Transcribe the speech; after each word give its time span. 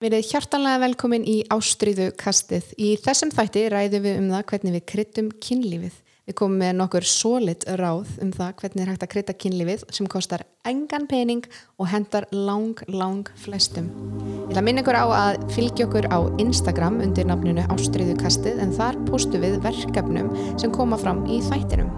Verið 0.00 0.30
hjartanlega 0.30 0.80
velkomin 0.80 1.26
í 1.28 1.34
Ástríðu 1.52 2.06
kastið. 2.16 2.70
Í 2.80 2.94
þessum 3.04 3.28
þætti 3.36 3.66
ræðum 3.68 4.06
við 4.06 4.14
um 4.16 4.30
það 4.32 4.46
hvernig 4.48 4.72
við 4.78 4.82
kryttum 4.88 5.28
kynlífið. 5.44 5.98
Við 6.24 6.36
komum 6.38 6.62
með 6.62 6.70
nokkur 6.78 7.04
sólit 7.04 7.66
ráð 7.76 8.14
um 8.24 8.30
það 8.32 8.54
hvernig 8.62 8.80
er 8.80 8.90
hægt 8.94 9.04
að 9.04 9.10
krytta 9.12 9.34
kynlífið 9.44 9.84
sem 9.92 10.08
kostar 10.08 10.46
engan 10.64 11.04
pening 11.10 11.44
og 11.76 11.90
hendar 11.92 12.24
lang, 12.32 12.80
lang 12.88 13.28
flestum. 13.44 13.92
Ég 14.22 14.54
ætla 14.54 14.62
að 14.62 14.68
minna 14.70 14.86
ykkur 14.86 15.00
á 15.04 15.06
að 15.18 15.44
fylgja 15.52 15.90
okkur 15.90 16.08
á 16.08 16.18
Instagram 16.46 16.96
undir 17.04 17.28
nafnunu 17.28 17.68
Ástríðu 17.68 18.16
kastið 18.22 18.62
en 18.64 18.72
þar 18.78 18.96
postu 19.04 19.42
við 19.42 19.60
verkefnum 19.66 20.32
sem 20.54 20.72
koma 20.72 20.96
fram 21.02 21.26
í 21.28 21.42
þættinum. 21.50 21.92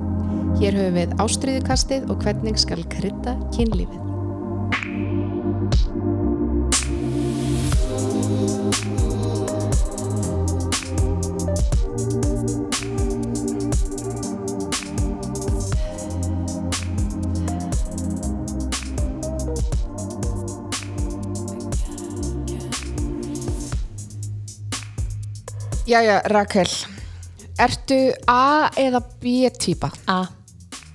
Hér 0.59 0.75
höfum 0.81 0.99
við 0.99 1.15
Ástríðu 1.23 1.63
kastið 1.71 2.11
og 2.11 2.27
hvernig 2.27 2.59
skal 2.67 2.83
krytta 2.99 3.39
kynlífið. 3.55 4.03
Jæja, 25.83 26.21
Rakel, 26.31 26.71
ertu 27.59 27.97
A 28.31 28.71
eða 28.79 29.01
B 29.19 29.49
típa? 29.51 29.89
A. 30.07 30.21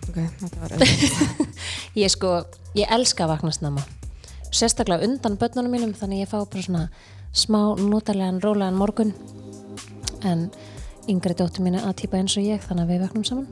Ok, 0.08 0.16
þetta 0.16 0.62
var 0.62 0.76
auðvitað. 0.78 1.42
Ég 2.02 2.14
sko, 2.14 2.32
ég 2.78 2.94
elska 2.96 3.26
að 3.26 3.34
vakna 3.34 3.52
snemma. 3.52 3.84
Sérstaklega 4.48 5.04
undan 5.04 5.36
börnunum 5.42 5.76
mínum 5.76 5.92
þannig 5.98 6.24
ég 6.24 6.32
fá 6.32 6.38
bara 6.40 6.64
svona 6.64 6.86
smá 7.36 7.60
notarlegan, 7.82 8.40
rólegan 8.40 8.80
morgun. 8.80 9.12
En 10.24 10.48
yngri 11.12 11.36
dóttur 11.36 11.68
mín 11.68 11.76
er 11.76 11.90
að 11.90 11.98
týpa 12.06 12.22
eins 12.22 12.38
og 12.40 12.48
ég 12.48 12.64
þannig 12.64 12.88
að 12.88 12.94
við 12.94 13.04
vaknum 13.04 13.28
saman. 13.28 13.48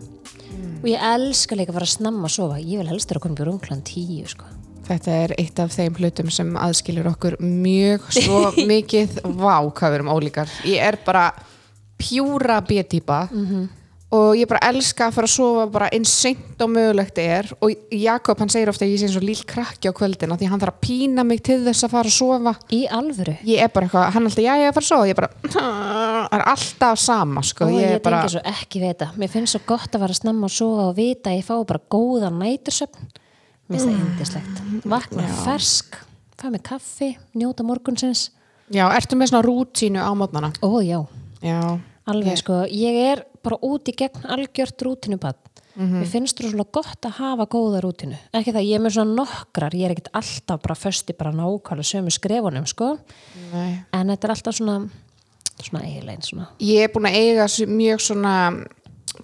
Og 0.86 0.88
ég 0.88 1.04
elska 1.12 1.60
líka 1.60 1.76
að 1.76 1.82
fara 1.82 1.96
snemma 1.98 2.30
að 2.30 2.38
sofa. 2.38 2.64
Ég 2.64 2.80
vil 2.80 2.94
helst 2.94 3.12
vera 3.12 3.20
að 3.20 3.28
koma 3.28 3.42
björn 3.42 3.58
umklan 3.58 3.84
tíu 3.84 4.24
sko. 4.32 4.55
Þetta 4.86 5.18
er 5.24 5.36
eitt 5.42 5.60
af 5.64 5.74
þeim 5.74 5.96
hlutum 6.00 6.30
sem 6.34 6.52
aðskilur 6.62 7.10
okkur 7.16 7.40
mjög 7.42 8.06
svo 8.14 8.44
mikið 8.72 9.20
vá 9.26 9.58
hvað 9.66 9.90
við 9.90 10.00
erum 10.00 10.14
ólíkar. 10.14 10.54
Ég 10.70 10.84
er 10.92 11.00
bara 11.06 11.32
pjúra 11.98 12.60
B-típa 12.66 13.26
og 14.16 14.36
ég 14.38 14.48
bara 14.48 14.62
elska 14.70 15.08
að 15.08 15.16
fara 15.16 15.28
að 15.28 15.34
sofa 15.34 15.64
bara 15.74 15.88
eins 15.96 16.12
seint 16.22 16.62
og 16.62 16.70
mögulegt 16.72 17.18
er 17.20 17.50
og 17.58 17.72
Jakob 17.92 18.40
hann 18.40 18.52
segir 18.54 18.70
ofta 18.72 18.86
að 18.86 18.94
ég 18.94 19.02
sé 19.02 19.08
eins 19.10 19.18
og 19.18 19.26
líl 19.26 19.42
krakki 19.50 19.90
á 19.90 19.94
kvöldina 19.98 20.38
því 20.40 20.50
hann 20.52 20.62
þarf 20.62 20.76
að 20.76 20.84
pína 20.86 21.26
mig 21.28 21.42
til 21.44 21.58
þess 21.66 21.88
að 21.88 21.96
fara 21.96 22.12
að 22.12 22.16
sofa. 22.20 22.54
Í 22.76 22.82
alvöru. 23.00 23.36
Ég 23.48 23.66
er 23.66 23.74
bara 23.74 23.90
eitthvað, 23.90 24.08
hann 24.14 24.28
er 24.28 24.30
alltaf, 24.30 24.46
já 24.46 24.54
ég 24.54 24.64
er 24.64 24.70
að 24.70 24.78
fara 24.78 24.86
að 24.86 24.92
sofa, 24.92 25.10
ég 25.10 25.16
er 25.16 25.20
bara, 25.20 25.52
það 25.56 26.38
er 26.38 26.46
alltaf 26.54 27.02
sama 27.02 27.46
sko. 27.50 27.68
og 27.68 27.76
ég, 27.76 27.98
er 27.98 28.06
bara, 28.06 28.22
tengi 28.24 28.36
svo 28.38 28.46
ekki 28.54 28.84
við 28.84 28.94
þetta 28.94 29.10
mér 29.20 29.34
finnst 29.36 29.58
svo 29.58 29.64
gott 29.74 29.98
að 29.98 30.06
vera 30.06 30.20
snemma 30.22 30.52
að 30.52 30.58
sofa 30.60 30.90
og 30.92 30.98
vita 31.00 31.34
að 31.34 31.40
ég 31.42 31.48
fá 31.50 31.56
bara 31.74 31.86
góðan 31.98 32.40
nætursöfn 32.44 33.15
mér 33.68 33.80
finnst 33.80 33.88
það 33.90 34.02
indislegt 34.02 34.86
vakna 34.86 35.28
fersk, 35.44 35.98
fæ 36.40 36.50
mig 36.54 36.64
kaffi 36.66 37.12
njóta 37.38 37.66
morgunsins. 37.66 38.30
Já, 38.74 38.86
ertu 38.98 39.18
með 39.18 39.32
svona 39.34 39.46
rútínu 39.46 40.02
á 40.02 40.12
mótnana? 40.18 40.52
ó 40.62 40.70
já, 40.82 41.00
Já, 41.46 41.80
alveg 42.06 42.40
sko 42.42 42.64
ég 42.70 43.02
er 43.12 43.26
bara 43.46 43.60
út 43.62 43.90
í 43.90 43.94
gegn 43.98 44.26
algjört 44.26 44.82
rútinu 44.82 45.20
bad 45.22 45.38
mér 45.76 46.08
finnst 46.08 46.40
þú 46.40 46.54
svona 46.54 46.66
gott 46.72 47.04
að 47.06 47.18
hafa 47.20 47.46
góða 47.52 47.82
rútinu 47.84 48.16
ekki 48.34 48.54
það, 48.56 48.64
ég 48.70 48.78
er 48.78 48.84
með 48.86 48.96
svona 48.96 49.18
nokkrar 49.20 49.76
ég 49.76 49.90
er 49.90 49.94
ekkert 49.94 50.14
alltaf 50.16 50.62
bara 50.64 50.78
fösti 50.80 51.14
bara 51.18 51.34
nákvæmlega 51.36 51.90
sömu 51.90 52.14
skrefunum 52.16 52.66
sko. 52.66 52.94
Nei. 53.52 53.84
en 53.92 54.14
þetta 54.14 54.30
er 54.30 54.34
alltaf 54.38 54.56
svona 54.56 54.78
svona 55.62 55.84
eiginlegin 55.88 56.26
svona. 56.26 56.48
Ég 56.60 56.84
er 56.86 56.92
búin 56.94 57.08
að 57.10 57.18
eiga 57.20 57.46
mjög 57.72 58.02
svona 58.04 58.34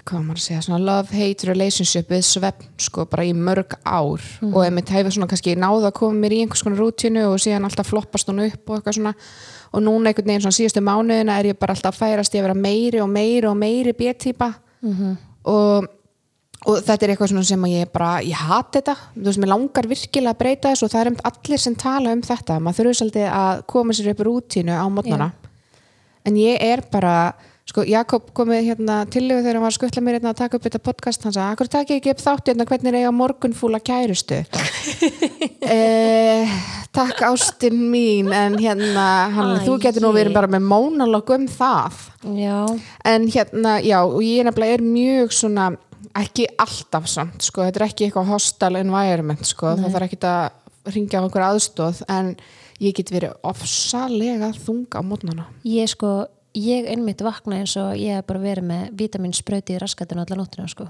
hvað 0.08 0.24
maður 0.24 0.40
að 0.40 0.44
segja, 0.46 0.62
svona 0.66 0.80
love-hate 0.86 1.48
relationship 1.50 2.12
við 2.12 2.24
svefn, 2.26 2.68
sko, 2.80 3.06
bara 3.12 3.26
í 3.28 3.34
mörg 3.36 3.76
ár. 3.84 4.24
Og 4.48 4.60
ef 4.66 4.74
mitt 4.74 4.92
hefur 4.94 5.16
svona 5.16 5.30
kannski 5.32 5.56
náða 5.60 5.90
að 5.92 5.98
koma 6.00 6.22
mér 6.22 6.36
í 6.36 6.42
einhvers 6.44 6.64
konar 6.64 6.80
rútínu 6.80 7.26
og 7.28 7.40
síðan 7.44 7.68
alltaf 7.68 7.90
floppast 7.92 8.30
hún 8.32 8.44
upp 8.46 8.70
og 8.70 8.78
eitthvað 8.78 8.98
svona. 9.00 9.16
Og 9.72 9.84
núna 9.84 10.12
einhvern 10.12 10.32
veginn 10.32 10.46
svona 10.46 10.58
síðustu 10.60 10.84
mánuðina 10.86 11.40
er 11.40 11.52
ég 11.52 11.60
bara 11.60 11.76
alltaf 11.76 11.96
að 11.96 12.04
færast 12.06 12.36
ég 12.36 12.44
að 12.44 12.50
vera 12.50 12.62
meiri 12.62 13.02
og 13.04 13.10
meiri 13.12 13.50
og 13.50 13.58
meiri 13.60 13.96
B-típa. 13.98 14.52
Og, 15.52 15.92
og 16.66 16.82
þetta 16.88 17.06
er 17.06 17.14
eitthvað 17.14 17.34
svona 17.34 17.44
sem 17.52 17.68
ég 17.72 17.92
bara, 17.92 18.22
ég 18.24 18.48
hati 18.48 18.80
þetta. 18.80 18.96
Þú 19.16 19.28
veist, 19.28 19.44
mér 19.44 19.54
langar 19.54 19.92
virkilega 19.92 20.36
að 20.36 20.42
breyta 20.42 20.72
þessu 20.72 20.88
og 20.88 20.96
það 20.96 21.02
er 21.02 21.12
um 21.12 21.22
allir 21.32 21.66
sem 21.68 21.76
tala 21.76 22.16
um 22.16 22.22
þetta, 22.22 22.60
maður 22.60 22.80
þurfi 22.82 23.00
svolítið 23.02 23.30
að 23.34 23.64
koma 23.68 23.94
sér 23.94 24.12
upp 24.14 24.26
rútínu 24.28 24.76
á 24.76 24.86
mótnana 24.88 25.32
en 26.28 26.38
ég 26.38 26.62
er 26.62 26.84
bara 26.92 27.34
sko, 27.70 27.84
Jakob 27.88 28.32
komið 28.36 28.66
hérna 28.72 29.02
tillögu 29.12 29.44
þegar 29.44 29.58
hann 29.60 29.66
var 29.66 29.72
að 29.74 29.78
skuttla 29.78 30.04
mér 30.04 30.18
hérna 30.18 30.32
að 30.34 30.40
taka 30.42 30.58
upp 30.58 30.66
þetta 30.66 30.82
podcast. 30.84 31.24
Hann 31.28 31.36
sagði, 31.36 31.54
akkur 31.56 31.70
takk 31.72 31.94
ég 31.94 32.02
ekki 32.02 32.14
upp 32.16 32.24
þátt 32.26 32.52
hérna 32.52 32.68
hvernig 32.70 32.92
er 32.92 33.00
eiga 33.02 33.14
morgunfúla 33.16 33.82
kærustu? 33.84 34.42
Eh, 35.72 36.50
takk 36.92 37.22
ástin 37.24 37.78
mín 37.92 38.32
en 38.34 38.58
hérna 38.60 39.04
hann, 39.32 39.52
Æi. 39.62 39.66
þú 39.68 39.76
getur 39.84 40.04
nú 40.04 40.10
verið 40.16 40.34
bara 40.36 40.50
með 40.52 40.66
mónalog 40.68 41.30
um 41.36 41.46
það. 41.48 42.00
Já, 42.36 42.58
en 43.08 43.28
hérna, 43.32 43.76
já, 43.86 44.00
og 44.02 44.18
ég 44.26 44.44
nefnilega 44.48 44.80
er 44.80 44.84
mjög 44.84 45.36
svona, 45.38 45.68
ekki 46.18 46.48
alltaf 46.60 47.08
samt, 47.08 47.46
sko, 47.46 47.64
þetta 47.68 47.80
er 47.80 47.88
ekki 47.88 48.08
eitthvað 48.10 48.34
hostile 48.34 48.82
environment, 48.84 49.46
sko, 49.48 49.76
það 49.78 49.96
þarf 49.96 50.10
ekki 50.10 50.20
að 50.32 50.92
ringja 50.98 51.22
á 51.22 51.24
einhver 51.24 51.48
aðstóð, 51.52 52.04
en 52.18 52.34
ég 52.82 52.98
get 52.98 53.14
verið 53.14 53.38
ofsalega 53.48 54.52
þunga 54.66 54.98
á 54.98 55.02
mótnana. 55.06 55.48
Ég 55.64 55.94
sko, 55.94 56.26
ég 56.58 56.90
einmitt 56.92 57.24
vakna 57.24 57.62
eins 57.62 57.78
og 57.80 57.96
ég 58.00 58.20
hef 58.20 58.28
bara 58.28 58.44
verið 58.44 58.68
með 58.72 58.92
vitaminsprauti 59.00 59.78
í 59.78 59.82
raskatinu 59.82 60.24
allar 60.24 60.42
nóttina 60.42 60.68
sko. 60.72 60.90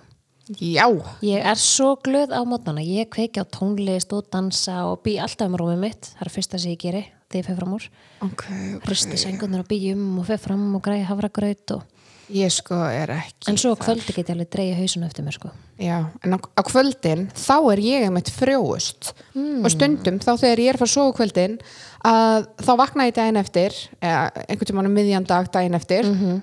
Já, 0.60 0.88
Ég 1.24 1.46
er 1.46 1.60
svo 1.60 1.94
glöð 2.02 2.34
á 2.34 2.42
mótnana, 2.44 2.82
ég 2.84 3.08
kveiki 3.14 3.40
á 3.40 3.46
tónlist 3.46 4.12
og 4.12 4.26
dansa 4.34 4.82
og 4.90 5.04
bý 5.06 5.16
alltaf 5.22 5.48
um 5.48 5.56
rúmið 5.56 5.80
mitt, 5.80 6.10
það 6.18 6.26
er 6.26 6.34
fyrsta 6.34 6.60
sem 6.60 6.74
ég 6.74 6.82
geri 6.82 7.04
þegar 7.32 7.40
ég 7.40 7.48
fer 7.48 7.60
fram 7.60 7.76
úr, 7.78 7.86
ok, 8.26 8.44
hristi 8.84 9.20
sengunar 9.22 9.64
og 9.64 9.70
býjum 9.70 10.20
og 10.20 10.28
fer 10.28 10.42
fram 10.42 10.66
og 10.76 10.84
græði 10.84 11.08
havragraut 11.08 11.76
og... 11.78 11.86
ég 12.30 12.52
sko 12.54 12.78
er 12.88 13.12
ekki 13.16 13.50
en 13.52 13.58
svo 13.60 13.74
á 13.74 13.82
kvöldi 13.82 14.14
get 14.16 14.30
ég 14.30 14.36
alveg 14.36 14.50
dreigja 14.54 14.78
hausinu 14.78 15.08
eftir 15.08 15.26
mér 15.26 15.36
sko. 15.36 15.50
Já, 15.82 15.98
en 16.24 16.36
á, 16.36 16.38
á 16.38 16.62
kvöldin 16.68 17.26
þá 17.34 17.58
er 17.74 17.82
ég 17.84 18.06
einmitt 18.08 18.30
frjóust. 18.32 19.14
Mm. 19.34 19.64
og 19.66 19.72
stundum 19.74 20.20
þá 20.22 20.32
þegar 20.36 20.62
ég 20.64 20.70
er 20.74 20.80
fara 20.80 20.90
að 20.90 20.94
sofa 20.94 21.12
á 21.12 21.18
kvöldin 21.20 21.58
að 22.06 22.48
þá 22.62 22.72
vakna 22.84 23.10
ég 23.10 23.18
daginn 23.18 23.42
eftir 23.42 23.76
eða 24.02 24.24
einhvern 24.46 24.70
tímann 24.72 24.90
um 24.90 24.96
miðjan 24.96 25.28
dag 25.28 25.52
daginn 25.52 25.78
eftir. 25.78 26.06
Mhm. 26.06 26.42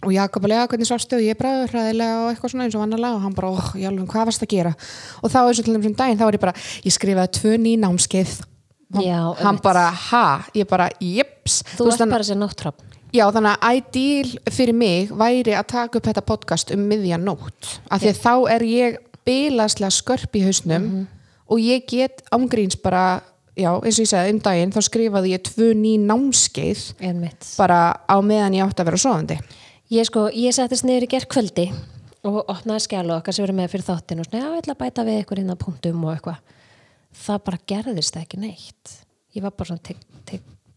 og 0.00 0.12
Jakob 0.12 0.44
alveg 0.44 0.68
hvernig 0.72 0.88
sástu? 0.88 1.16
Og 1.16 1.24
ég 1.24 1.36
bara 1.36 1.66
hræðilega 1.68 2.20
og 2.24 2.30
eitthvað 2.30 2.50
svona 2.54 2.64
eins 2.64 2.74
og 2.74 2.80
vannalega 2.80 3.14
og 3.14 3.20
hann 3.20 3.34
bara, 3.36 3.50
oh, 3.50 3.72
jálfum, 3.76 4.06
hvað 4.08 4.30
varst 4.30 4.42
að 4.42 4.48
gera? 4.48 4.74
Og 5.22 5.28
þá 5.28 5.40
eins 5.42 5.58
og 5.60 5.64
til 5.66 5.74
þessum 5.74 5.96
daginn, 5.96 6.18
þá 6.18 6.24
er 6.28 6.38
ég 6.38 6.40
bara 6.40 6.54
ég 6.56 6.94
skrifaði 6.94 7.32
tvö 7.36 7.58
ný 7.60 7.74
námskeið. 7.76 8.40
Já, 9.04 9.20
hann 9.38 9.60
bara, 9.62 9.90
ha, 9.90 10.42
ég 10.56 10.66
bara, 10.66 10.88
jips 10.98 11.60
Þú 11.76 11.92
ert 11.92 12.08
bara 12.10 12.26
sér 12.26 12.40
náttúrrapp. 12.40 12.80
Já, 13.10 13.24
þannig 13.34 13.56
að 13.56 13.78
ideal 13.80 14.52
fyrir 14.54 14.76
mig 14.76 15.10
væri 15.10 15.54
að 15.58 15.70
taka 15.72 15.98
upp 15.98 16.06
þetta 16.06 16.26
podcast 16.26 16.70
um 16.74 16.84
miðjan 16.86 17.24
nótt. 17.26 17.80
Af 17.90 18.04
því 18.04 18.12
að 18.12 18.20
þá 18.22 18.34
er 18.54 18.64
ég 18.68 19.00
bilaslega 19.26 19.90
skörp 19.94 20.36
í 20.38 20.44
hausnum 20.44 20.86
og 21.50 21.62
ég 21.62 21.86
get 21.90 22.22
ángríns 22.30 22.78
bara 22.78 23.22
já, 23.58 23.72
eins 23.74 23.98
og 23.98 24.04
ég 24.04 24.10
segði 24.12 24.34
um 24.34 24.42
daginn, 24.44 24.74
þá 24.74 24.80
skrifaði 24.86 25.34
ég 25.34 25.42
tvö 25.48 25.72
ný 25.78 25.96
námskeið 26.04 26.84
bara 27.58 27.80
á 28.06 28.16
meðan 28.22 28.60
ég 28.60 28.68
átti 28.68 28.84
að 28.84 28.92
vera 28.92 29.02
sofandi. 29.02 29.40
Ég 29.90 30.06
sko, 30.06 30.28
ég 30.30 30.54
settist 30.54 30.86
niður 30.86 31.08
í 31.08 31.10
gerð 31.16 31.30
kvöldi 31.34 31.66
og 32.26 32.44
opnaði 32.44 32.86
skjælu 32.86 33.16
okkar 33.16 33.34
sem 33.34 33.46
verið 33.46 33.58
með 33.58 33.74
fyrir 33.74 33.88
þáttinu 33.88 34.22
og 34.22 34.30
svona, 34.30 34.44
já, 34.44 34.52
ég 34.54 34.62
ætla 34.62 34.76
að 34.76 34.82
bæta 34.84 35.06
við 35.08 35.20
ykkur 35.24 35.42
hérna 35.42 35.58
punktum 35.58 36.06
og 36.06 36.14
eitthvað. 36.14 36.56
Það 37.26 37.44
bara 37.48 37.62
gerðist 37.74 38.22
ekki 38.22 38.40
neitt. 38.44 38.96
Ég 39.34 39.42
var 39.42 39.56
bara 39.56 39.72
svona 39.72 39.98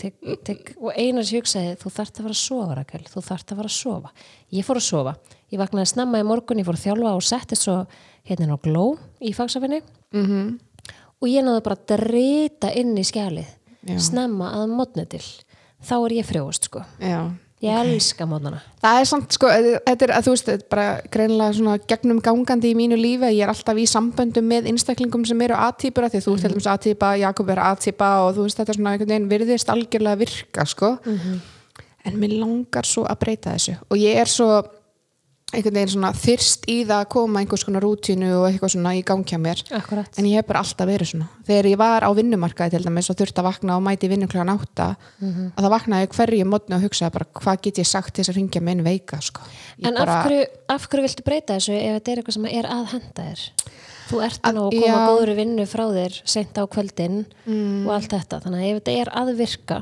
tigg, 0.03 0.17
tigg, 0.47 0.71
og 0.79 0.91
einar 0.93 1.25
sem 1.27 1.39
hugsaði, 1.39 1.73
þú 1.81 1.91
þarft 1.97 2.19
að 2.19 2.27
fara 2.27 2.35
að 2.35 2.41
sofa, 2.41 2.77
Rakel, 2.79 3.01
þú 3.09 3.23
þarft 3.27 3.53
að 3.53 3.61
fara 3.61 3.71
að 3.71 3.77
sofa. 3.77 4.11
Ég 4.53 4.67
fór 4.67 4.79
að 4.79 4.85
sofa. 4.87 5.15
Ég 5.53 5.61
vaknaði 5.61 5.91
snemma 5.93 6.21
í 6.21 6.27
morgun, 6.27 6.61
ég 6.61 6.67
fór 6.67 6.79
að 6.79 6.85
þjálfa 6.85 7.15
og 7.17 7.25
settist 7.27 7.67
svo 7.67 7.77
hérna 8.27 8.57
á 8.57 8.63
gló 8.63 8.85
í 9.19 9.33
fagsafinni 9.35 9.81
-hmm. 10.11 10.59
og 11.21 11.27
ég 11.29 11.43
náði 11.43 11.63
bara 11.63 11.79
að 11.79 11.97
drita 11.97 12.73
inn 12.73 12.97
í 12.97 13.03
skjalið, 13.03 13.49
Já. 13.87 13.99
snemma 13.99 14.53
að 14.59 14.67
modnu 14.69 15.05
til. 15.05 15.25
Þá 15.83 15.95
er 16.05 16.11
ég 16.19 16.25
frjóst, 16.25 16.69
sko. 16.69 16.85
Já 16.99 17.31
Ég 17.63 17.71
elska 17.71 18.25
mótnana. 18.27 18.57
Það 18.83 18.97
er 18.99 19.07
samt 19.07 19.35
sko, 19.37 19.49
þetta 19.87 20.03
er 20.03 20.11
að 20.11 20.25
þú 20.25 20.31
veist, 20.33 20.49
þetta 20.49 20.65
er 20.65 20.71
bara 20.73 20.87
greinilega 21.13 21.55
svona 21.55 21.75
gegnum 21.87 22.19
gangandi 22.25 22.73
í 22.73 22.75
mínu 22.75 22.97
lífi, 22.99 23.29
ég 23.37 23.45
er 23.45 23.53
alltaf 23.53 23.79
í 23.79 23.85
samböndum 23.87 24.49
með 24.51 24.67
einstaklingum 24.73 25.23
sem 25.29 25.43
eru 25.45 25.55
A-típur 25.55 26.03
af 26.03 26.11
því 26.11 26.19
að 26.19 26.25
þú 26.27 26.33
ert 26.33 26.43
til 26.43 26.51
dæmis 26.51 26.67
A-típa, 26.73 27.13
Jakob 27.21 27.53
er 27.53 27.61
A-típa 27.63 28.09
og 28.25 28.33
þú 28.35 28.47
veist 28.49 28.59
þetta 28.59 28.73
er 28.73 28.79
svona 28.81 28.95
einhvern 28.97 29.13
veginn 29.13 29.29
virðist 29.31 29.71
algjörlega 29.71 30.19
virka 30.19 30.67
sko, 30.67 30.91
en 32.03 32.19
mér 32.19 32.35
langar 32.41 32.89
svo 32.89 33.05
að 33.07 33.21
breyta 33.23 33.55
þessu 33.55 33.77
og 33.87 34.01
ég 34.01 34.19
er 34.19 34.27
svo 34.27 34.49
einhvern 35.53 35.77
veginn 35.77 35.93
svona 35.93 36.11
þyrst 36.17 36.67
í 36.71 36.77
það 36.83 36.99
að 36.99 37.09
koma 37.13 37.43
einhvers 37.43 37.65
konar 37.67 37.85
rútínu 37.85 38.29
og 38.39 38.47
eitthvað 38.49 38.73
svona 38.75 38.93
í 38.97 39.03
gangi 39.05 39.37
á 39.37 39.39
mér 39.43 39.63
Akkurat. 39.79 40.09
en 40.17 40.27
ég 40.29 40.41
hef 40.41 40.49
bara 40.49 40.63
alltaf 40.63 40.89
verið 40.89 41.11
svona 41.13 41.29
þegar 41.47 41.69
ég 41.71 41.79
var 41.81 42.07
á 42.07 42.09
vinnumarkaði 42.17 42.75
til 42.75 42.83
dæmis 42.87 43.11
og 43.13 43.19
þurfti 43.19 43.43
að 43.43 43.49
vakna 43.49 43.77
og 43.77 43.85
mæti 43.85 44.09
vinnu 44.11 44.29
klokkan 44.31 44.53
átta 44.55 44.89
að 45.21 45.61
það 45.61 45.73
vaknaði 45.75 46.11
hverju 46.17 46.49
mótni 46.49 46.77
og 46.77 46.85
hugsaði 46.87 47.15
bara 47.17 47.29
hvað 47.39 47.63
get 47.67 47.81
ég 47.83 47.89
sagt 47.89 48.13
til 48.13 48.23
þess 48.23 48.33
að 48.33 48.39
ringja 48.41 48.61
minn 48.63 48.83
veika 48.85 49.19
sko. 49.21 49.45
En 49.83 49.95
bara, 49.97 50.19
af, 50.19 50.27
hverju, 50.27 50.45
af 50.75 50.87
hverju 50.89 51.07
viltu 51.07 51.25
breyta 51.25 51.57
þessu 51.57 51.75
ef 51.77 51.97
þetta 51.97 52.11
er 52.13 52.21
eitthvað 52.21 52.37
sem 52.37 52.47
er 52.51 52.69
að 52.69 52.85
henda 52.93 53.27
þér? 53.27 53.43
Þú 54.03 54.19
ert 54.25 54.47
nú 54.53 54.63
að 54.67 54.75
koma 54.75 54.87
já. 54.91 55.07
góður 55.07 55.31
vinnu 55.37 55.65
frá 55.69 55.83
þér 55.95 56.17
sent 56.27 56.59
á 56.59 56.63
kvöldin 56.67 57.19
og 57.87 57.91
allt 57.95 58.11
þetta. 58.11 58.39
Þannig 58.43 58.59
að 58.59 58.67
ef 58.69 58.79
þetta 58.81 58.95
er 58.99 59.11
að 59.21 59.31
virka, 59.39 59.77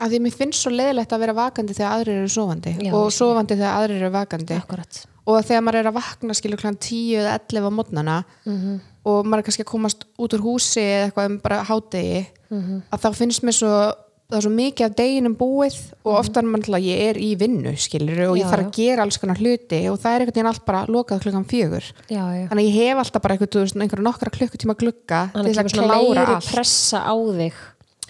að 0.00 0.10
því 0.12 0.20
mér 0.26 0.34
finnst 0.36 0.62
svo 0.62 0.70
leðilegt 0.74 1.12
að 1.12 1.22
vera 1.24 1.32
vakandi 1.36 1.74
þegar 1.76 1.92
aðrir 1.96 2.18
eru 2.22 2.28
sofandi 2.28 2.72
Já, 2.84 2.92
og 2.94 3.06
ég 3.08 3.14
sofandi 3.16 3.54
þegar 3.56 3.76
aðrir 3.80 4.02
eru 4.02 4.10
vakandi 4.14 4.56
akkurat. 4.60 5.02
og 5.26 5.44
þegar 5.44 5.62
maður 5.66 5.80
er 5.80 5.90
að 5.90 5.98
vakna 6.00 6.34
skilur 6.38 6.60
klant 6.60 6.80
10 6.80 7.16
eða 7.20 7.36
11 7.40 7.66
á 7.66 7.70
mótnana 7.78 8.16
Mhm. 8.46 8.80
og 9.06 9.24
maður 9.26 9.38
er 9.38 9.46
kannski 9.46 9.64
að 9.64 9.72
komast 9.72 10.04
út 10.18 10.34
úr 10.34 10.42
húsi 10.42 10.80
eða 10.82 11.06
eitthvað 11.10 11.26
um 11.30 11.38
bara 11.38 11.62
hádegi 11.64 12.26
Mhm. 12.50 12.82
að 12.92 13.00
þá 13.00 13.08
finnst 13.14 13.42
mér 13.42 13.54
svo 13.54 13.92
það 14.28 14.38
er 14.38 14.42
svo 14.42 14.50
mikið 14.50 14.84
af 14.86 14.94
deginum 14.98 15.36
búið 15.38 15.76
og 16.04 16.14
ofta 16.18 16.40
er 16.40 16.46
maður 16.50 16.66
alltaf 16.66 16.82
ég 16.82 16.98
er 17.10 17.14
í 17.14 17.36
vinnu 17.38 17.72
skilur 17.78 18.30
og 18.30 18.36
ég 18.36 18.42
Mhm. 18.42 18.50
Já, 18.50 18.50
þarf 18.50 18.62
já. 18.62 18.66
að 18.66 18.72
gera 18.74 19.02
alls 19.02 19.16
konar 19.18 19.36
hluti 19.38 19.80
og 19.90 19.98
það 20.02 20.10
er 20.14 20.20
einhvern 20.20 20.34
veginn 20.34 20.46
allt 20.50 20.66
bara 20.66 20.86
lokað 20.86 21.20
klukkan 21.22 21.44
fjögur 21.46 21.84
Já, 22.10 22.24
já. 22.34 22.48
þannig 22.48 22.64
að 22.66 22.66
ég 22.66 22.74
hef 22.74 22.96
alltaf 22.98 23.22
bara 23.22 23.36
einhverja 23.36 24.02
nokkra 24.02 24.30
klukkutíma 24.34 24.74
glugga 24.76 25.30
til 25.32 25.42
þess 25.44 25.58
að 25.58 25.64
að 25.64 26.14
klára 26.14 26.26
allt 26.36 26.50
pressa 26.52 26.98
á 27.06 27.14
þig 27.14 27.52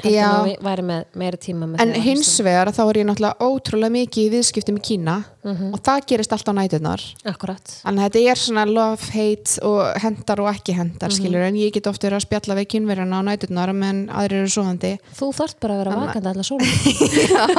en 0.05 0.13
að 0.13 0.61
væri 0.61 0.83
með 0.85 1.05
meiri 1.17 1.37
tíma 1.41 1.65
með 1.67 1.81
En 1.81 1.89
að 1.95 2.03
hins 2.05 2.41
vegar 2.45 2.69
þá 2.69 2.83
er 2.91 2.97
ég 3.01 3.07
náttúrulega 3.09 3.39
ótrúlega 3.41 3.91
mikið 3.95 4.25
í 4.27 4.31
viðskiptum 4.35 4.77
í 4.77 4.81
Kína 4.85 5.25
Mhm. 5.47 5.73
og 5.75 5.81
það 5.81 6.07
gerist 6.11 6.33
alltaf 6.33 6.55
nætunar. 6.55 7.01
að 7.25 7.99
þetta 8.03 8.21
er 8.31 8.35
svona 8.37 8.65
love, 8.67 9.01
hate 9.15 9.59
og 9.63 9.95
hendar 10.03 10.41
og 10.41 10.49
ekki 10.55 10.73
hendar 10.75 11.09
Mhm. 11.11 11.17
skilur 11.17 11.43
en 11.47 11.55
ég 11.55 11.73
get 11.73 11.87
ofta 11.87 12.09
verið 12.11 12.17
að 12.19 12.27
spjalla 12.27 12.55
við 12.59 12.67
kynverjana 12.67 13.17
á 13.17 13.23
nætunar 13.25 13.73
menn 13.75 14.09
aðrir 14.09 14.43
eru 14.43 14.49
svoðandi. 14.51 14.99
Þú 15.17 15.33
þarft 15.35 15.61
bara 15.61 15.75
að 15.75 15.79
vera 15.85 15.97
vakandi 15.97 16.29
allar 16.29 16.45
sólum. 16.45 16.67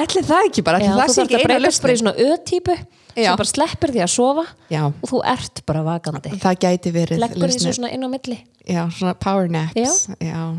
Ætli 0.00 0.22
það 0.26 0.44
ekki 0.48 0.62
bara, 0.66 0.78
Já, 0.80 0.92
það 0.94 1.08
þú 1.08 1.12
sé 1.14 1.20
ekki 1.24 1.34
að 1.34 1.40
eina 1.40 1.48
breytast 1.48 1.82
bara 1.82 1.92
í 1.92 1.96
svona 2.00 2.14
ö-típu 2.16 2.74
Já. 3.16 3.24
sem 3.24 3.36
bara 3.40 3.48
sleppir 3.50 3.90
því 3.94 4.00
að 4.04 4.10
sofa 4.14 4.44
Já, 4.70 4.82
og 4.86 5.08
þú 5.10 5.18
ert 5.32 5.56
bara 5.66 5.82
vakandi. 5.82 6.30
það 6.40 6.54
gæti 6.64 6.90
verið 6.94 7.18
Leggur 7.24 7.48
því 7.50 7.58
svo 7.64 7.72
svona 7.74 7.90
inn 7.92 8.04
á 8.04 8.08
milli. 8.12 8.38
Já, 8.68 8.82
svona 8.92 9.14
power 9.18 9.48
naps. 9.48 10.08
Já. 10.20 10.54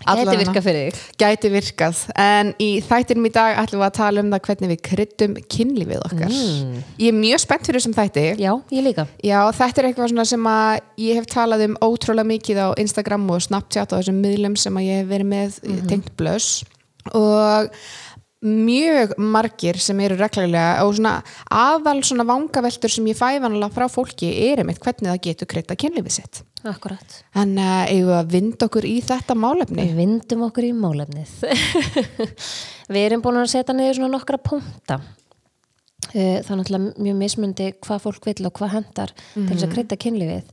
Gæti 0.00 0.14
Allavega. 0.14 0.40
virka 0.40 0.62
fyrir 0.64 0.86
þig. 0.86 1.00
Gæti 1.20 1.50
virkað. 1.52 1.98
En 2.16 2.54
í 2.56 2.68
þættinum 2.80 3.28
í 3.28 3.32
dag 3.34 3.58
ætlum 3.60 3.82
við 3.82 3.86
að 3.90 3.96
tala 3.98 4.22
um 4.24 4.30
það 4.32 4.42
hvernig 4.46 4.70
við 4.72 4.80
kryddum 4.88 5.34
kynlífið 5.52 6.04
okkar. 6.06 6.32
Mm. 6.32 6.78
Ég 6.96 7.12
er 7.12 7.18
mjög 7.18 7.42
spennt 7.44 7.68
fyrir 7.68 7.80
þessum 7.82 7.96
þætti. 7.98 8.26
Já, 8.40 8.52
ég 8.72 8.86
líka. 8.86 9.06
Já, 9.20 9.38
þetta 9.60 9.82
er 9.82 9.90
eitthvað 9.90 10.28
sem 10.32 10.50
ég 11.04 11.20
hef 11.20 11.28
talað 11.28 11.66
um 11.68 11.78
ótrúlega 11.84 12.30
mikið 12.32 12.62
á 12.64 12.68
Instagram 12.80 13.28
og 13.28 13.44
Snapchat 13.44 13.92
og 13.92 14.00
þessum 14.00 14.22
miðlum 14.24 14.56
sem 14.56 14.80
ég 14.86 15.02
hef 15.02 15.10
verið 15.12 15.32
með 15.34 15.60
mm 15.60 15.88
tengt 15.90 16.12
blöss 16.16 16.62
og 17.16 17.70
mjög 18.40 19.14
margir 19.20 19.76
sem 19.80 19.98
eru 20.00 20.16
reglulega 20.16 20.84
og 20.86 20.94
svona 20.96 21.18
aðal 21.52 22.00
svona 22.06 22.24
vangaveltur 22.28 22.92
sem 22.92 23.08
ég 23.10 23.18
fæ 23.18 23.40
vanalega 23.42 23.72
frá 23.74 23.88
fólki 23.92 24.30
er 24.48 24.62
einmitt 24.62 24.80
hvernig 24.80 25.10
það 25.10 25.24
getur 25.26 25.50
krydda 25.50 25.76
kynlífið 25.76 26.16
sitt. 26.16 26.42
Akkurat. 26.68 27.14
En 27.40 27.54
uh, 27.56 27.86
eigum 27.88 28.10
við 28.10 28.16
að 28.18 28.34
vinda 28.34 28.66
okkur 28.68 28.86
í 28.88 28.96
þetta 29.04 29.36
málefni? 29.38 29.86
Við 29.88 30.00
vindum 30.02 30.42
okkur 30.48 30.66
í 30.68 30.72
málefnið. 30.76 31.30
við 32.92 33.06
erum 33.06 33.24
búin 33.24 33.40
að 33.40 33.52
setja 33.54 33.76
niður 33.76 34.00
svona 34.00 34.14
nokkra 34.16 34.40
punkta. 34.44 35.00
Eh, 36.10 36.40
Það 36.42 36.50
er 36.50 36.58
náttúrulega 36.58 37.04
mjög 37.04 37.16
mismundi 37.20 37.70
hvað 37.84 38.02
fólk 38.02 38.26
vil 38.26 38.48
og 38.48 38.54
hvað 38.56 38.72
hendar 38.74 39.12
til 39.14 39.46
þess 39.46 39.66
að 39.66 39.74
krydda 39.76 39.98
kynlífið. 40.00 40.52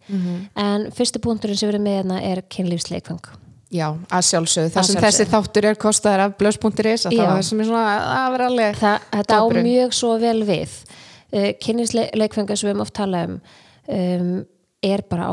En 0.60 0.88
fyrstu 0.94 1.22
punkturinn 1.24 1.58
sem 1.58 1.70
við 1.70 1.76
erum 1.76 1.86
með 1.88 1.96
hérna 1.98 2.20
er 2.28 2.44
kynlífsleikfang. 2.54 3.30
Já, 3.74 3.88
að 4.08 4.28
sjálfsögðu. 4.30 4.72
Það 4.72 4.82
Að 4.82 4.90
sem 4.90 5.02
þessi 5.04 5.26
þáttur 5.28 5.66
er 5.68 5.80
kostaðar 5.82 6.24
af 6.28 6.36
blöss.is 6.40 7.08
að 7.10 7.18
það 7.18 7.32
er 7.34 7.48
svona 7.48 7.82
að 8.14 8.28
vera 8.36 8.52
alveg 8.52 8.78
Það, 8.80 9.08
þetta 9.18 9.40
á 9.40 9.46
mjög 9.58 9.98
svo 9.98 10.12
vel 10.22 10.38
við. 10.48 10.76
Uh, 11.28 11.50
Kynlífsleikfanga 11.66 12.56
sem 12.56 12.70
við 12.70 12.72
höfum 12.76 12.86
oft 12.86 12.96
talað 12.96 13.34
um, 13.34 13.42
um 13.98 14.30
er 14.84 15.04
bara 15.10 15.30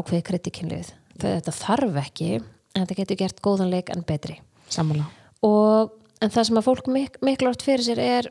kynlífið. 0.55 0.94
Það, 1.14 1.35
þetta 1.38 1.56
þarf 1.58 2.00
ekki, 2.05 2.31
en 2.75 2.81
þetta 2.82 3.00
getur 3.02 3.20
gert 3.20 3.43
góðan 3.44 3.70
leik 3.70 3.93
en 3.94 4.06
betri. 4.06 4.38
og, 5.44 5.93
en 6.23 6.32
það 6.32 6.49
sem 6.49 6.58
að 6.61 6.67
fólk 6.69 6.88
mik 6.93 7.20
miklu 7.25 7.52
átt 7.52 7.64
fyrir 7.67 7.87
sér 7.87 8.00
er 8.02 8.31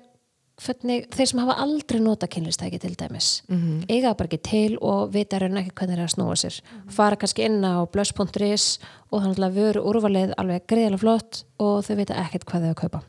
hvernig, 0.61 1.07
þeir 1.13 1.29
sem 1.29 1.41
hafa 1.41 1.55
aldrei 1.63 1.99
nota 2.03 2.27
kynlistæki 2.29 2.79
til 2.79 2.93
dæmis 2.97 3.43
-hmm. 3.47 3.85
eiga 3.89 4.11
það 4.11 4.17
bara 4.17 4.29
ekki 4.29 4.41
til 4.49 4.77
og 4.81 5.13
vita 5.13 5.39
raun 5.39 5.57
ekki 5.57 5.71
hvernig 5.73 5.95
þeir 5.95 5.99
eru 5.99 6.03
að 6.03 6.15
snúa 6.15 6.35
sér 6.35 6.61
fara 6.89 7.15
kannski 7.15 7.45
inn 7.45 7.65
á 7.65 7.85
blöss.is 7.85 8.79
og 9.11 9.21
þannig 9.21 9.39
að 9.39 9.57
vöru 9.57 9.81
úrvalið 9.81 10.33
alveg 10.37 10.67
greiðlega 10.67 10.97
flott 10.97 11.43
og 11.59 11.83
þau 11.85 11.95
vita 11.95 12.13
ekkert 12.13 12.45
hvað 12.45 12.61
þau 12.61 12.69
að 12.69 12.81
kaupa 12.81 13.01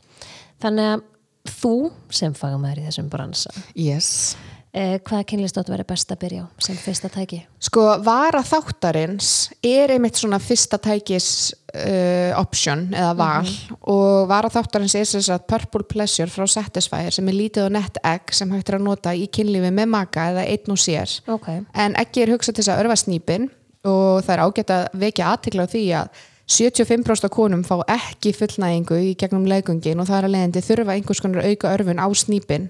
þannig 0.61 0.85
að 0.85 1.03
þú 1.45 1.93
sem 2.11 2.35
fagumæður 2.35 2.79
í 2.79 2.87
þessum 2.87 3.11
bransa 3.11 3.51
Yes. 3.77 4.37
Eh, 4.75 4.97
hvaða 5.01 5.25
kynlistótt 5.31 5.71
verður 5.71 5.89
best 5.93 6.13
að 6.13 6.21
byrja 6.25 6.45
á 6.45 6.47
sem 6.67 6.79
fyrsta 6.79 7.11
tæki? 7.13 7.41
Sko, 7.63 7.85
vara 8.05 8.43
þáttarins 8.45 9.31
er 9.65 9.95
einmitt 9.95 10.19
svona 10.21 10.41
fyrsta 10.43 10.79
tækis 10.83 11.29
uh, 11.73 12.35
option 12.41 12.87
eða 12.93 13.15
val 13.19 13.55
og 13.81 14.29
vara 14.31 14.51
þáttarins 14.53 14.97
er 14.99 15.09
þess 15.09 15.33
að 15.35 15.47
Purple 15.55 15.89
Pleasure 15.91 16.31
frá 16.33 16.47
Satisfyer 16.51 17.15
sem 17.15 17.29
er 17.31 17.39
lítið 17.39 17.69
og 17.69 17.75
nett 17.79 18.01
egg 18.05 18.35
sem 18.37 18.53
hægt 18.55 18.73
er 18.73 18.79
að 18.81 18.87
nota 18.91 19.15
í 19.17 19.27
kynlífi 19.33 19.73
með 19.75 19.91
maka 19.95 20.31
eða 20.35 20.47
einn 20.51 20.77
og 20.77 20.81
sér. 20.81 21.19
Ok, 21.31 21.51
En 21.73 21.97
ekki 22.01 22.25
er 22.25 22.35
hugsað 22.35 22.59
til 22.59 22.65
þess 22.65 22.75
að 22.75 22.85
örfa 22.85 23.01
snýpin 23.05 23.51
og 23.85 24.25
það 24.25 24.35
er 24.37 24.45
ágætt 24.45 24.73
að 24.75 24.87
vekja 25.03 25.33
aðtikla 25.33 25.67
á 25.67 25.73
því 25.73 25.85
að 26.01 26.23
75% 26.45 27.25
af 27.25 27.33
konum 27.33 27.63
fá 27.65 27.79
ekki 27.89 28.35
fullnægingu 28.37 28.99
í 29.01 29.13
gegnum 29.17 29.47
leikungin 29.49 30.01
og 30.03 30.09
það 30.11 30.19
er 30.19 30.27
að 30.29 30.35
leiðandi 30.35 30.63
þurfa 30.67 30.97
einhvers 30.99 31.23
konar 31.25 31.47
auka 31.49 31.71
örfun 31.73 32.03
á 32.05 32.09
snýpin 32.13 32.67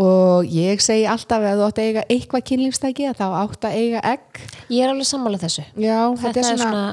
og 0.00 0.48
ég 0.48 0.80
segi 0.80 1.04
alltaf 1.04 1.44
að 1.44 1.60
þú 1.60 1.66
átt 1.66 1.80
að 1.82 1.88
eiga 1.90 2.04
eitthvað 2.08 2.46
kynlífstæki 2.48 3.08
að 3.10 3.18
þá 3.20 3.26
átt 3.42 3.66
að 3.68 3.76
eiga 3.76 4.04
egg. 4.14 4.40
Ég 4.72 4.86
er 4.86 4.94
alveg 4.94 5.10
sammála 5.10 5.42
þessu. 5.42 5.66
Já, 5.76 5.98
þetta 6.24 6.40
er 6.40 6.62
svona 6.62 6.86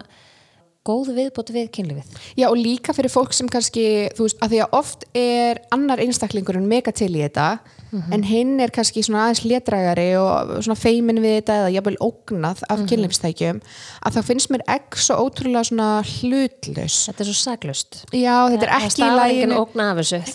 góð 0.90 1.14
viðbót 1.16 1.52
við 1.56 1.72
kynlífið. 1.76 2.20
Já, 2.40 2.48
og 2.50 2.58
líka 2.60 2.96
fyrir 2.96 3.12
fólk 3.14 3.36
sem 3.36 3.48
kannski, 3.52 4.10
þú 4.18 4.28
veist, 4.28 4.40
að 4.44 4.56
því 4.56 4.62
að 4.66 4.78
oft 4.80 5.06
er 5.18 5.62
annar 5.76 6.02
einstaklingurinn 6.04 6.68
mega 6.68 6.92
til 6.96 7.12
í 7.14 7.24
þetta 7.24 7.60
en 7.90 8.24
hinn 8.26 8.60
er 8.62 8.72
kannski 8.74 9.02
svona 9.06 9.26
aðeins 9.26 9.42
létrægari 9.48 10.08
og 10.20 10.52
svona 10.66 10.78
feimin 10.78 11.22
við 11.24 11.40
þetta 11.40 11.56
eða 11.64 11.72
jafnvel 11.74 11.98
ógnað 12.06 12.62
af 12.70 12.84
kynlífstækjum 12.90 13.62
að 14.06 14.18
það 14.18 14.28
finnst 14.30 14.52
mér 14.54 14.64
egg 14.76 15.00
svo 15.00 15.18
ótrúlega 15.26 15.66
svona 15.70 15.90
hlutlaus. 16.06 17.00
Þetta 17.10 17.26
er 17.26 17.30
svo 17.32 17.38
saglust 17.40 18.00
Já, 18.14 18.36
þetta 18.54 18.68
er 18.68 18.74
ekki 18.78 19.04
í 19.04 19.08
er 19.08 19.18
læginu 19.20 19.60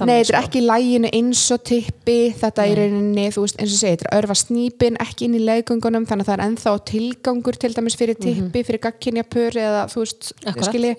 Nei, 0.09 0.17
þetta 0.19 0.35
er 0.35 0.41
ekki 0.41 0.61
í 0.61 0.67
læginu 0.67 1.15
eins 1.21 1.45
og 1.55 1.65
tippi 1.71 2.19
þetta 2.43 2.67
er 2.67 2.75
í 2.75 2.79
rauninni, 2.83 3.31
þú 3.35 3.47
veist, 3.47 3.61
eins 3.61 3.73
og 3.77 3.81
segir 3.85 3.99
þetta 4.03 4.11
er 4.11 4.21
örfa 4.21 4.39
snýpin, 4.43 5.01
ekki 5.05 5.29
inn 5.29 5.39
í 5.39 5.43
leggöngunum 5.45 6.09
þannig 6.11 6.27
að 6.27 6.33
það 6.33 6.39
er 6.39 6.47
ennþá 6.49 6.77
tilgangur 6.91 7.61
til 7.61 7.75
dæmis 7.77 7.99
fyrir 8.01 8.19
tippi, 8.21 8.67
fyrir 8.67 8.83
gagkinja 8.89 9.27
pör 9.31 9.59
eða 9.63 9.87
þú 9.93 10.05
veist, 10.05 10.33
skilji. 10.69 10.95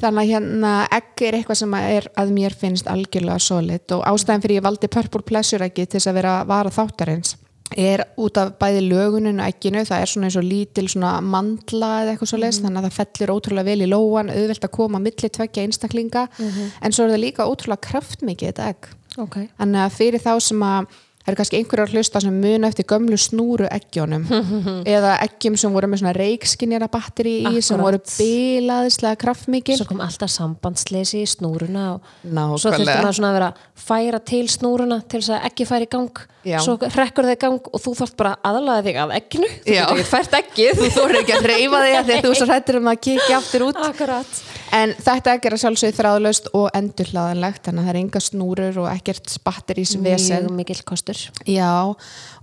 Þannig 0.00 0.24
að 0.24 0.32
hérna 0.32 0.74
egg 0.94 1.24
er 1.26 1.38
eitthvað 1.38 1.60
sem 1.62 1.78
er 1.78 2.10
að 2.20 2.34
mér 2.36 2.58
finnst 2.58 2.90
algjörlega 2.90 3.40
solid 3.42 3.96
og 3.96 4.04
ástæðan 4.10 4.44
fyrir 4.44 4.60
ég 4.60 4.66
valdi 4.66 4.90
Purple 4.90 5.24
Pleasure 5.26 5.66
ekki 5.68 5.86
til 5.86 5.98
þess 5.98 6.10
að 6.12 6.20
vera 6.20 6.36
að 6.40 6.52
vara 6.52 6.74
þáttarins 6.74 7.36
er 7.74 8.04
út 8.20 8.36
af 8.38 8.52
bæði 8.60 8.82
lögunin 8.86 9.40
og 9.40 9.48
egginu, 9.48 9.82
það 9.88 10.02
er 10.02 10.10
svona 10.10 10.28
eins 10.28 10.36
og 10.38 10.44
lítil 10.46 10.84
svona 10.90 11.14
mandla 11.24 11.90
eða 12.02 12.12
eitthvað 12.12 12.30
svo 12.30 12.40
leist 12.42 12.62
þannig 12.62 12.80
að 12.82 12.86
það 12.86 12.98
fellur 12.98 13.32
ótrúlega 13.34 13.68
vel 13.70 13.86
í 13.86 13.88
lóan, 13.90 14.30
auðvelt 14.30 14.66
að 14.68 14.74
koma 14.76 15.00
milli 15.02 15.30
tveggja 15.38 15.64
einstaklinga 15.64 16.26
en 16.38 16.94
svo 16.94 17.06
er 17.06 17.14
það 17.14 17.24
líka 17.24 17.48
ótrúlega 17.48 17.88
kraftmikið 17.88 18.52
þetta 18.52 18.68
egg. 18.74 18.90
Ok, 19.22 19.40
þannig 19.58 19.80
að 19.84 19.96
fyrir 19.96 20.22
þá 20.22 20.32
sem 20.42 20.62
að 20.66 20.94
það 21.24 21.30
eru 21.32 21.38
kannski 21.40 21.56
einhverjar 21.56 21.92
hlusta 21.94 22.20
sem 22.20 22.34
muna 22.36 22.68
eftir 22.68 22.84
gömlu 22.88 23.16
snúru 23.20 23.68
eggjónum 23.72 24.26
eða 24.96 25.14
eggjum 25.24 25.56
sem 25.60 25.72
voru 25.72 25.88
með 25.88 26.02
svona 26.02 26.12
reikskinjara 26.18 26.88
batteri 26.92 27.34
í 27.48 27.62
sem 27.64 27.80
voru 27.80 27.96
Akkurat. 27.96 28.18
bilaðislega 28.20 29.16
kraftmikil. 29.24 29.78
Svo 29.80 29.88
kom 29.88 30.02
alltaf 30.04 30.30
sambandsleysi 30.34 31.22
í 31.24 31.26
snúruna 31.28 31.84
og 31.94 32.00
Nákvæmlega. 32.28 32.60
svo 32.60 32.68
þurfti 32.74 32.98
maður 33.00 33.16
svona 33.18 33.30
að 33.32 33.38
vera 33.38 33.48
að 33.48 33.56
færa 33.84 34.18
til 34.32 34.46
snúruna 34.52 35.00
til 35.08 35.20
þess 35.22 35.32
að 35.38 35.44
ekki 35.48 35.64
færi 35.70 35.88
í 35.88 35.92
gang. 35.96 36.14
Já. 36.44 36.58
svo 36.60 36.76
hrekkur 36.76 37.24
það 37.24 37.32
í 37.32 37.40
gang 37.40 37.56
og 37.72 37.80
þú 37.80 37.90
þarft 37.96 38.16
bara 38.20 38.34
aðlaða 38.44 38.84
þig 38.84 38.96
að 39.00 39.14
egginu. 39.16 39.48
Þú 39.64 39.70
getur 39.72 39.94
ekki 39.94 40.10
fært 40.10 40.34
eggið. 40.36 40.74
Þú 40.76 40.88
þórir 40.92 41.16
ekki 41.22 41.32
að 41.38 41.46
reyfa 41.48 41.78
þig 41.80 41.94
að 41.96 42.04
að 42.04 42.20
þú 42.26 42.32
svo 42.36 42.46
hrættur 42.50 42.76
um 42.82 42.90
að 42.92 42.98
kikja 43.06 43.38
aftur 43.38 43.64
út. 43.64 43.78
Akkurat. 43.80 44.32
En 44.74 44.92
þetta 44.98 45.32
egg 45.32 45.42
er 45.48 45.54
að 45.56 45.62
sjálfsögðu 45.62 45.96
þráðlaust 45.96 46.46
og 46.52 46.66
endurhlaðanlegt 46.76 47.62
þannig 47.64 47.80
að 47.80 47.86
það 47.88 47.94
er 47.94 48.00
kraftur. 51.14 51.48
Já, 51.54 51.94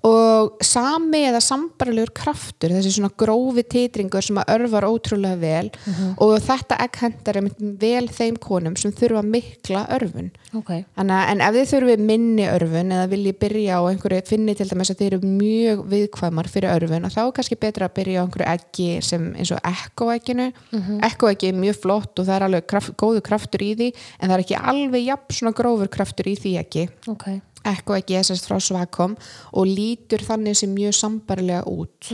og 0.07 0.63
sami 0.65 1.19
eða 1.29 1.41
sambarlegur 1.45 2.09
kraftur, 2.17 2.73
þessi 2.73 2.95
svona 2.95 3.11
grófi 3.21 3.63
titringur 3.69 4.23
sem 4.25 4.39
að 4.41 4.53
örfar 4.55 4.87
ótrúlega 4.89 5.37
vel 5.37 5.69
og 6.17 6.33
þetta 6.41 6.79
egg 6.81 6.97
hendar 7.03 7.37
vel 7.81 8.07
þeim 8.09 8.39
konum 8.41 8.77
sem 8.79 8.93
þurfa 8.97 9.21
mikla 9.25 9.83
örfun. 9.97 10.31
ok, 10.57 10.71
Þannig 10.97 11.29
en 11.31 11.41
ef 11.45 11.55
þið 11.55 11.69
þurfið 11.73 12.05
minni 12.07 12.47
örfun 12.49 12.95
eða 12.95 13.09
viljið 13.11 13.37
byrja 13.43 13.77
á 13.77 13.81
einhverju, 13.91 14.23
finni 14.31 14.55
til 14.57 14.67
dæmis 14.71 14.91
að 14.91 15.03
þið 15.03 15.11
eru 15.11 15.21
mjög 15.27 15.85
viðkvæmar 15.91 16.49
fyrir 16.51 16.73
örfun 16.73 17.05
og 17.05 17.13
þá 17.13 17.21
er 17.27 17.35
kannski 17.37 17.59
betra 17.61 17.87
að 17.87 17.95
byrja 17.99 18.21
á 18.21 18.25
einhverju 18.25 18.49
eggi 18.55 18.89
sem 19.05 19.29
eins 19.35 19.53
og 19.53 19.61
ekkoegginu. 19.63 20.51
Mm 20.71 20.99
Ekkoeggi 21.01 21.49
er 21.49 21.57
mjög 21.57 21.79
flott 21.81 22.19
og 22.19 22.25
það 22.27 22.35
er 22.35 22.43
alveg 22.45 22.65
kraft, 22.69 22.93
góðu 22.97 23.21
kraftur 23.25 23.61
í 23.65 23.71
því 23.75 23.87
en 24.19 24.29
það 24.29 24.35
er 24.35 24.43
ekki 24.43 24.59
alveg 24.71 25.05
jafn 25.05 25.37
svona 25.37 25.55
grófur 25.57 25.89
kraftur 25.91 26.29
í 26.29 26.35
því 26.37 26.51
ekki 26.61 26.83
ok 27.11 27.25
ekko 27.67 27.97
ekki 27.99 28.21
sérst 28.25 28.47
frá 28.49 28.59
Svakom 28.61 29.17
og 29.53 29.67
lítur 29.67 30.23
þannig 30.25 30.57
sem 30.57 30.71
mjög 30.73 30.95
sambarlega 30.97 31.65
út. 31.69 32.09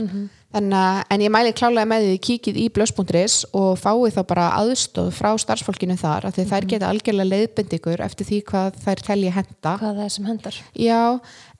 Þannig 0.48 0.78
að, 0.80 0.98
en 1.12 1.20
ég 1.20 1.32
mæli 1.32 1.50
klálega 1.52 1.88
með 1.88 2.04
því 2.06 2.12
kíkið 2.24 2.58
í 2.62 2.66
blöss.is 2.72 3.34
og 3.52 3.74
fáið 3.76 4.14
þá 4.14 4.20
bara 4.30 4.46
aðstóð 4.56 5.10
frá 5.12 5.28
starfsfólkinu 5.36 5.96
þar 6.00 6.24
af 6.30 6.38
því 6.38 6.44
þær 6.48 6.66
geta 6.70 6.88
algjörlega 6.88 7.28
leiðbendingur 7.28 8.00
eftir 8.00 8.28
því 8.30 8.38
hvað 8.48 8.78
þær 8.86 9.02
telji 9.10 9.32
henda 9.34 9.74
hvað 9.82 9.98
það 9.98 10.06
er 10.06 10.14
sem 10.14 10.30
hendar. 10.30 10.60
Já, 10.72 11.02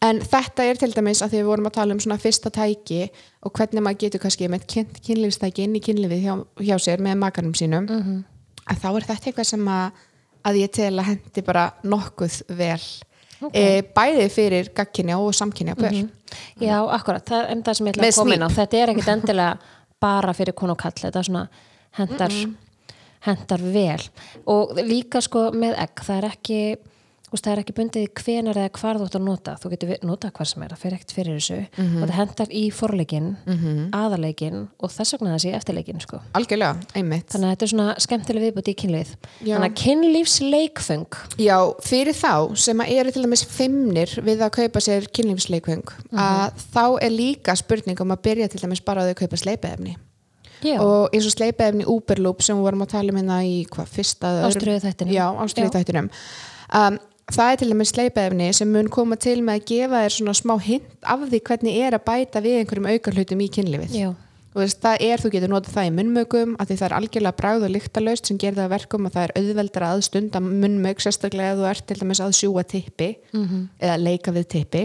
en 0.08 0.22
þetta 0.24 0.64
er 0.64 0.80
til 0.80 0.88
dæmis 0.96 1.20
að 1.20 1.34
því 1.34 1.42
við 1.42 1.50
vorum 1.50 1.68
að 1.68 1.76
tala 1.76 1.96
um 1.96 2.00
svona 2.00 2.20
fyrsta 2.22 2.54
tæki 2.54 3.02
og 3.44 3.52
hvernig 3.58 3.84
maður 3.84 4.00
getur 4.06 4.24
kannski 4.24 4.48
með 4.48 4.64
kyn, 4.72 4.88
kynlífstæki 5.04 5.68
inn 5.68 5.76
í 5.76 5.84
kynlífið 5.84 6.24
hjá, 6.24 6.34
hjá 6.64 6.76
sér 6.80 7.04
með 7.04 7.20
makanum 7.26 7.52
sínum. 7.60 7.90
Að 8.64 8.80
þá 8.80 8.88
er 8.94 9.08
þetta 9.12 9.28
eitthvað 9.28 9.50
sem 9.52 9.68
að, 9.68 10.00
að 10.48 10.62
ég 10.62 10.72
tel 10.80 10.94
að 10.96 11.10
hendi 11.12 11.44
bara 11.44 11.68
nokkuð 11.84 12.40
vel 12.56 12.80
Ok. 13.38 13.54
e, 13.54 13.82
bæði 13.94 14.28
fyrir 14.34 14.70
gagkinja 14.74 15.18
og 15.22 15.34
samkynja 15.36 15.76
pör 15.78 15.94
já, 16.58 16.78
akkurat, 16.90 17.22
það 17.22 17.44
er 17.44 17.60
það 17.66 17.76
sem 17.78 17.86
ég 17.86 17.94
ætla 17.96 18.08
að 18.08 18.16
koma 18.18 18.34
inn 18.34 18.46
á 18.46 18.50
þetta 18.50 18.80
er 18.80 18.94
ekkit 18.94 19.12
endilega 19.14 19.76
bara 20.04 20.34
fyrir 20.34 20.56
konu 20.58 20.74
og 20.74 20.80
kall 20.82 20.98
þetta 20.98 21.22
er 21.22 21.28
svona 21.28 21.44
hendar 21.98 22.34
hendar 23.26 23.64
vel. 23.72 24.02
Og 24.50 24.78
líka 24.86 25.22
sko 25.24 25.48
með 25.56 25.76
egg. 25.82 26.04
Það 26.06 26.20
er 26.20 26.28
ekki 26.30 26.60
veist, 27.32 27.44
það 27.44 27.52
er 27.52 27.62
ekki 27.62 27.76
bundið 27.76 28.06
í 28.06 28.10
hvenar 28.22 28.60
eða 28.62 28.72
hvar 28.78 28.98
þú 28.98 29.08
ætti 29.08 29.18
að 29.18 29.26
nota. 29.28 29.56
Þú 29.60 29.72
getur 29.74 29.92
notað 30.08 30.34
hvar 30.38 30.50
sem 30.50 30.62
er, 30.64 30.74
það 30.74 30.82
fer 30.84 30.96
ekkert 30.98 31.14
fyrir 31.16 31.38
þessu. 31.38 31.58
Og 31.88 32.04
það 32.04 32.14
hendar 32.18 32.52
í 32.54 32.64
forleikin 32.74 33.28
aðaleikin 33.96 34.58
og 34.78 34.92
þess 34.94 35.16
vegna 35.16 35.34
þessi 35.36 35.54
eftirleikin 35.58 36.00
sko. 36.04 36.20
algjörlega, 36.38 36.78
einmitt. 36.98 37.28
Þannig 37.32 37.48
að 37.48 37.54
þetta 37.54 37.66
er 37.66 37.72
svona 37.72 37.94
skemmtileg 38.04 38.46
viðbúti 38.48 38.72
í 38.74 38.78
kynlíð 38.82 39.12
Já. 39.44 39.54
þannig 39.56 39.68
að 39.68 39.78
kynlífsleikfeng 39.82 41.18
Já, 41.42 41.56
fyrir 41.84 42.16
þá 42.16 42.56
sem 42.58 42.82
að 42.82 42.92
eru 42.98 43.14
til 43.14 43.24
dæmis 43.24 43.44
fimmnir 43.48 44.14
við 44.24 44.44
að 44.44 44.54
kaupa 44.58 44.82
sér 44.84 45.08
kynlífsleikvöng 45.18 45.94
að 46.18 46.62
þá 46.72 46.84
er 47.04 47.14
líka 47.14 47.56
spurning 47.58 48.00
um 48.04 48.14
að 48.14 48.22
byrja 48.28 48.50
til 48.52 48.62
dæmis 48.62 48.84
bara 48.84 49.04
að 49.04 49.12
þau 49.12 49.22
kaupa 49.24 49.40
sleipaefni 49.40 49.96
Já. 50.64 50.78
og 50.82 51.14
eins 51.14 51.28
og 51.28 51.36
sleipaefni 51.36 51.86
Uberloop 51.86 52.42
sem 52.42 52.58
við 52.58 52.66
vorum 52.66 52.82
að 52.82 52.94
tala 52.96 53.14
um 53.14 53.20
hérna 53.20 53.38
í 53.46 53.60
hvað 53.70 53.92
fyrsta 53.94 54.32
það 57.34 57.50
er 57.52 57.60
til 57.60 57.68
dæmis 57.72 57.92
sleipaefni 57.94 58.48
sem 58.56 58.70
mun 58.72 58.88
koma 58.92 59.18
til 59.20 59.40
með 59.44 59.60
að 59.60 59.66
gefa 59.72 60.04
þér 60.04 60.14
svona 60.16 60.36
smá 60.38 60.54
hint 60.64 60.88
af 61.02 61.26
því 61.26 61.42
hvernig 61.50 61.82
er 61.86 61.96
að 61.98 62.06
bæta 62.08 62.42
við 62.44 62.62
einhverjum 62.62 62.90
aukarhlutum 62.94 63.44
í 63.44 63.50
kynlífið. 63.56 63.98
Já. 63.98 64.10
Þú 64.48 64.62
veist, 64.62 64.78
það 64.82 65.02
er, 65.04 65.20
þú 65.22 65.30
getur 65.34 65.50
notað 65.52 65.74
það 65.76 65.88
í 65.88 65.90
munnmögum 65.98 66.54
að 66.58 66.70
því 66.70 66.76
það 66.78 66.86
er 66.88 66.94
algjörlega 66.96 67.38
bráð 67.38 67.66
og 67.66 67.74
lyktalöst 67.74 68.30
sem 68.30 68.38
gerir 68.40 68.56
það 68.56 68.64
að 68.64 68.72
verkum 68.72 69.06
að 69.06 69.18
það 69.18 69.26
er 69.26 69.34
auðveldar 69.42 69.84
að 69.88 70.00
stunda 70.08 70.40
munnmög, 70.42 71.02
sérstaklega 71.04 71.52
ef 71.52 71.60
þú 71.60 71.68
ert 71.68 71.84
til 71.86 71.98
dæmis 72.00 72.22
að 72.24 72.32
sjúa 72.40 72.64
tippi 72.64 73.10
eða 73.78 73.98
leika 74.00 74.34
við 74.34 74.48
tippi 74.56 74.82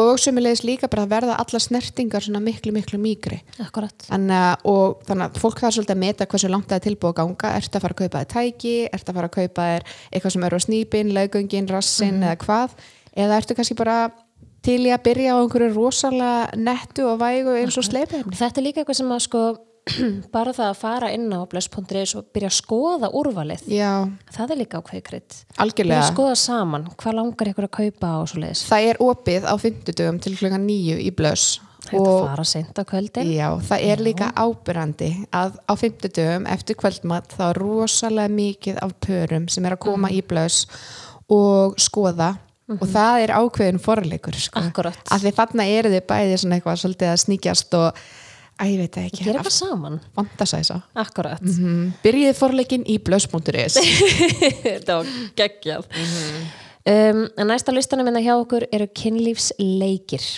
og 0.00 0.20
sömulegis 0.22 0.62
líka 0.64 0.88
bara 0.90 1.04
að 1.06 1.12
verða 1.14 1.36
alla 1.42 1.60
snertingar 1.60 2.24
svona 2.24 2.40
miklu, 2.44 2.72
miklu 2.74 3.00
mýgri 3.02 3.40
þannig 4.06 4.36
að, 4.36 4.64
og, 4.70 5.02
þannig 5.08 5.26
að 5.26 5.42
fólk 5.42 5.60
það 5.60 5.76
svolítið 5.76 5.96
að 5.96 6.02
meta 6.04 6.28
hversu 6.30 6.50
langt 6.52 6.70
það 6.70 6.78
er 6.80 6.86
tilbúið 6.88 7.12
að 7.12 7.18
ganga. 7.20 7.52
Ert 7.60 7.76
að 7.76 7.84
fara 7.84 7.96
að 7.96 8.00
kaupa 8.02 8.22
þér 8.24 8.32
tæki, 8.34 8.74
ert 8.90 9.08
að 9.08 9.20
fara 9.20 9.30
að 9.30 9.36
kaupa 9.36 9.68
þér 9.70 9.86
eitthvað 10.10 10.34
sem 10.36 10.48
eru 10.48 10.60
á 10.60 10.66
snýpin, 10.66 11.14
laugöngin, 11.16 11.70
rassin 11.70 12.20
eða 12.24 12.36
hvað, 12.44 12.76
eða 13.14 13.40
ertu 13.40 13.56
kannski 13.58 13.78
bara 13.78 13.98
til 14.64 14.80
í 14.84 14.92
að 14.92 15.04
byrja 15.08 15.36
á 15.36 15.40
einhverju 15.40 15.72
rosalega 15.74 16.60
nettu 16.60 17.06
og 17.08 17.20
vægu 17.22 17.56
eins 17.56 17.78
og 17.80 17.86
sleipefni 17.86 18.36
Þetta 18.36 18.60
er 18.60 18.66
líka 18.66 18.82
eitthvað 18.82 19.00
sem 19.00 19.14
að 19.14 19.22
sko 19.24 19.44
bara 20.36 20.54
það 20.56 20.68
að 20.68 20.80
fara 20.80 21.12
inn 21.14 21.28
á 21.32 21.40
bless.is 21.50 22.14
og 22.18 22.28
byrja 22.34 22.50
að 22.50 22.58
skoða 22.58 23.10
úrvalið. 23.20 23.64
Já, 23.70 24.06
það 24.34 24.54
er 24.54 24.62
líka 24.62 24.82
ákveði 24.82 25.06
krydd. 25.08 25.40
Byrja 25.60 26.02
að 26.02 26.12
skoða 26.12 26.36
saman, 26.40 26.86
hvað 27.00 27.18
langar 27.18 27.50
ykkur 27.52 27.68
að 27.68 27.74
kaupa 27.80 28.12
og 28.20 28.30
svo 28.30 28.44
leiðis 28.44 28.62
Það 28.68 28.86
er 28.90 29.02
opið 29.04 29.48
á 29.48 29.54
fimmtudögum 29.60 30.22
til 30.22 30.36
klukkan 30.38 30.64
nýju 30.66 31.00
í 31.00 31.10
blöss 31.16 31.58
Hægt 31.88 32.04
að 32.04 32.18
fara 32.28 32.44
seint 32.44 32.76
á 32.76 32.84
kvöldi 32.84 33.22
Já, 33.32 33.46
það 33.64 33.84
er 33.88 34.02
líka 34.04 34.28
ábyrrandi 34.36 35.10
að 35.34 35.56
á 35.64 35.72
fimmtudögum 35.80 36.46
eftir 36.52 36.76
kvöldmatt 36.80 37.32
þá 37.32 37.44
er 37.48 37.60
rosalega 37.62 38.34
mikið 38.36 38.80
af 38.84 38.94
pörum 39.00 39.48
sem 39.50 39.66
er 39.66 39.76
að 39.76 39.82
koma 39.86 40.12
í 40.12 40.20
blöss 40.20 40.66
og 41.30 41.78
skoða. 41.80 42.34
Og 42.70 42.84
það 42.86 43.24
er 43.24 43.32
ákveðin 43.34 43.80
forleikur 43.82 44.36
sko. 44.38 44.60
Að 44.70 45.24
því 45.24 45.30
þarna 45.34 45.64
eru 45.66 45.90
þið 45.90 46.04
bæði 46.06 46.36
svona 46.38 46.58
eitthvað 46.58 46.82
svolítið 46.84 47.10
að 47.10 47.22
sníkjast 47.24 47.74
og 47.78 48.02
að 48.60 48.72
ég 48.72 48.82
veit 48.82 48.96
það 48.96 49.06
ekki. 49.08 49.24
Gera 49.26 49.40
eitthvað 49.40 49.56
saman. 49.56 49.98
Fantasæsa 50.18 50.80
akkurat, 51.04 51.44
mm. 51.44 51.86
Byrjið 52.04 52.36
forleikin 52.38 52.84
í 52.90 52.98
blöss.is 53.04 53.78
þetta 54.66 55.00
var 55.00 55.14
geggjað. 55.38 55.88
Um, 56.80 57.26
en 57.36 57.50
næsta 57.50 57.74
listanum 57.74 58.08
minna 58.08 58.22
hjá 58.24 58.34
okkur 58.38 58.68
eru 58.72 58.88
kynlífsleikir. 58.96 60.28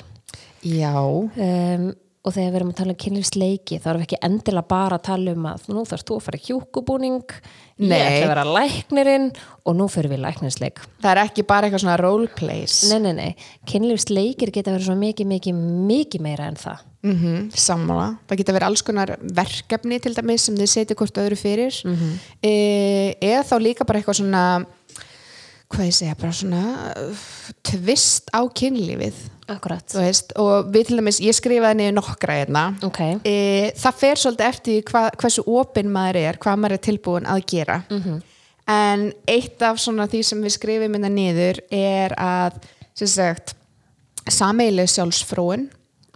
Já, 0.63 0.95
um, 0.95 1.93
og 2.23 2.35
þegar 2.35 2.53
við 2.53 2.59
erum 2.61 2.71
að 2.71 2.79
tala 2.79 2.95
um 2.95 3.01
kynlífsleiki 3.03 3.79
þá 3.83 3.89
erum 3.91 4.03
við 4.03 4.07
ekki 4.07 4.21
endilega 4.29 4.71
bara 4.71 4.99
að 4.99 5.07
tala 5.09 5.35
um 5.35 5.49
að 5.51 5.65
nú 5.73 5.83
þarfst 5.91 6.09
þú 6.09 6.19
að 6.19 6.27
fara 6.27 6.39
í 6.39 6.45
hjúkubúning 6.47 7.35
ég 7.83 7.95
ætla 7.97 8.21
að 8.23 8.31
vera 8.31 8.45
læknirinn 8.59 9.29
og 9.67 9.77
nú 9.79 9.89
fyrir 9.91 10.13
við 10.13 10.23
lækninsleik 10.23 10.85
það 11.03 11.11
er 11.13 11.23
ekki 11.25 11.47
bara 11.49 11.67
eitthvað 11.67 11.85
svona 11.85 11.99
roleplays 11.99 12.79
nei, 12.93 13.01
nei, 13.03 13.13
nei, 13.19 13.49
kynlífsleikir 13.71 14.53
geta 14.55 14.75
verið 14.75 14.91
svo 14.91 14.97
mikið, 14.99 15.31
mikið, 15.33 15.63
mikið 15.91 16.25
meira 16.25 16.49
en 16.51 16.59
það. 16.61 16.89
Mm 17.03 17.17
-hmm, 17.19 17.47
sammála, 17.59 18.19
það 18.29 18.39
geta 18.39 18.53
verið 18.55 18.69
alls 18.69 18.83
konar 18.87 19.17
verkefni 19.21 19.99
til 19.99 20.15
dæmis 20.15 20.45
sem 20.47 20.55
þið 20.55 20.69
setja 20.71 20.97
hvort 20.97 21.19
öðru 21.19 21.37
fyrir. 21.37 21.75
E, 22.43 23.17
eða 23.21 23.43
þá 23.43 23.57
líka 23.59 23.85
bara 23.85 23.99
eitthvað 23.99 24.21
svona 24.21 24.67
hvað 25.73 25.89
ég 25.89 25.97
segja, 25.97 26.15
bara 26.15 26.33
svona 26.33 26.63
uh, 26.97 27.29
tvist 27.65 28.29
á 28.31 28.45
kynlífið 28.45 29.15
akkurat, 29.51 29.95
veist, 29.97 30.33
og 30.39 30.69
við 30.73 30.89
til 30.89 30.99
dæmis, 31.01 31.19
ég 31.23 31.37
skrifaði 31.37 31.81
niður 31.81 31.97
nokkra 31.99 32.37
hérna. 32.41 32.65
Ok. 32.87 33.01
E, 33.27 33.73
það 33.79 33.99
fer 34.03 34.23
svolítið 34.23 34.49
eftir 34.49 34.85
hva, 34.91 35.07
hversu 35.19 35.45
opinn 35.51 35.91
maður 35.93 36.21
er, 36.23 36.39
hvað 36.43 36.61
maður 36.63 36.77
er 36.77 36.85
tilbúin 36.87 37.29
að 37.31 37.43
gera. 37.51 37.81
En 38.73 39.09
eitt 39.29 39.63
af 39.67 39.81
svona 39.83 40.07
því 40.11 40.23
sem 40.29 40.43
við 40.45 40.55
skrifum 40.55 40.95
minna 40.95 41.11
niður 41.11 41.59
er 41.75 42.15
að 42.15 42.61
sameileg 44.31 44.91
sjálfsfróun. 44.93 45.69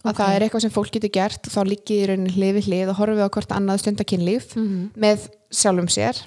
Að 0.07 0.21
það 0.21 0.33
er 0.33 0.45
eitthvað 0.47 0.63
sem 0.63 0.71
fólk 0.71 0.93
getur 0.95 1.11
gert 1.11 1.49
og 1.49 1.51
þá 1.51 1.63
líkið 1.67 1.97
í 1.99 2.07
rauninni 2.07 2.35
hlið 2.37 2.53
við 2.61 2.67
hlið 2.69 2.91
og 2.93 2.99
horfið 3.01 3.27
á 3.27 3.35
hvort 3.35 3.55
annað 3.57 3.81
stundakynlíf 3.83 4.53
með 4.95 5.25
sjálfum 5.51 5.89
sér. 5.91 6.21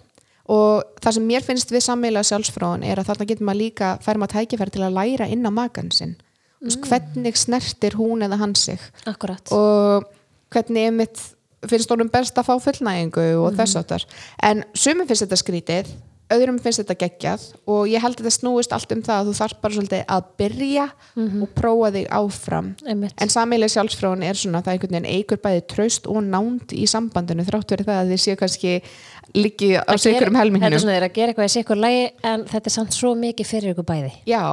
Og 0.52 0.84
það 1.00 1.16
sem 1.16 1.30
mér 1.30 1.46
finnst 1.46 1.72
við 1.72 1.86
sameilega 1.86 2.28
sjálfsfróun 2.28 2.84
er 2.84 3.00
að 3.00 3.08
þarna 3.08 3.30
getur 3.30 3.48
maður 3.48 3.62
líka 3.62 3.94
fær 4.04 4.20
maður 4.20 4.42
tækifæri 4.42 4.74
til 4.76 4.84
að 4.84 4.98
læra 4.98 5.30
inn 5.32 5.48
á 5.48 5.52
makan 5.54 5.94
sinn 5.96 6.18
mm. 6.62 6.88
hvernig 6.88 7.40
snertir 7.40 7.98
hún 8.00 8.26
eða 8.26 8.40
hann 8.42 8.56
sig? 8.60 8.80
Akkurat, 9.10 9.52
og 9.56 10.08
hvernig 10.54 10.90
einmitt 10.90 11.22
finnst 11.68 11.92
honum 11.92 12.12
best 12.12 12.38
að 12.40 12.48
fá 12.48 12.54
fullnægingu 12.64 13.26
og 13.42 13.58
þess 13.58 13.80
áttar 13.82 14.06
en 14.48 14.64
sumum 14.74 15.08
finnst 15.10 15.26
þetta 15.26 15.40
skrítið 15.42 15.90
öðrum 16.34 16.58
finnst 16.62 16.82
þetta 16.84 16.96
geggjað 17.04 17.44
og 17.70 17.88
ég 17.90 18.02
held 18.04 18.16
að 18.20 18.24
þetta 18.28 18.34
snúist 18.38 18.74
allt 18.76 18.92
um 18.96 19.02
það 19.06 19.20
að 19.22 19.30
þú 19.30 19.36
þarf 19.40 19.60
bara 19.64 19.76
svolítið 19.78 20.04
að 20.16 20.28
byrja 20.42 20.86
og 21.44 21.48
prófa 21.58 21.90
þig 21.96 22.10
áfram. 22.20 22.68
Einmitt. 22.86 23.16
En 23.24 23.32
sameileg 23.34 23.72
sjálfsfráin 23.74 24.26
er 24.30 24.38
svona 24.40 24.62
það 24.66 24.76
einhvern 24.76 24.96
veginn 24.98 25.10
eigur 25.16 25.42
bæði 25.44 25.64
traust 25.74 26.10
og 26.12 26.22
nánd 26.28 26.76
í 26.78 26.86
sambandinu 26.90 27.46
þrátt 27.48 27.74
verið 27.76 27.90
það 27.90 28.02
að 28.04 28.14
þið 28.14 28.22
séu 28.26 28.38
kannski 28.44 28.76
liggi 29.38 29.72
á 29.78 29.84
um 29.90 29.98
gera- 30.02 30.32
helminginu 30.40 30.70
þetta 30.70 30.78
er 30.80 30.86
svona 30.86 31.00
að 31.06 31.18
gera 31.18 31.34
eitthvað 31.34 31.50
í 31.50 31.56
sikkur 31.58 31.82
lægi 31.84 32.06
en 32.32 32.46
þetta 32.50 32.72
er 32.72 32.76
samt 32.78 32.96
svo 32.98 33.12
mikið 33.18 33.50
fyrir 33.52 33.74
ykkur 33.76 33.90
bæði. 33.90 34.14
Já, 34.30 34.44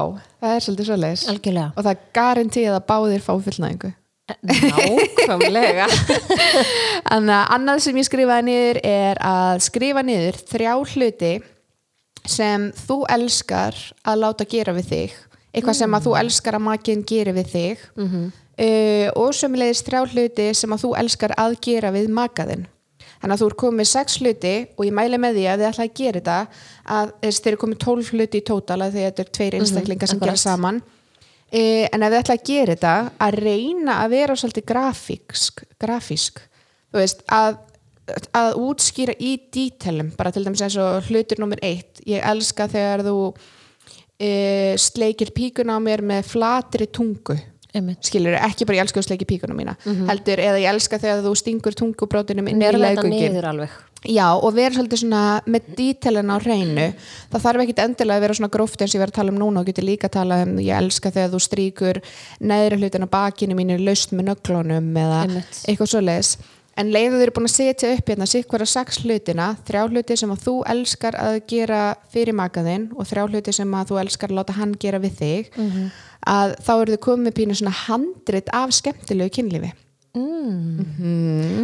það 0.41 0.55
er 0.57 0.65
svolítið 0.67 0.89
svoleiðis. 0.91 1.23
Algjörlega. 1.33 1.69
Og 1.77 1.87
það 1.87 2.03
garantíð 2.17 2.73
að 2.75 2.85
báðir 2.91 3.25
fá 3.25 3.33
fullnægingu 3.47 3.93
nákvæmlega. 4.27 5.85
Annað 7.15 7.79
sem 7.85 7.97
ég 7.99 8.07
skrifaði 8.07 8.45
niður 8.49 8.79
er 8.87 9.21
að 9.23 9.61
skrifa 9.67 10.03
niður 10.05 10.39
þrjá 10.49 10.73
hluti 10.93 11.31
sem 12.29 12.69
þú 12.87 13.01
elskar 13.17 13.77
að 14.07 14.21
láta 14.23 14.47
gera 14.49 14.75
við 14.77 14.91
þig 14.91 15.17
eitthvað 15.57 15.77
sem 15.79 15.97
að 15.97 16.07
þú 16.07 16.15
elskar 16.21 16.57
að 16.57 16.65
makinn 16.67 17.03
geri 17.07 17.33
við 17.37 17.53
þig 17.53 17.85
uh, 17.97 19.07
og 19.17 19.35
sömulegis 19.35 19.83
þrjá 19.87 20.01
hluti 20.11 20.49
sem 20.57 20.73
að 20.73 20.83
þú 20.85 20.95
elskar 21.01 21.33
að 21.39 21.59
gera 21.63 21.93
við 21.95 22.11
makaðinn 22.13 22.67
þannig 23.17 23.33
að 23.33 23.41
þú 23.41 23.47
er 23.49 23.57
komið 23.63 23.89
sex 23.89 24.19
hluti 24.21 24.53
og 24.77 24.83
ég 24.85 24.93
mæli 24.95 25.19
með 25.21 25.39
því 25.39 25.47
að 25.47 25.61
þið 25.61 25.69
ætla 25.71 25.87
að 25.87 25.95
gera 25.99 26.19
þetta 26.19 26.37
að 26.97 27.15
þess 27.23 27.41
þeir 27.41 27.51
eru 27.51 27.61
komið 27.63 27.79
tólf 27.83 28.11
hluti 28.13 28.41
í 28.41 28.45
tótal 28.45 28.77
að 28.83 28.93
því 28.93 29.01
að 29.03 29.09
þetta 29.09 29.23
er 29.23 29.31
tveir 29.37 29.57
einstaklingar 29.57 30.11
sem 30.11 30.19
akkurat. 30.19 30.35
gera 30.35 30.43
saman. 30.43 30.81
E, 31.47 31.61
en 31.87 32.03
ef 32.03 32.11
þið 32.11 32.19
ætla 32.19 32.35
að 32.37 32.45
gera 32.51 32.75
þetta 32.75 32.93
að 33.25 33.39
reyna 33.47 33.97
að 34.03 34.13
vera 34.13 34.37
svolítið 34.37 34.67
grafísk, 34.73 35.63
grafísk 35.81 36.43
þú 36.91 37.01
veist, 37.01 37.23
að 37.33 37.57
að 38.37 38.57
útskýra 38.61 39.15
í 39.19 39.35
dítelum 39.53 40.13
bara 40.17 40.31
til 40.33 40.45
dæmis 40.45 40.63
eins 40.65 40.77
og 40.81 41.09
hlutur 41.09 41.41
nummer 41.43 41.59
eitt. 41.65 42.01
Ég 42.07 42.23
elska 42.23 42.69
þegar 42.71 43.03
þú 43.07 43.17
e, 44.19 44.31
sleikir 44.79 45.33
píkuna 45.35 45.77
á 45.77 45.79
mér 45.83 46.05
með 46.05 46.33
flatri 46.33 46.89
tungu. 46.89 47.37
Einmitt. 47.75 47.99
skilur 48.07 48.37
ekki 48.39 48.65
bara 48.65 48.79
ég 48.79 48.85
elska 48.85 49.01
að 49.01 49.09
sleiki 49.09 49.25
píkuna 49.27 49.53
mína 49.53 49.73
heldur 50.07 50.39
eða 50.39 50.61
ég 50.61 50.69
elska 50.71 50.97
þegar 51.01 51.19
þú 51.25 51.33
stingur 51.37 51.75
tungubrótinum 51.77 52.47
inn 52.49 52.63
í 52.63 52.65
alveg. 53.51 53.75
Já, 54.07 54.27
og 54.37 54.53
vera 54.55 54.75
svolítið 54.75 55.01
svona 55.01 55.21
með 55.49 55.69
dítelin 55.75 56.31
á 56.31 56.37
hreinu. 56.37 56.85
Það 57.31 57.43
þarf 57.43 57.63
ekkit 57.63 57.81
endilega 57.83 58.19
að 58.19 58.25
vera 58.25 58.37
svona 58.37 58.51
gróft 58.53 58.81
eins 58.81 58.93
og 58.93 58.97
ég 58.97 59.03
verið 59.03 59.13
að 59.13 59.19
tala 59.19 59.33
um 59.33 59.39
núna 59.41 59.61
og 59.61 59.69
getur 59.69 59.87
líka 59.87 60.07
að 60.07 60.15
tala 60.19 60.37
um 60.45 60.53
ég 60.63 60.77
elska 60.77 61.11
þegar 61.15 61.33
þú 61.33 61.41
stríkur 61.43 61.99
neðri 62.39 62.79
hlutin 62.79 63.07
á 63.09 63.15
bakinu 63.17 63.57
mínu 63.57 63.79
laust 63.81 64.13
með 64.13 64.29
nöglunum 64.31 64.91
eða 65.03 65.23
Einmitt. 65.25 65.59
eitthvað 65.65 65.91
svoleiðis 65.91 66.31
en 66.77 66.91
leiðu 66.93 67.21
eru 67.25 67.31
búin 67.35 67.47
að 67.49 67.55
setja 67.55 67.93
upp 67.97 68.09
hérna 68.11 68.27
sitt 68.29 68.47
hverja 68.51 68.67
sex 68.69 68.99
hlutina, 69.03 69.47
þrjá 69.67 69.85
hluti 69.89 70.17
sem 70.17 70.31
að 70.33 70.43
þú 70.45 70.53
elskar 70.73 71.17
að 71.19 71.39
gera 71.49 71.81
fyrir 72.13 72.33
makaðinn 72.37 72.91
og 72.95 73.07
þrjá 73.09 73.23
hluti 73.31 73.53
sem 73.53 73.73
að 73.79 73.91
þú 73.91 73.99
elskar 74.03 74.29
að 74.33 74.37
láta 74.41 74.53
hann 74.59 74.75
gera 74.79 74.99
við 74.99 75.17
þig 75.21 75.49
Mhm. 75.57 75.89
að 76.27 76.55
þá 76.65 76.71
eru 76.81 76.95
þau 76.97 77.03
komið 77.07 77.33
pínu 77.39 77.55
svona 77.57 77.75
handrit 77.87 78.49
af 78.53 78.69
skemmtilegu 78.71 79.29
kynlífi. 79.37 79.73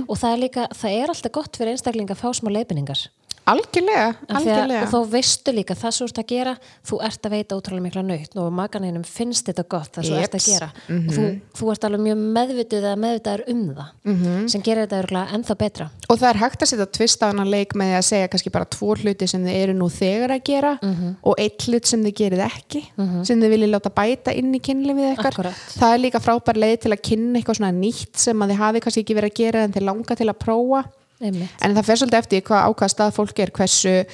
Og 0.10 0.18
það 0.20 0.34
er 0.34 0.40
líka, 0.44 0.68
það 0.74 0.92
er 1.04 1.10
alltaf 1.14 1.32
gott 1.32 1.58
fyrir 1.58 1.74
einstakling 1.74 2.10
að 2.12 2.20
fá 2.22 2.30
smá 2.38 2.50
leifinningar 2.54 3.00
Algjörlega, 3.44 4.14
því 4.24 4.30
að, 4.30 4.38
algjörlega. 4.40 4.82
og 4.86 4.92
þá 4.94 5.10
veistu 5.12 5.52
líka 5.52 5.76
það 5.76 5.92
svo 5.98 6.06
ert 6.08 6.20
að 6.22 6.28
gera 6.32 6.54
þú 6.88 7.00
ert 7.04 7.26
að 7.28 7.34
veita 7.36 7.56
ótrúlega 7.58 7.84
mikla 7.84 8.04
naut. 8.08 8.38
Og 8.40 8.54
maganinum 8.56 9.04
finnst 9.04 9.50
þetta 9.50 9.66
gott 9.74 9.92
það 9.98 10.08
svo 10.08 10.20
ert 10.22 10.38
að 10.38 10.46
gera. 10.48 10.70
Og 10.88 11.10
þú, 11.18 11.26
þú 11.60 11.72
ert 11.74 11.88
alveg 11.90 12.04
mjög 12.06 12.22
meðvituð 12.38 12.88
eða 12.88 13.02
meðvitaður 13.04 13.44
um 13.54 13.64
það 13.76 14.48
sem 14.54 14.64
gerir 14.64 14.86
þetta 14.88 15.02
örgulega 15.04 15.36
ennþá 15.38 15.58
betra. 15.60 15.90
Og 16.08 16.22
það 16.22 16.30
er 16.30 16.42
hægt 16.44 16.64
að 16.64 16.72
setja 16.72 16.88
tvist 17.00 17.24
á 17.24 17.28
hana 17.34 17.46
leik 17.50 17.76
með 17.84 17.94
að 18.00 18.06
segja 18.14 18.32
kannski 18.32 18.54
bara 18.56 18.70
tvo 18.78 18.96
hluti 18.96 19.28
sem 19.28 19.44
þið 19.44 19.60
eru 19.66 19.74
nú 19.82 19.90
þegar 19.92 20.36
að 20.38 20.44
gera 20.48 20.74
Mhm. 20.84 21.16
og 21.24 21.36
eitt 21.40 21.68
hlut 21.68 21.86
sem 21.86 22.04
þið 22.04 22.16
gerið 22.24 22.46
ekki 22.48 22.82
sem 23.28 23.40
þið 23.42 23.50
viljið 23.58 23.72
láta 23.76 23.90
bæta 23.92 24.32
inn 24.36 24.54
í 24.56 24.60
kynlifið 24.64 25.14
ykkar. 25.18 25.34
Akkúrat. 25.34 25.54
það 25.78 25.94
er 25.94 26.00
líka 26.00 26.20
frábær 26.24 26.56
leið 26.64 26.80
til 26.82 26.92
að 26.96 27.02
kynna 27.02 27.40
eitthvað 27.40 27.58
svona 27.60 27.72
nýtt 27.76 28.16
sem 28.18 28.40
að 28.40 28.50
þið 28.54 28.58
hafi 28.64 28.80
kannski 28.80 29.04
ekki 29.04 29.16
verið 29.20 29.32
að 29.32 29.40
gera 29.44 29.64
en 29.64 29.72
þið 29.74 29.84
langa 29.90 30.16
til 30.16 30.28
að 30.32 30.40
prófa 30.40 30.84
Einmitt. 31.24 31.50
en 31.62 31.76
það 31.76 31.86
fer 31.90 31.96
svolítið 32.02 32.22
eftir 32.24 32.42
hvað 32.48 32.66
ákvað 32.70 32.94
stað 32.94 33.14
fólk 33.18 33.40
er 33.40 33.52
hversu 33.52 34.06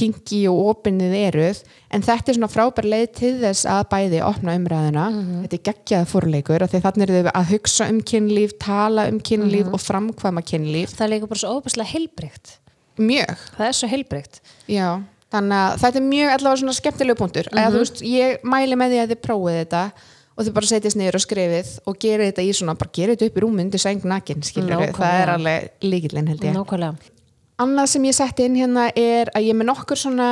kinky 0.00 0.44
og 0.48 0.58
opinnið 0.70 1.14
eruð 1.18 1.60
en 1.90 2.02
þetta 2.06 2.30
er 2.30 2.36
svona 2.38 2.48
frábær 2.52 2.86
leið 2.86 3.08
til 3.18 3.32
þess 3.42 3.64
að 3.66 3.88
bæði 3.90 4.20
opna 4.22 4.54
umræðina 4.54 5.06
Mhm. 5.10 5.40
þetta 5.44 5.56
er 5.58 5.64
geggjað 5.68 6.06
fórleikur 6.12 6.64
því 6.70 6.80
þannig 6.84 7.02
eru 7.08 7.22
þau 7.24 7.32
að 7.34 7.48
hugsa 7.50 7.88
um 7.90 8.00
kynlíf 8.00 8.52
tala 8.62 9.08
um 9.10 9.18
kynlíf 9.20 9.66
Mhm. 9.66 9.74
og 9.74 9.80
framkvæma 9.80 10.42
kynlíf 10.46 10.94
það 10.94 11.00
er 11.06 11.12
líka 11.16 11.28
bara 11.28 11.40
svo 11.42 11.56
óbærslega 11.60 11.90
heilbrygt 11.94 12.58
mjög 12.98 13.36
það 13.58 13.66
er 13.66 13.72
svo 13.80 13.88
heilbrygt 13.88 14.40
Já, 14.68 15.02
þannig 15.32 15.58
að 15.58 15.78
þetta 15.82 15.96
er 15.96 16.06
mjög 16.14 16.30
allavega 16.38 16.60
svona 16.62 16.78
skemmtilegu 16.80 17.16
punktur 17.18 17.46
mm 17.50 17.58
Mhm. 17.58 17.72
þú 17.74 17.78
veist, 17.82 18.02
ég 18.02 18.38
mæli 18.44 18.74
með 18.78 18.90
því 18.94 18.98
að 19.02 19.10
þið 19.10 19.20
prófið 19.26 19.58
þetta 19.64 19.92
og 20.40 20.46
þið 20.46 20.54
bara 20.56 20.68
setjast 20.70 20.96
niður 20.96 21.18
og 21.18 21.22
skrifið 21.26 21.70
og 21.90 21.98
gerið 22.00 22.30
þetta 22.30 22.44
í 22.48 22.52
svona, 22.56 22.74
bara 22.80 22.92
gerið 22.96 23.18
þetta 23.18 23.28
upp 23.28 23.36
í 23.36 23.42
rúmi 23.44 23.64
undir 23.66 23.82
sæng 23.82 24.06
nakin, 24.08 24.40
skilur 24.46 24.86
það 24.96 25.16
er 25.20 25.32
alveg 25.34 25.66
líkillinn 25.84 26.30
held 26.32 26.46
ég. 26.48 26.54
nákvæmlega. 26.56 27.12
Annað 27.60 27.90
sem 27.92 28.06
ég 28.08 28.16
setti 28.16 28.46
inn 28.48 28.56
hérna 28.56 28.86
er 28.96 29.28
að 29.36 29.50
ég 29.50 29.58
með 29.60 29.68
nokkur 29.68 30.00
svona, 30.00 30.28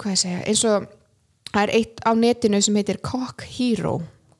hvað 0.00 0.14
ég 0.14 0.20
segja, 0.22 0.40
eins 0.48 0.64
og 0.64 0.86
það 1.52 1.62
er 1.66 1.72
eitt 1.76 2.00
á 2.00 2.10
netinu 2.16 2.62
sem 2.64 2.78
heitir 2.80 3.00
Cock 3.04 3.44
Hero. 3.58 3.98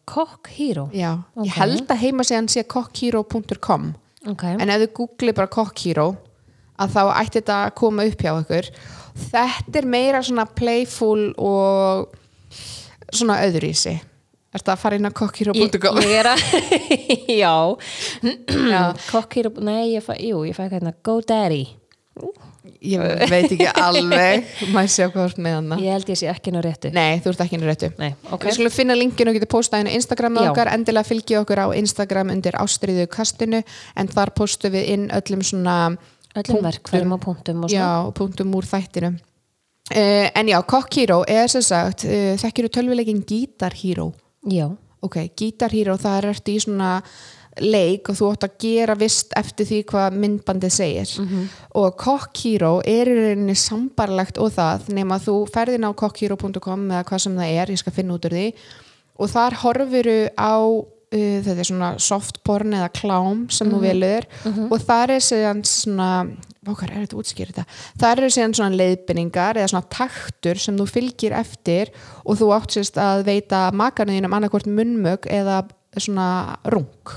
Cock 0.09 0.49
Hero? 0.57 0.87
Já, 0.97 1.19
Ok. 1.37 1.45
ég 1.45 1.53
held 1.61 1.87
að 1.93 2.01
heima 2.07 2.25
sé 2.25 2.35
hann 2.41 2.49
sé 2.49 2.65
cockhero.com 2.65 3.93
ok, 4.33 4.45
en 4.57 4.71
ef 4.73 4.81
þið 4.81 4.93
googlið 4.97 5.35
bara 5.37 5.53
Cock 5.53 5.79
Hero 5.85 6.17
að 6.81 6.97
þá 6.97 7.03
ætti 7.21 7.39
þetta 7.43 7.59
að 7.67 7.75
koma 7.79 8.07
upp 8.09 8.25
hjá 8.25 8.33
ykkur. 8.41 8.71
Þetta 9.29 9.79
er 9.79 9.87
meira 9.93 10.23
svona 10.25 10.47
playful 10.49 11.35
og 11.37 12.09
svona 13.13 13.37
öðruvísi 14.53 14.59
Ertu 14.59 14.73
að 14.75 14.81
fara 14.83 14.99
inn 14.99 15.09
á 15.09 15.11
ég, 15.11 15.17
cockhero.com? 15.17 16.01
ég 16.05 16.17
er 16.21 16.29
að 16.33 16.43
já, 17.43 17.55
Já. 18.69 18.83
Hero 19.35 19.53
nei, 19.65 19.95
ég 19.95 20.05
fæ, 20.05 20.15
jú, 20.21 20.45
ég 20.49 20.57
fæ 20.59 20.67
hérna 20.69 20.95
GoDaddy 21.03 21.65
Ég 22.83 23.01
veit 23.31 23.47
ekki 23.49 23.67
alveg. 23.79 24.45
Maður 24.75 25.13
þú 25.15 25.21
ert 25.23 25.39
með 25.43 25.55
hana? 25.57 25.77
Ég 25.81 25.95
held 25.97 26.11
ég 26.13 26.19
sé 26.19 26.29
ekki 26.31 26.53
nú 26.53 26.61
réttu. 26.63 26.91
Nei, 26.95 27.23
þú 27.23 27.31
ert 27.33 27.43
ekki 27.45 27.59
í 27.59 27.63
réttu. 27.63 27.89
Nei, 27.99 28.11
ok. 28.29 28.45
Við 28.45 28.57
skulum 28.59 28.75
finna 28.75 28.97
linkinu 28.99 29.33
og 29.33 29.39
getur 29.39 29.51
postað 29.55 29.85
inn 29.85 29.91
á 29.91 29.97
Instagram 29.97 30.35
með 30.37 30.47
Já. 30.47 30.51
okkar, 30.51 30.71
endilega 30.75 31.09
fylgi 31.09 31.39
okkur 31.41 31.63
á 31.63 31.67
Instagram 31.79 32.33
undir 32.35 32.59
ástriðu 32.61 33.07
kastinu. 33.11 33.63
En 33.99 34.11
þar 34.13 34.35
postum 34.37 34.75
við 34.77 34.91
inn 34.95 35.07
öllum 35.15 35.47
svona 35.47 35.77
öllum 36.39 36.65
verkfærum 36.65 37.15
og 37.17 37.23
punktum 37.23 37.67
og 37.67 37.73
já, 37.73 37.87
punktum 38.17 38.55
úr 38.57 38.67
þættinu 38.69 39.13
uh, 39.13 40.29
En 40.39 40.49
já, 40.49 40.59
Hero 40.97 41.23
er 41.29 41.49
sem 41.53 41.65
sagt, 41.65 42.07
uh, 42.09 42.35
þekkir 42.41 42.69
þú 42.69 42.73
tölvuleikin 42.79 43.25
Guitar 43.29 43.77
Hero 43.77 44.13
já, 44.49 44.71
Ok, 45.03 45.17
Guitar 45.35 45.73
Hero, 45.75 45.97
það 45.99 46.17
er 46.21 46.27
eftir 46.31 46.55
í 46.55 46.61
svona 46.63 46.91
leik 47.59 48.07
og 48.09 48.17
þú 48.17 48.29
átt 48.33 48.45
að 48.47 48.53
gera 48.63 48.95
vist 48.97 49.35
eftir 49.37 49.67
því 49.67 49.81
hvað 49.91 50.15
myndbandið 50.23 50.73
segir. 50.73 51.11
Og 51.75 51.97
Cock 51.99 52.39
Hero 52.45 52.71
er 52.87 53.11
í 53.11 53.17
rauninni 53.19 53.57
sambarlegt 53.59 54.39
og 54.39 54.53
það 54.55 54.87
nema 54.95 55.19
þú 55.21 55.35
ferðin 55.53 55.85
á 55.85 55.91
cockhero.com 55.93 56.87
eða 56.93 57.05
hvað 57.11 57.25
sem 57.27 57.37
það 57.37 57.59
er, 57.59 57.75
ég 57.75 57.83
skal 57.83 57.93
finna 57.93 58.15
út 58.15 58.29
úr 58.31 58.37
því 58.39 58.47
og 59.19 59.29
þar 59.35 59.59
horfuru 59.65 60.19
á 60.39 60.55
uh, 61.13 61.37
þetta 61.45 61.59
er 61.59 61.69
svona 61.69 61.91
soft 62.03 62.41
porn 62.47 62.77
eða 62.79 62.89
klám 62.97 63.45
sem 63.53 63.71
þú 63.71 63.83
velur. 63.85 64.29
Og 64.69 64.79
þar 64.83 65.17
er 65.19 65.25
síðan 65.25 65.63
svona 65.69 66.09
okkar 66.69 66.93
er 66.93 67.05
þetta 67.05 67.19
útskýrið 67.19 67.57
þetta? 67.57 67.81
Þar 67.99 68.21
eru 68.23 68.31
síðan 68.37 68.57
svona 68.59 68.79
leiðbynningar 68.79 69.59
eða 69.59 69.73
svona 69.73 69.91
taktur 69.91 70.61
sem 70.63 70.79
þú 70.79 70.87
fylgir 70.91 71.35
eftir 71.35 71.91
og 72.23 72.39
þú 72.39 72.53
átt 72.55 72.77
sérst 72.77 73.01
að 73.03 73.25
veita 73.27 73.65
makanuðinum 73.75 74.37
annarkvort 74.37 74.71
munnmög 74.71 75.27
eða 75.27 75.65
svona 75.99 76.29
rung 76.71 77.17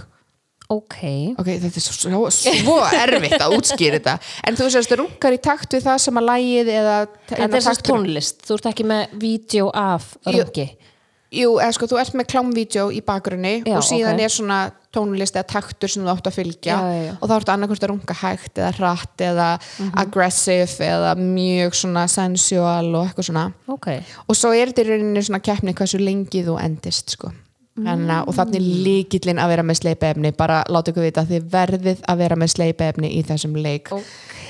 ok. 0.72 0.98
Ok, 1.38 1.50
þetta 1.62 1.70
er 1.70 1.84
svo, 1.84 2.24
svo 2.34 2.78
erfitt 2.98 3.38
að 3.38 3.56
útskýra 3.60 4.00
þetta. 4.00 4.16
En 4.50 4.58
þú 4.58 4.70
sérst 4.74 4.96
rungar 4.98 5.36
í 5.36 5.40
takt 5.44 5.76
við 5.78 5.86
það 5.86 6.02
sem 6.08 6.20
að 6.22 6.28
lægið 6.32 6.72
eða 6.74 6.98
þetta 7.30 7.50
er 7.60 7.66
sérst 7.68 7.86
tónlist, 7.86 8.44
þú 8.48 8.58
ert 8.58 8.70
ekki 8.72 8.88
með 8.90 9.16
vídeo 9.22 9.70
af 9.70 10.16
rungi 10.26 10.66
Jú, 10.66 10.92
eða 11.34 11.72
sko, 11.76 11.88
þú 11.88 12.00
ert 12.00 12.14
með 12.16 12.28
klámvídeó 12.32 12.90
í 12.94 13.02
bakgrunni 13.06 13.64
Já, 13.66 13.78
og 13.78 13.84
síðan 13.84 14.16
ok. 14.20 14.22
er 14.24 14.30
svona 14.30 14.60
tónlist 14.96 15.36
eða 15.36 15.48
taktur 15.52 15.90
sem 15.92 16.04
þú 16.06 16.12
átt 16.14 16.28
að 16.30 16.38
fylgja 16.38 16.76
Já, 16.78 16.92
já, 17.06 17.14
og 17.20 17.28
þá 17.30 17.34
ertu 17.36 17.52
annarkvort 17.52 17.84
að 17.84 17.90
runga 17.92 18.16
hægt 18.22 18.54
eða 18.62 18.74
hratt 18.78 19.18
eða 19.26 19.48
Mhm. 19.80 19.92
aggressive 19.98 20.86
eða 20.86 21.16
mjög 21.20 21.74
svona 21.76 22.08
sensual 22.08 22.96
og 22.96 23.08
eitthvað 23.10 23.30
svona. 23.32 23.54
Ok, 23.68 23.88
og 24.30 24.36
svo 24.36 24.54
er 24.56 24.68
þetta 24.72 24.86
í 24.86 24.90
rauninni 24.90 25.24
svona 25.26 25.42
keppni 25.44 25.74
hversu 25.74 26.00
lengi 26.00 26.46
þú 26.46 26.56
endist 26.64 27.10
sko. 27.10 27.32
Þannig, 27.76 28.08
að- 28.08 28.28
og 28.30 28.36
þannig 28.38 28.64
líkillin 28.86 29.36
að 29.38 29.48
vera 29.52 29.64
með 29.64 29.76
sleipaefni 29.82 30.32
bara 30.38 30.64
láta 30.70 30.94
ykkur 30.94 31.04
vita 31.04 31.22
að 31.26 31.28
þið 31.34 31.50
verðið 31.52 31.98
að 32.08 32.18
vera 32.18 32.36
með 32.40 32.54
sleipaefni 32.56 33.10
í 33.18 33.24
þessum 33.28 33.54
leik 33.62 33.90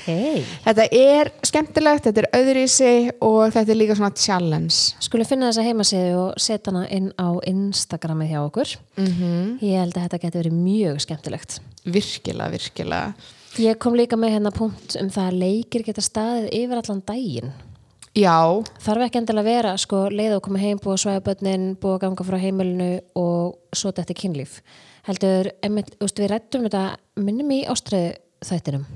ok. 0.06 0.46
Þetta 0.64 0.86
er 0.94 1.30
skemmtilegt, 1.46 2.06
þetta 2.06 2.22
er 2.22 2.28
öðrísi 2.38 2.92
og 3.24 3.52
þetta 3.54 3.72
er 3.72 3.78
líka 3.78 3.96
svona 3.98 4.12
challenge. 4.14 4.96
Skulum 5.02 5.28
finna 5.28 5.50
þessa 5.50 5.66
heimasíðu 5.66 6.16
og 6.20 6.40
setja 6.42 6.72
hana 6.72 6.86
inn 6.94 7.12
á 7.18 7.28
Instagramið 7.46 8.32
hjá 8.32 8.40
okkur. 8.44 8.74
Mm 8.96 9.06
ég 9.66 9.80
held 9.80 9.96
að 9.96 10.06
þetta 10.06 10.20
geti 10.22 10.38
verið 10.38 10.56
mjög 10.56 10.98
skemmtilegt. 11.04 11.60
Virkilega, 11.84 12.50
virkilega. 12.50 13.14
Ég 13.58 13.78
kom 13.78 13.94
líka 13.96 14.16
með 14.16 14.36
hérna 14.36 14.52
punkt 14.52 14.96
um 15.00 15.08
það 15.08 15.30
að 15.30 15.38
leikir 15.40 15.82
geta 15.86 16.02
staðið 16.04 16.50
yfir 16.52 16.82
allan 16.82 17.02
daginn. 17.06 17.54
Já, 18.16 18.64
þarf 18.80 19.06
ekki 19.06 19.18
endilega 19.20 19.44
að 19.44 19.50
vera 19.50 19.72
sko 19.76 20.08
leið 20.08 20.36
og 20.36 20.42
koma 20.44 20.60
heim, 20.60 20.78
búið 20.80 20.94
að 20.94 21.02
svæða 21.02 21.24
börnin 21.24 21.66
búið 21.76 21.94
að 21.94 22.02
ganga 22.04 22.24
frá 22.24 22.36
heimilinu 22.40 22.92
og 23.14 23.76
svo 23.76 23.92
þetta 23.92 24.16
kynlíf. 24.16 24.60
Heldur, 25.08 25.50
einmitt, 25.62 25.92
þú 25.98 26.08
veist, 26.08 26.22
við 26.22 26.30
rættum 26.32 26.64
þetta 26.68 26.84
minnum 27.20 27.52
í 27.52 27.64
ástriðu 27.68 28.14
þættinum 28.44 28.86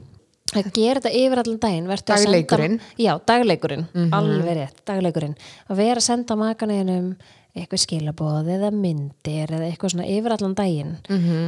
að 0.58 0.72
gera 0.74 1.00
þetta 1.00 1.12
yfir 1.20 1.38
allan 1.44 1.58
daginn 1.62 1.86
að 1.86 2.00
senda- 2.00 2.16
Dagleikurinn. 2.30 2.80
já, 2.98 3.12
dagleikurinn, 3.26 3.84
alveg 4.12 4.56
rétt 4.56 4.80
dagleikurinn, 4.86 5.36
að 5.70 5.76
vera 5.76 6.00
að 6.00 6.06
senda 6.08 6.36
makaninum 6.36 7.16
eitthvað 7.50 7.80
skilaboð 7.82 8.46
eða 8.46 8.68
myndir 8.70 9.50
eða 9.50 9.66
eitthvað 9.72 9.90
svona 9.90 10.06
yfir 10.06 10.30
allan 10.36 10.54
daginn 10.54 10.92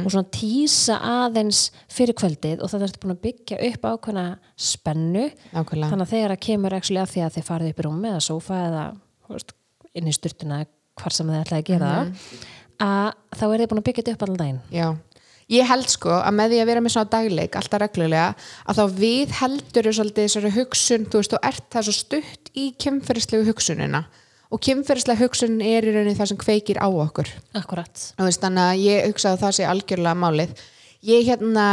og 0.03 0.11
svona 0.11 0.27
tísa 0.35 0.97
aðeins 0.99 1.71
fyrir 1.87 2.13
kvöldið 2.13 2.59
og 2.61 2.69
það 2.69 2.83
ertu 2.89 2.99
búin 2.99 3.15
að 3.15 3.21
byggja 3.23 3.59
upp 3.71 3.81
ákveðna 3.87 4.25
spennu. 4.57 5.31
Nákvæmlega. 5.53 5.89
Þannig 5.93 6.01
að 6.07 6.11
þegar 6.11 6.31
að 6.35 6.39
kemur 6.43 6.73
actually 6.75 7.01
að 7.01 7.11
því 7.13 7.21
að 7.23 7.33
þið 7.37 7.47
farið 7.47 7.69
upp 7.71 7.79
í 7.79 7.85
rúmi 7.87 8.07
eða 8.11 8.19
sófa 8.27 8.59
eða 8.67 8.83
veist, 9.29 9.53
inn 9.95 10.07
í 10.07 10.11
sturtuna 10.13 10.65
hvar 10.99 11.11
sem 11.15 11.27
þið 11.27 11.39
ætlaði 11.45 11.63
að 11.63 11.69
gera 11.71 11.87
það 11.95 12.13
að 12.83 13.13
þá 13.39 13.43
er 13.53 13.59
þið 13.63 13.69
búin 13.71 13.79
að 13.79 13.87
byggja 13.87 14.03
þetta 14.03 14.13
upp 14.17 14.23
allan 14.27 14.37
daginn. 14.43 14.61
Já, 14.75 14.87
ég 15.53 15.67
held 15.69 15.89
sko 15.91 16.09
að 16.17 16.35
með 16.39 16.53
því 16.53 16.59
að 16.63 16.69
vera 16.71 16.83
með 16.85 16.93
svona 16.95 17.11
dagleik 17.13 17.57
alltaf 17.59 17.81
reglulega 17.83 18.27
að 18.69 18.79
þá 18.79 18.83
við 19.03 19.33
heldur 19.39 19.89
þessari 19.93 20.53
hugsun, 20.57 21.07
þú 21.09 21.21
veist, 21.21 21.33
þú 21.35 21.41
ert 21.49 21.65
það 21.75 21.87
svo 21.89 21.95
stutt 21.99 22.53
í 22.57 22.67
kemferðislegu 22.83 23.47
hugsunina. 23.51 24.03
Og 24.53 24.61
kynferðislega 24.61 25.17
hugsun 25.23 25.59
er 25.65 25.85
í 25.87 25.93
rauninni 25.95 26.13
það 26.17 26.29
sem 26.29 26.37
kveikir 26.43 26.77
á 26.77 26.85
okkur. 26.85 27.29
Akkurat. 27.57 28.03
Veist, 28.21 28.41
þannig 28.43 28.67
að 28.69 28.81
ég 28.85 29.07
hugsa 29.09 29.31
að 29.33 29.39
það 29.47 29.55
sé 29.57 29.63
algjörlega 29.65 30.19
málið. 30.21 30.51
Ég 31.09 31.25
hérna 31.25 31.67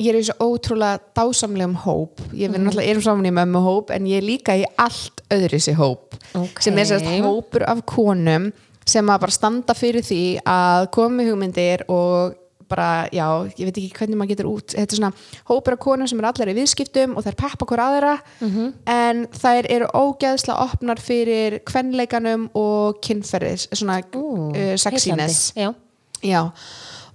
ég 0.00 0.10
er 0.14 0.18
í 0.20 0.24
svo 0.28 0.36
ótrúlega 0.52 1.00
dásamlegum 1.16 1.76
hóp. 1.84 2.20
Ég 2.32 2.48
Mhm. 2.48 2.54
við 2.54 2.60
náttúrulega 2.66 2.90
erum 2.90 3.02
saman 3.02 3.26
í 3.26 3.32
mömmu 3.36 3.60
hóp 3.64 3.90
en 3.90 4.04
ég 4.06 4.18
er 4.20 4.28
líka 4.28 4.56
í 4.56 4.64
allt 4.78 5.20
öðri 5.30 5.60
sér 5.60 5.76
hóp. 5.76 6.14
Ok. 6.34 6.60
sem 6.60 6.78
er 6.78 6.84
sérst 6.84 7.22
hópur 7.24 7.64
af 7.66 7.84
konum 7.86 8.52
sem 8.86 9.06
að 9.06 9.20
bara 9.20 9.32
standa 9.32 9.74
fyrir 9.74 10.02
því 10.02 10.40
að 10.44 10.90
komi 10.90 11.24
hugmyndir 11.26 11.82
og 11.88 12.34
bara, 12.70 13.08
já, 13.12 13.26
ég 13.58 13.66
veit 13.68 13.76
ekki 13.82 13.92
hvernig 13.98 14.16
maður 14.20 14.32
getur 14.34 14.48
út 14.52 14.74
þetta 14.76 14.94
er 14.94 15.00
svona 15.00 15.12
hópur 15.50 15.76
af 15.76 15.82
konum 15.82 16.08
sem 16.10 16.20
er 16.22 16.28
allar 16.30 16.52
í 16.52 16.56
viðskiptum 16.56 17.16
og 17.18 17.26
þær 17.26 17.36
peppa 17.42 17.66
hver 17.70 17.82
aðra 17.86 18.14
Mhm. 18.40 18.72
en 18.86 19.26
þær 19.34 19.68
eru 19.70 19.90
ógeðslega 19.92 20.64
opnar 20.70 21.02
fyrir 21.02 21.58
kvenleikanum 21.66 22.48
og 22.54 23.00
kynferðis 23.04 23.68
svona 23.74 24.00
Ú, 24.14 24.50
uh, 24.54 24.76
sexiness. 24.76 25.52
já, 25.56 25.74
Já, 26.22 26.50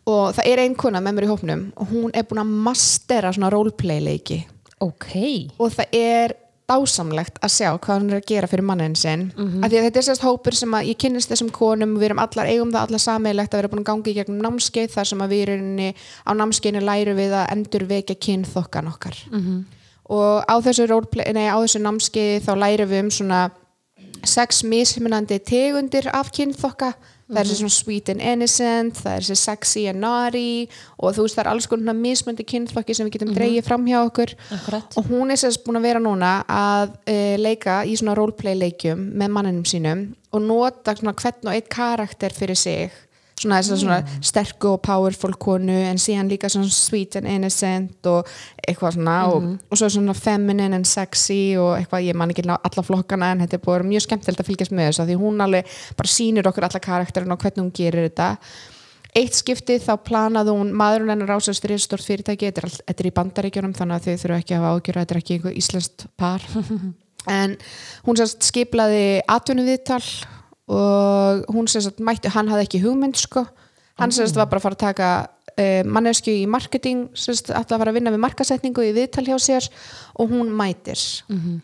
og 0.07 0.33
það 0.35 0.47
er 0.49 0.59
ein 0.63 0.75
kona 0.75 0.99
með 1.01 1.13
mér 1.17 1.25
í 1.27 1.29
hópnum 1.29 1.65
og 1.77 1.87
hún 1.91 2.11
er 2.13 2.23
búin 2.23 2.41
að 2.41 2.53
mastera 2.65 3.31
svona 3.33 3.51
roleplay 3.53 3.99
leiki. 4.01 4.39
Ok. 4.81 5.13
Og 5.59 5.71
það 5.71 5.85
er 5.93 6.33
dásamlegt 6.67 7.37
að 7.45 7.51
sjá 7.53 7.69
hvað 7.77 7.99
hún 8.01 8.09
er 8.11 8.19
að 8.21 8.25
gera 8.31 8.47
fyrir 8.47 8.63
mannin 8.65 8.95
sinn 8.95 9.31
Mhm. 9.37 9.63
af 9.63 9.71
því 9.71 9.77
að 9.79 9.85
þetta 9.85 9.97
er 10.01 10.07
sérst 10.07 10.23
hópur 10.25 10.53
sem 10.55 10.71
að 10.71 10.87
ég 10.89 10.97
kynnist 10.97 11.29
þessum 11.29 11.51
konum 11.51 11.97
við 11.97 12.03
erum 12.09 12.19
allar, 12.19 12.45
eigum 12.47 12.71
það 12.71 12.87
allar 12.87 12.99
sameigilegt 12.99 13.53
að 13.53 13.57
vera 13.61 13.67
búin 13.67 13.83
að 13.83 13.89
ganga 13.91 14.09
í 14.11 14.15
gegnum 14.15 14.41
námskeið 14.41 14.89
þar 14.95 15.05
sem 15.05 15.19
að 15.21 15.29
við 15.29 15.41
erum 15.47 15.93
á 16.25 16.31
námskeiðinu 16.33 16.81
læru 16.81 17.13
við 17.15 17.31
að 17.33 17.51
endur 17.51 17.85
vekja 17.87 18.15
kynþokkan 18.15 18.87
okkar 18.93 19.15
Mhm. 19.31 19.65
og 20.09 20.43
á 20.49 20.55
þessu, 20.61 20.87
þessu 20.87 21.79
námskeið 21.81 22.41
þá 22.45 22.53
lærum 22.57 22.89
við 22.89 22.99
um 22.99 23.09
svona 23.09 23.51
sex 24.23 24.63
mismunandi 24.63 25.39
tegundir 25.39 26.09
af 26.13 26.31
kynþokka 26.31 26.93
það 27.25 27.39
er 27.41 27.49
svona 27.49 27.73
sweet 27.73 28.09
and 28.13 28.21
innocent 28.21 28.99
það 28.99 29.15
er 29.15 29.25
þessi 29.25 29.37
sexy 29.41 29.85
and 29.89 30.03
naughty 30.03 30.67
og 30.99 31.15
þú 31.15 31.25
veist 31.25 31.37
það 31.37 31.43
er 31.43 31.51
alls 31.53 31.69
konar 31.71 31.97
mismunandi 31.97 32.45
kynþokki 32.51 32.97
sem 32.97 33.07
við 33.07 33.17
getum 33.17 33.33
dreigið 33.35 33.65
fram 33.65 33.87
hjá 33.89 33.97
okkur. 34.03 34.35
Akkurat. 34.57 34.99
og 34.99 35.09
hún 35.09 35.33
er 35.33 35.41
sérst 35.41 35.63
búin 35.65 35.79
að 35.79 35.87
vera 35.89 36.03
núna 36.03 36.35
að 36.45 36.93
uh, 36.93 37.33
leika 37.41 37.81
í 37.85 37.95
svona 37.97 38.17
roleplay 38.17 38.57
leikjum 38.59 39.09
með 39.17 39.33
manninum 39.39 39.65
sínum 39.65 40.05
og 40.35 40.45
nota 40.45 40.93
svona 40.97 41.15
hvern 41.17 41.49
og 41.49 41.57
eitt 41.57 41.71
karakter 41.73 42.35
fyrir 42.35 42.59
sig 42.59 42.93
svona 43.35 43.59
þess 43.59 43.73
að 43.73 43.81
svona 43.81 44.19
sterku 44.23 44.69
og 44.75 44.81
powerful 44.85 45.33
konu 45.39 45.75
en 45.89 45.99
síðan 45.99 46.29
líka 46.31 46.49
svona 46.51 46.71
sweet 46.71 47.17
and 47.19 47.27
innocent 47.27 48.07
og 48.07 48.29
eitthvað 48.63 48.95
svona 48.95 49.15
og, 49.31 49.49
og 49.69 49.79
svo 49.79 49.89
svona 49.91 50.15
feminine 50.17 50.77
and 50.77 50.87
sexy 50.87 51.57
og 51.59 51.73
eitthvað, 51.75 52.07
ég 52.07 52.17
man 52.17 52.31
ekki 52.31 52.45
ná 52.47 52.55
alla 52.55 52.85
flokkana 52.85 53.33
en 53.33 53.43
þetta 53.43 53.59
er 53.59 53.65
búin 53.65 53.83
að 53.83 53.91
mjög 53.91 54.05
skemmtilegt 54.07 54.43
að 54.43 54.51
fylgjast 54.51 54.75
með 54.75 54.89
þessu 54.89 55.03
af 55.03 55.11
því 55.11 55.19
hún 55.25 55.43
alveg 55.45 55.75
bara 55.99 56.13
sýnir 56.15 56.49
okkur 56.51 56.69
alla 56.69 56.83
karakterin 56.87 57.35
og 57.35 57.43
hvernig 57.43 57.63
hún 57.65 57.75
gerir 57.75 58.07
þetta. 58.07 58.31
Eitt 59.15 59.37
skipti 59.37 59.77
þá 59.79 59.93
planaði 60.03 60.55
hún 60.55 60.73
maðurinn 60.75 61.13
hennar 61.13 61.37
ásast 61.37 61.63
stort 61.63 62.03
fyrirtæki 62.03 62.49
þetta 62.49 62.63
er, 62.63 62.69
all, 62.69 62.79
þetta 62.83 63.03
er 63.03 63.07
í 63.07 63.15
bandaríkjunum 63.15 63.75
þannig 63.75 63.95
að 63.95 64.07
þau 64.07 64.23
þurfa 64.23 64.39
ekki 64.41 64.55
að 64.55 64.63
hafa 64.63 64.75
ágjör 64.75 64.99
þetta 65.01 65.15
er 65.15 65.21
ekki 65.21 65.37
einhver 65.37 65.59
íslenskt 65.63 66.07
par. 66.19 66.47
En 67.25 67.55
hún 68.05 68.19
sérst 68.19 68.43
skiplaði 68.45 69.23
atvinnuviðtal 69.33 70.03
og 70.71 71.45
hún 71.53 71.69
sérst 71.69 72.01
mætti, 72.01 72.31
hann 72.33 72.49
hafði 72.49 72.67
ekki 72.67 72.83
hugmynd 72.85 73.19
sko, 73.19 73.45
hann 74.01 74.13
sérst 74.13 74.37
var 74.37 74.49
bara 74.49 74.61
að 74.61 74.65
fara 74.65 74.77
að 74.77 74.85
taka 74.85 75.09
uh, 75.55 75.81
mannesku 75.87 76.33
í 76.33 76.45
marketing 76.49 77.07
sérst 77.17 77.51
alltaf 77.51 77.77
að 77.77 77.83
fara 77.83 77.93
að 77.93 77.99
vinna 77.99 78.13
við 78.15 78.23
markasetningu 78.25 78.85
í 78.85 78.93
viðtal 78.95 79.25
hjá 79.27 79.35
sér 79.41 79.69
og 80.19 80.31
hún 80.33 80.51
mætir. 80.55 81.01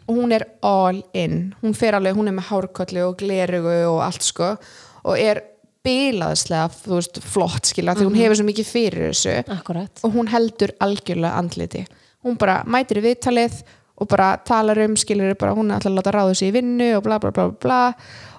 Og 0.08 0.22
hún 0.22 0.36
er 0.36 0.46
all 0.62 1.02
in. 1.14 1.54
Hún 1.64 1.76
fer 1.78 1.98
alveg, 1.98 2.16
hún 2.16 2.32
er 2.32 2.38
með 2.38 2.52
hárkollu 2.52 3.08
og 3.10 3.18
glerugu 3.22 3.80
og 3.90 4.02
allt 4.06 4.28
sko 4.28 4.56
og 5.02 5.18
er 5.18 5.42
bilaðslega, 5.82 6.70
þú 6.84 6.98
veist, 7.00 7.20
flott 7.26 7.66
skilja, 7.72 7.96
því 7.98 8.06
hún 8.06 8.18
hefur 8.20 8.38
svo 8.38 8.46
mikið 8.46 8.68
fyrir 8.70 9.08
þessu. 9.10 9.38
Akkurat. 9.50 10.04
Og 10.06 10.14
hún 10.14 10.30
heldur 10.30 10.76
algjörlega 10.78 11.40
andliti. 11.42 11.86
Hún 12.22 12.38
bara 12.38 12.60
mætir 12.70 13.02
í 13.02 13.08
viðtalið 13.08 13.64
og 14.02 14.10
bara 14.10 14.36
talar 14.46 14.78
um, 14.86 14.94
skilur 14.98 15.34
bara 15.38 15.56
hún 15.58 15.72
er 15.72 15.80
alltaf 15.80 15.92
að 15.92 15.98
láta 15.98 16.14
ráðu 16.14 16.38
sig 16.38 16.52
í 16.52 16.56
vinnu 16.56 16.92
og 16.98 17.04
bla 17.06 17.18
bla 17.22 17.32
bla, 17.34 17.48
bla. 17.50 17.82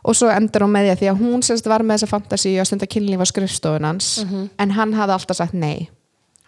Og 0.02 0.16
svo 0.18 0.30
endar 0.34 0.64
hún 0.64 0.72
með 0.74 0.88
því 0.88 0.92
að 0.92 1.00
því 1.00 1.10
að 1.12 1.20
hún 1.22 1.42
semst 1.46 1.68
var 1.70 1.84
með 1.86 2.00
þessa 2.00 2.10
fantasi 2.10 2.54
að 2.58 2.68
stunda 2.70 2.88
kynlíf 2.90 3.22
á 3.22 3.26
skrifstofun 3.30 3.86
hans 3.86 4.12
en 4.58 4.76
hann 4.76 4.94
hafði 4.98 5.18
alltaf 5.18 5.38
sagt 5.38 5.54
nei. 5.54 5.88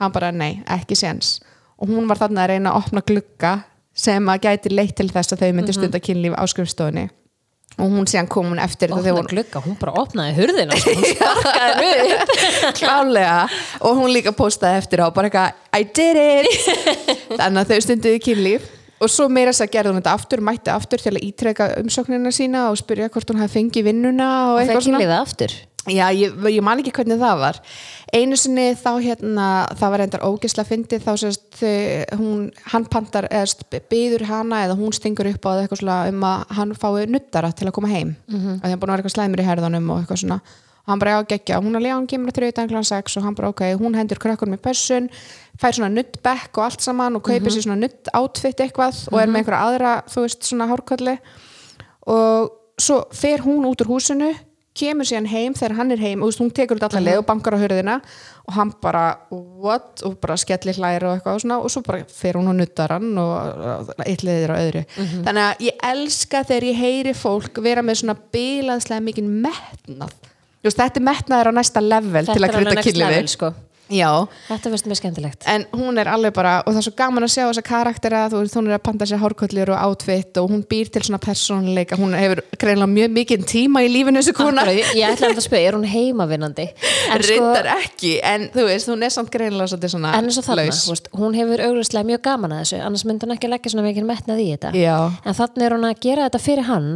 Hann 0.01 0.14
bara 0.14 0.33
nei, 0.35 0.62
ekki 0.67 0.97
séns. 0.99 1.37
Og 1.79 1.90
hún 1.90 2.09
var 2.11 2.19
þarna 2.19 2.45
að 2.45 2.55
reyna 2.55 2.73
að 2.73 2.81
opna 2.83 3.03
glugga 3.07 3.53
sem 3.95 4.27
að 4.31 4.49
gæti 4.49 4.73
leitt 4.75 4.97
til 4.99 5.07
þess 5.12 5.35
að 5.37 5.45
þau 5.45 5.53
myndi 5.55 5.75
stunda 5.77 6.01
kynlíf 6.03 6.35
á 6.35 6.43
skrifstofunni. 6.51 7.07
Og 7.75 7.90
hún 7.90 8.07
síðan 8.07 8.29
kom 8.31 8.53
hún 8.53 8.61
eftir 8.62 8.90
þetta 8.90 9.03
þegar 9.03 9.21
opna 9.25 9.31
glugga, 9.33 9.61
hún 9.64 9.79
bara 9.81 9.95
opnaði 9.99 10.35
hurðina 10.37 10.77
hún 10.79 11.07
sparkaði 11.11 11.88
rauð 11.90 12.29
klálega. 12.79 13.38
Og 13.83 13.99
hún 13.99 14.12
líka 14.14 14.35
postaði 14.35 14.83
eftir 14.83 15.03
á 15.03 15.11
bara 15.14 15.31
eitthvað 15.31 15.79
I 15.79 15.87
did 15.90 16.21
it! 16.23 16.69
Þannig 17.40 17.64
að 17.64 17.73
þau 17.73 17.87
stunduðu 17.87 18.23
kynlíf 18.29 18.69
og 19.05 19.12
svo 19.12 19.29
meira 19.33 19.53
þess 19.53 19.67
að 19.67 19.75
gerði 19.77 19.93
hún 19.93 20.01
þetta 20.01 20.17
aftur 20.19 20.43
mætti 20.45 20.73
aftur 20.73 21.05
til 21.05 21.12
að 21.14 21.23
ítrekka 21.29 21.69
umsóknina 21.83 22.33
sína 22.35 22.67
og 22.73 22.81
spyrja 22.81 23.11
hvort 23.12 23.31
hún 23.31 23.43
hafi 23.43 23.61
fengið 23.61 23.88
vinnuna 23.90 24.33
og 24.49 24.59
það 24.59 24.64
eitthvað 24.64 24.85
svona. 24.88 25.01
kynliða 25.01 25.21
aftur? 25.21 25.57
Já, 25.85 26.07
ég, 26.17 26.33
ég 26.49 26.62
man 26.64 26.81
ekki 26.81 26.95
hvernig 26.97 27.19
það 27.21 27.40
var. 27.43 27.59
Einu 28.17 28.38
sinni 28.40 28.71
þá 28.81 28.90
hérna 29.05 29.49
það 29.77 29.90
var 29.93 30.03
endar 30.07 30.23
ógisla 30.25 30.64
fyndið 30.64 31.03
þá 31.05 31.11
sérst 31.21 31.64
hún, 32.17 32.47
hann 32.73 32.87
pantar 32.88 33.29
eða 33.29 33.83
byður 33.93 34.25
hana 34.31 34.62
eða 34.64 34.79
hún 34.79 34.95
stingur 34.97 35.29
upp 35.29 35.45
á 35.45 35.51
það 35.51 35.61
eitthvað 35.64 35.83
svona 35.83 35.99
um 36.09 36.25
að 36.31 36.55
hann 36.57 36.73
fái 36.81 37.05
nuttara 37.12 37.53
til 37.53 37.69
að 37.69 37.77
koma 37.77 37.93
heim. 37.93 38.14
Mm 38.31 38.40
-hmm. 38.40 38.55
að 38.62 38.64
því 38.64 38.71
hann 38.73 38.81
búin 38.81 38.88
að 38.88 38.95
vera 38.95 39.03
eitthvað 39.03 39.17
slæmur 39.19 39.43
í 39.45 39.49
herðanum 39.51 39.90
og 39.90 40.01
eitthvað 40.01 40.23
svona 40.25 40.40
og 40.85 40.92
hann 40.92 41.01
bara 41.01 41.16
já 41.16 41.27
geggja, 41.33 41.61
hún 41.64 41.77
alveg, 41.79 41.90
já, 41.90 41.97
hann 41.97 42.09
kemur 42.11 42.33
að 42.33 42.38
þriðdagen 42.38 42.73
kl. 42.73 42.81
6 42.85 43.16
og 43.16 43.25
hann 43.25 43.37
bara 43.38 43.53
ok, 43.55 43.62
hún 43.81 43.97
hendur 43.97 44.20
krökkunum 44.20 44.59
í 44.59 44.61
pössun 44.61 45.09
fær 45.61 45.77
svona 45.77 45.92
nuttbekk 45.94 46.59
og 46.59 46.64
allt 46.66 46.85
saman 46.85 47.16
og 47.16 47.25
kaupir 47.25 47.53
sér 47.55 47.64
svona 47.64 47.81
nutt 47.81 48.11
outfit 48.12 48.61
eitthvað 48.61 49.07
og 49.12 49.20
er 49.20 49.31
með 49.31 49.44
einhverja 49.44 49.68
aðra, 49.70 49.94
þú 50.11 50.27
veist, 50.27 50.42
svona 50.44 50.68
hárkolli. 50.68 51.14
Og 52.11 52.51
svo 52.81 53.05
fer 53.14 53.44
hún 53.47 53.64
út 53.68 53.81
úr 53.85 53.94
húsinu 53.94 54.35
kemur 54.75 55.07
síðan 55.07 55.29
heim 55.31 55.55
þegar 55.55 55.77
hann 55.79 55.94
er 55.94 56.01
heim 56.03 56.20
og 56.20 56.27
þú 56.27 56.33
veist, 56.33 56.42
hún 56.42 56.53
tekur 56.59 56.81
út 56.81 56.87
allar 56.88 57.05
leið 57.07 57.20
og 57.20 57.27
bankar 57.29 57.55
á 57.55 57.62
hurðina 57.62 57.94
og 58.44 58.57
hann 58.57 58.73
bara, 58.83 59.05
what? 59.31 60.03
og 60.05 60.18
bara 60.20 60.37
skellir 60.37 60.77
hlæri 60.77 61.07
og 61.07 61.14
eitthvað 61.14 61.38
og 61.38 61.44
svona 61.44 61.59
og 61.62 61.73
svo 61.73 61.85
bara 61.87 62.03
fer 62.11 62.37
hún 62.37 62.51
og 62.51 62.59
nuttar 62.59 62.97
hann 62.97 63.14
og 63.23 63.94
eitt 64.05 64.27
leiðir 64.27 64.53
á 64.53 64.57
öðru. 64.59 64.85
Þannig 64.99 65.44
að 65.47 65.64
ég 65.68 65.88
elska 65.94 66.42
þegar 66.51 66.68
ég 66.73 66.83
heyri 66.83 67.14
fólk 67.16 67.62
vera 67.64 67.87
með 67.87 68.03
svona 68.03 68.18
bilaðslega 68.35 69.07
mikið 69.07 69.31
metnað 69.47 70.33
Veist, 70.64 70.81
þetta 70.81 71.00
er 71.00 71.07
metnaður 71.11 71.53
á 71.53 71.59
næsta 71.61 71.85
level 71.85 72.24
til 72.24 72.40
að 72.40 72.48
þetta 72.48 72.57
krydda 72.57 72.74
next 72.79 72.88
kynlífi 72.88 73.05
level 73.05 73.31
sko. 73.37 73.55
Þetta 73.85 74.70
finnst 74.72 74.87
mér 74.88 74.96
skemmtilegt. 74.96 75.44
En 75.53 75.66
hún 75.77 76.00
er 76.00 76.09
alveg 76.09 76.33
bara 76.33 76.55
og 76.62 76.72
það 76.72 76.79
er 76.81 76.85
svo 76.87 76.92
gaman 76.96 77.27
að 77.27 77.33
sjá 77.35 77.42
þessa 77.42 77.64
karaktera 77.66 78.22
þú 78.33 78.38
veist, 78.40 78.57
hún 78.57 78.70
er 78.70 78.79
að 78.79 78.83
panta 78.87 79.05
sér 79.11 79.20
hárkollir 79.20 79.72
og 79.74 79.83
outfit 79.90 80.40
og 80.40 80.48
hún 80.48 80.62
býr 80.70 80.88
til 80.94 81.03
svona 81.05 81.20
persónuleika. 81.20 81.98
Hún 82.00 82.16
hefur 82.16 82.40
greinlega 82.57 82.88
mjög 82.94 83.12
mikið 83.18 83.44
tíma 83.50 83.83
í 83.85 83.90
lífinu 83.92 84.22
þessu 84.22 84.35
kona. 84.38 84.64
Akkurat, 84.64 84.96
ég, 84.96 85.12
ætla 85.12 85.31
að 85.35 85.42
spyrja, 85.44 85.68
er 85.68 85.77
hún 85.77 85.85
heimavinnandi? 85.92 86.66
Sko, 86.81 87.20
reyndar 87.29 87.70
ekki, 87.74 88.14
en 88.24 88.48
þú 88.57 88.66
veist, 88.70 88.88
hún 88.94 89.05
er 89.05 89.14
samt 89.18 89.31
greinlega 89.37 89.68
svona 89.85 90.16
en 90.16 90.33
eins 90.33 90.40
og 90.40 90.48
þarna, 90.48 90.66
veist, 90.72 91.12
hún 91.12 91.37
hefur 91.37 91.66
auglustlega 91.68 92.09
mjög 92.14 92.24
gaman 92.24 92.57
að 92.57 92.64
þessu, 92.64 92.81
annars 92.88 93.05
myndi 93.05 93.29
hún 93.29 93.37
ekki 93.37 93.53
leggja 93.53 93.77
svona 93.77 93.85
mikið 93.90 94.09
metnað 94.09 94.40
í 94.40 94.50
þetta. 94.57 94.72
En 95.29 95.37
þannig 95.44 95.68
er 95.68 95.77
hún 95.77 95.88
að 95.92 96.00
gera 96.09 96.29
þetta 96.31 96.44
fyrir 96.48 96.70
hann 96.72 96.92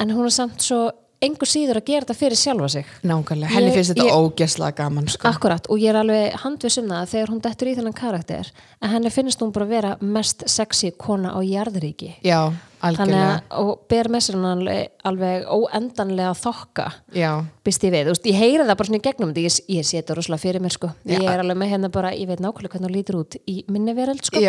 en 0.00 0.16
hún 0.16 0.24
er 0.32 0.38
samt 0.40 0.64
svo 0.64 0.86
engu 1.26 1.48
síður 1.48 1.80
að 1.80 1.88
gera 1.90 2.04
þetta 2.06 2.16
fyrir 2.20 2.40
sjálfa 2.40 2.68
sig. 2.74 2.92
Nákvæmlega, 3.04 3.52
henni 3.54 3.72
finnst 3.74 3.94
þetta 3.94 4.06
ég- 4.08 4.18
ógæslega 4.20 4.76
gaman 4.82 5.08
sko. 5.08 5.28
Akkurat, 5.28 5.66
og 5.70 5.78
ég 5.82 5.90
er 5.94 6.00
alveg 6.02 6.36
handviss 6.44 6.78
um 6.78 6.88
það 6.92 7.00
að 7.02 7.10
þegar 7.14 7.32
hún 7.34 7.42
dettur 7.48 7.68
í 7.72 7.74
þennan 7.78 7.98
karakter 7.98 8.52
að 8.82 8.94
henni 8.96 9.10
finnst 9.10 9.40
hún 9.42 9.52
bara 9.52 9.66
vera 9.66 9.96
mest 10.00 10.44
sexy 10.46 10.92
kona 10.96 11.32
á 11.34 11.40
jarðríki. 11.44 12.14
Já, 12.24 12.52
algjörlega 12.84 13.28
að, 13.40 13.58
og 13.64 13.84
ber 13.88 14.08
með 14.12 14.24
sér 14.26 14.36
hann 14.36 14.50
alveg, 14.58 14.88
alveg 15.08 15.46
óendanlega 15.48 16.34
þokka 16.36 16.86
Já, 17.16 17.30
býst 17.64 17.86
ég 17.86 17.94
við, 17.94 18.10
veist, 18.12 18.26
ég 18.28 18.36
heyri 18.36 18.66
það 18.66 18.76
bara 18.76 18.88
svona 18.90 19.00
í 19.00 19.04
gegnum 19.06 19.32
ég, 19.40 19.58
ég 19.72 19.88
þetta 19.88 20.16
rosalega 20.18 20.42
fyrir 20.42 20.60
mér 20.60 20.74
sko. 20.76 20.90
Já. 21.04 21.16
ég 21.16 21.28
er 21.30 21.40
alveg 21.40 21.56
með 21.62 21.72
hérna 21.72 21.90
bara, 21.94 22.12
ég 22.12 22.28
veit 22.28 22.42
nákvæmlega 22.44 22.74
hvernig 22.74 22.90
hún 22.90 22.96
lítur 22.98 23.20
út 23.22 23.38
í 23.48 23.64
minni 23.72 23.94
veröld 23.96 24.24
sko. 24.28 24.42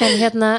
En 0.00 0.18
hérna, 0.20 0.50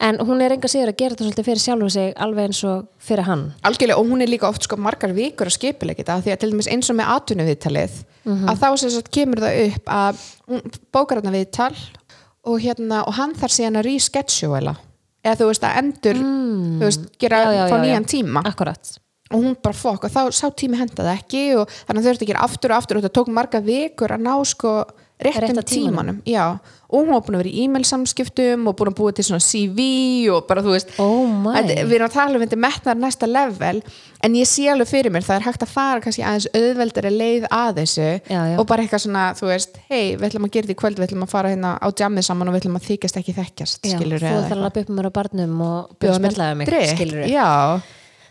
en 0.00 0.18
hún 0.22 0.42
er 0.44 0.54
enga 0.54 0.68
síður 0.70 0.92
að 0.92 0.98
gera 1.00 1.14
þetta 1.14 1.26
svolítið 1.26 1.48
fyrir 1.48 1.62
sjálfu 1.62 1.88
sig 1.90 2.12
alveg 2.22 2.48
eins 2.48 2.60
og 2.68 2.84
fyrir 3.02 3.26
hann. 3.26 3.44
Algjörlega 3.66 3.98
og 3.98 4.10
hún 4.12 4.22
er 4.22 4.30
líka 4.30 4.48
oft 4.48 4.62
sko 4.68 4.78
margar 4.78 5.14
vikur 5.16 5.50
að 5.50 5.56
skipilegja 5.56 6.04
þetta 6.04 6.18
því 6.22 6.34
að 6.34 6.42
til 6.44 6.50
dæmis 6.52 6.70
eins 6.70 6.90
og 6.92 6.98
með 7.00 7.10
atvinnuviðtalið 7.16 7.96
að 8.28 8.60
þá 8.62 8.68
sagt 8.84 9.10
kemur 9.14 9.42
það 9.42 9.58
upp 9.64 9.90
að 9.98 10.22
bókar 10.94 11.18
þarna 11.20 11.34
viðtal 11.34 11.72
og 12.48 12.60
hérna, 12.62 13.02
og 13.08 13.16
hann 13.18 13.34
þarf 13.36 13.56
síðan 13.56 13.80
að 13.80 13.88
reschedula 13.88 14.76
eða 15.24 15.34
þú 15.40 15.50
veist 15.50 15.66
að 15.66 15.76
endur 15.82 16.20
þú 16.22 16.86
veist, 16.86 17.08
gera, 17.18 17.42
Já, 17.42 17.50
já, 17.52 17.62
fá 17.68 17.74
já, 17.74 17.78
já. 17.78 17.84
nýjan 17.84 18.06
tíma. 18.08 18.42
Akkurat, 18.48 18.92
og 19.32 19.42
hún 19.42 19.56
bara 19.60 19.76
fokk 19.76 20.06
og 20.06 20.14
þá 20.14 20.20
sá 20.32 20.46
tími 20.54 20.78
hendaði 20.78 21.12
ekki 21.18 21.42
og 21.58 21.68
þannig 21.88 21.98
að 21.98 22.06
þau 22.06 22.12
ertu 22.14 22.24
að 22.24 22.30
gera 22.30 22.44
aftur 22.46 22.72
og 22.72 22.78
aftur 22.78 23.00
og 23.00 23.04
þetta 23.04 23.18
tók 23.18 23.32
marga 23.34 23.60
vikur 23.60 24.14
að 24.14 24.24
ná 24.24 24.34
sko 24.48 24.72
réttum 25.18 25.56
tímanum. 25.66 26.20
tímanum 26.22 26.60
og 26.90 27.02
hún 27.04 27.08
var 27.12 27.20
búin 27.26 27.34
að 27.36 27.42
vera 27.42 27.50
í 27.50 27.62
e-mail 27.64 27.84
samskiptum 27.84 28.68
og 28.70 28.76
búin 28.78 28.88
að 28.92 28.96
búa 28.96 29.12
til 29.12 29.24
svona 29.26 29.42
CV 29.44 30.30
og 30.32 30.46
bara 30.48 30.62
þú 30.62 30.70
veist 30.76 30.88
Oh. 30.98 31.26
Þetta- 31.54 31.84
við 31.84 31.92
erum 31.98 32.08
að 32.08 32.12
tala 32.14 32.34
um 32.38 32.44
þetta 32.46 32.58
metnar 32.64 32.96
næsta 32.96 33.26
level 33.28 33.82
en 34.22 34.32
ég 34.34 34.46
sé 34.46 34.68
alveg 34.70 34.88
fyrir 34.88 35.10
mér, 35.12 35.22
það 35.26 35.36
er 35.36 35.44
hægt 35.48 35.62
að 35.62 35.68
fara 35.74 36.00
kannski 36.00 36.22
aðeins 36.24 36.48
auðveldari 36.54 37.10
leið 37.18 37.48
að 37.50 37.74
þessu 37.82 38.20
Já, 38.30 38.40
já. 38.52 38.56
og 38.58 38.66
bara 38.66 38.82
eitthvað 38.82 39.04
svona, 39.04 39.26
þú 39.34 39.46
veist 39.50 39.76
hei, 39.90 40.16
við 40.16 40.24
ætlum 40.30 40.44
að 40.48 40.50
gera 40.54 40.66
þetta 40.66 40.76
í 40.76 40.80
kvöld, 40.82 40.96
við 40.98 41.06
ætlum 41.10 41.22
að 41.26 41.28
fara 41.34 41.48
hérna 41.52 41.74
á 41.82 41.86
jammið 41.92 42.24
saman 42.24 42.48
og 42.48 42.54
við 42.54 42.60
ætlum 42.62 42.78
að 42.78 42.88
þykjast 42.88 43.16
ekki 43.22 43.34
þekkjast 43.34 43.80
þú 44.22 44.38
ætlar 44.46 44.58
að 44.58 44.64
lappa 44.64 44.80
upp 44.80 44.88
mér 44.88 45.06
á 45.10 45.12
barnum 45.18 45.60
og 45.60 45.96
bjóða 46.00 46.18
mér 46.22 46.66
skilur 46.96 47.26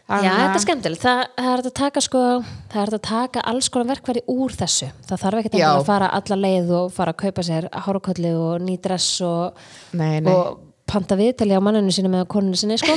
já, 0.07 0.31
þetta 0.31 0.53
er 0.55 0.63
skemmtilegt. 0.63 1.03
Það, 1.03 1.21
það 1.37 1.49
er 1.53 1.63
að 1.63 1.73
taka 1.79 2.03
sko, 2.05 2.21
það 2.71 2.83
er 2.83 2.93
að 2.95 3.01
taka 3.07 3.43
alls 3.51 3.67
konar 3.73 3.89
verkværi 3.91 4.23
úr 4.31 4.55
þessu. 4.55 4.87
Það 5.09 5.23
þarf 5.23 5.41
ekki 5.41 5.63
að 5.67 5.81
fara 5.89 6.07
alla 6.19 6.37
leið 6.39 6.71
og 6.77 6.93
fara 6.95 7.13
að 7.15 7.19
kaupa 7.25 7.45
sér 7.47 7.67
hárkolli 7.87 8.31
og 8.37 8.63
ný 8.63 8.77
dress 8.83 9.19
og, 9.27 9.59
nei, 9.99 10.21
nei. 10.23 10.31
og 10.31 10.63
panta 10.87 11.17
viðtali 11.19 11.59
á 11.59 11.61
manninu 11.63 11.91
sínu 11.91 12.13
með 12.13 12.25
koninu 12.31 12.59
sinni 12.59 12.79
sko. 12.79 12.95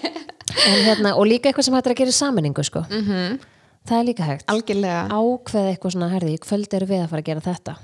en, 0.70 0.80
hérna, 0.86 1.16
og 1.18 1.26
líka 1.26 1.50
eitthvað 1.50 1.68
sem 1.68 1.76
hægt 1.76 1.90
er 1.90 1.96
að 1.96 2.00
gera 2.04 2.14
í 2.14 2.18
sammenningu 2.20 2.66
sko. 2.66 2.86
-hmm. 2.86 3.02
Mhm. 3.02 3.52
Það 3.86 4.00
er 4.00 4.06
líka 4.06 4.24
hægt. 4.26 4.46
algjörlega 4.50 5.02
Ákveð 5.14 5.68
eitthvað 5.70 5.92
svona, 5.94 6.08
herði, 6.10 6.38
kvöld 6.42 6.72
eru 6.74 6.86
við 6.86 7.02
að 7.04 7.10
fara 7.10 7.22
að 7.22 7.28
gera 7.28 7.40
þetta. 7.40 7.76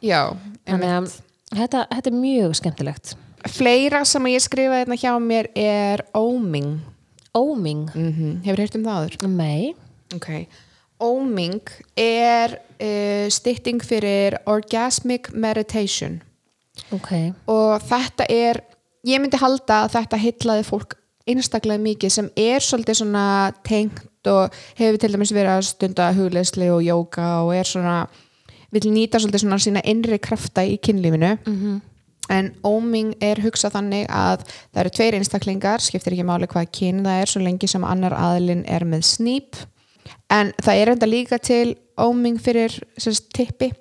já, 0.00 0.22
að 0.66 1.10
þetta, 1.52 1.86
þetta 1.92 2.10
er 2.10 2.16
mjög 2.16 2.54
skemmtilegt. 2.56 3.16
fleira 3.48 4.04
sem 4.04 4.24
ég 4.26 4.40
skrifaði 4.40 4.84
hérna 4.84 4.96
hjá 4.96 5.12
mér 5.20 5.48
er 5.54 6.04
óming 6.14 6.80
Óming, 7.32 7.88
mm 7.94 8.42
hefur 8.44 8.60
heyrt 8.60 8.76
um 8.76 8.84
það 8.84 8.98
áður? 8.98 9.28
mei, 9.28 9.74
ok, 10.14 10.28
óming 11.00 11.70
er 11.96 12.58
uh, 12.58 13.28
stytting 13.32 13.82
fyrir 13.84 14.36
orgasmic 14.46 15.32
meditation. 15.32 16.20
Ok, 16.92 17.32
og 17.46 17.80
þetta 17.88 18.26
er 18.28 18.62
ég 19.08 19.20
myndi 19.20 19.40
halda 19.40 19.84
að 19.84 19.94
þetta 19.96 20.20
hillaði 20.22 20.66
fólk 20.68 20.98
einstaklega 21.28 21.82
mikið 21.82 22.12
sem 22.12 22.28
er 22.36 22.64
svolítið 22.64 23.00
svona 23.02 23.26
tengt 23.66 24.28
og 24.30 24.54
hefur 24.78 24.98
til 25.00 25.12
dæmis 25.14 25.32
verið 25.34 25.54
að 25.56 25.68
stunda 25.70 26.10
hugleðsli 26.16 26.68
og 26.72 26.82
jóka 26.84 27.28
og 27.46 27.54
er 27.56 27.68
svona 27.68 27.96
vil 28.72 28.88
nýta 28.92 29.20
svolítið 29.20 29.44
svona 29.44 29.60
sína 29.62 29.82
innri 29.88 30.18
krafta 30.22 30.64
í 30.64 30.78
kynlífinu. 30.80 31.38
-hmm. 31.44 31.80
En 32.30 32.52
óming 32.62 33.16
er 33.20 33.40
hugsað 33.42 33.74
þannig 33.76 34.06
að 34.06 34.44
það 34.46 34.80
eru 34.84 34.94
tveir 34.96 35.18
einstaklingar, 35.18 35.82
skiptir 35.82 36.14
ekki 36.14 36.26
máli 36.26 36.48
hvað 36.50 36.70
kyn 36.74 37.02
það 37.06 37.20
er 37.22 37.32
svo 37.32 37.42
lengi 37.42 37.70
sem 37.70 37.84
annar 37.84 38.14
aðilinn 38.14 38.66
er 38.70 38.86
með 38.86 39.06
snýp 39.10 39.58
en 40.32 40.52
það 40.62 40.80
er 40.80 40.92
enda 40.94 41.08
líka 41.08 41.38
til 41.42 41.74
óming 42.00 42.38
fyrir 42.40 42.74
sérst, 43.00 43.30
tippi. 43.34 43.72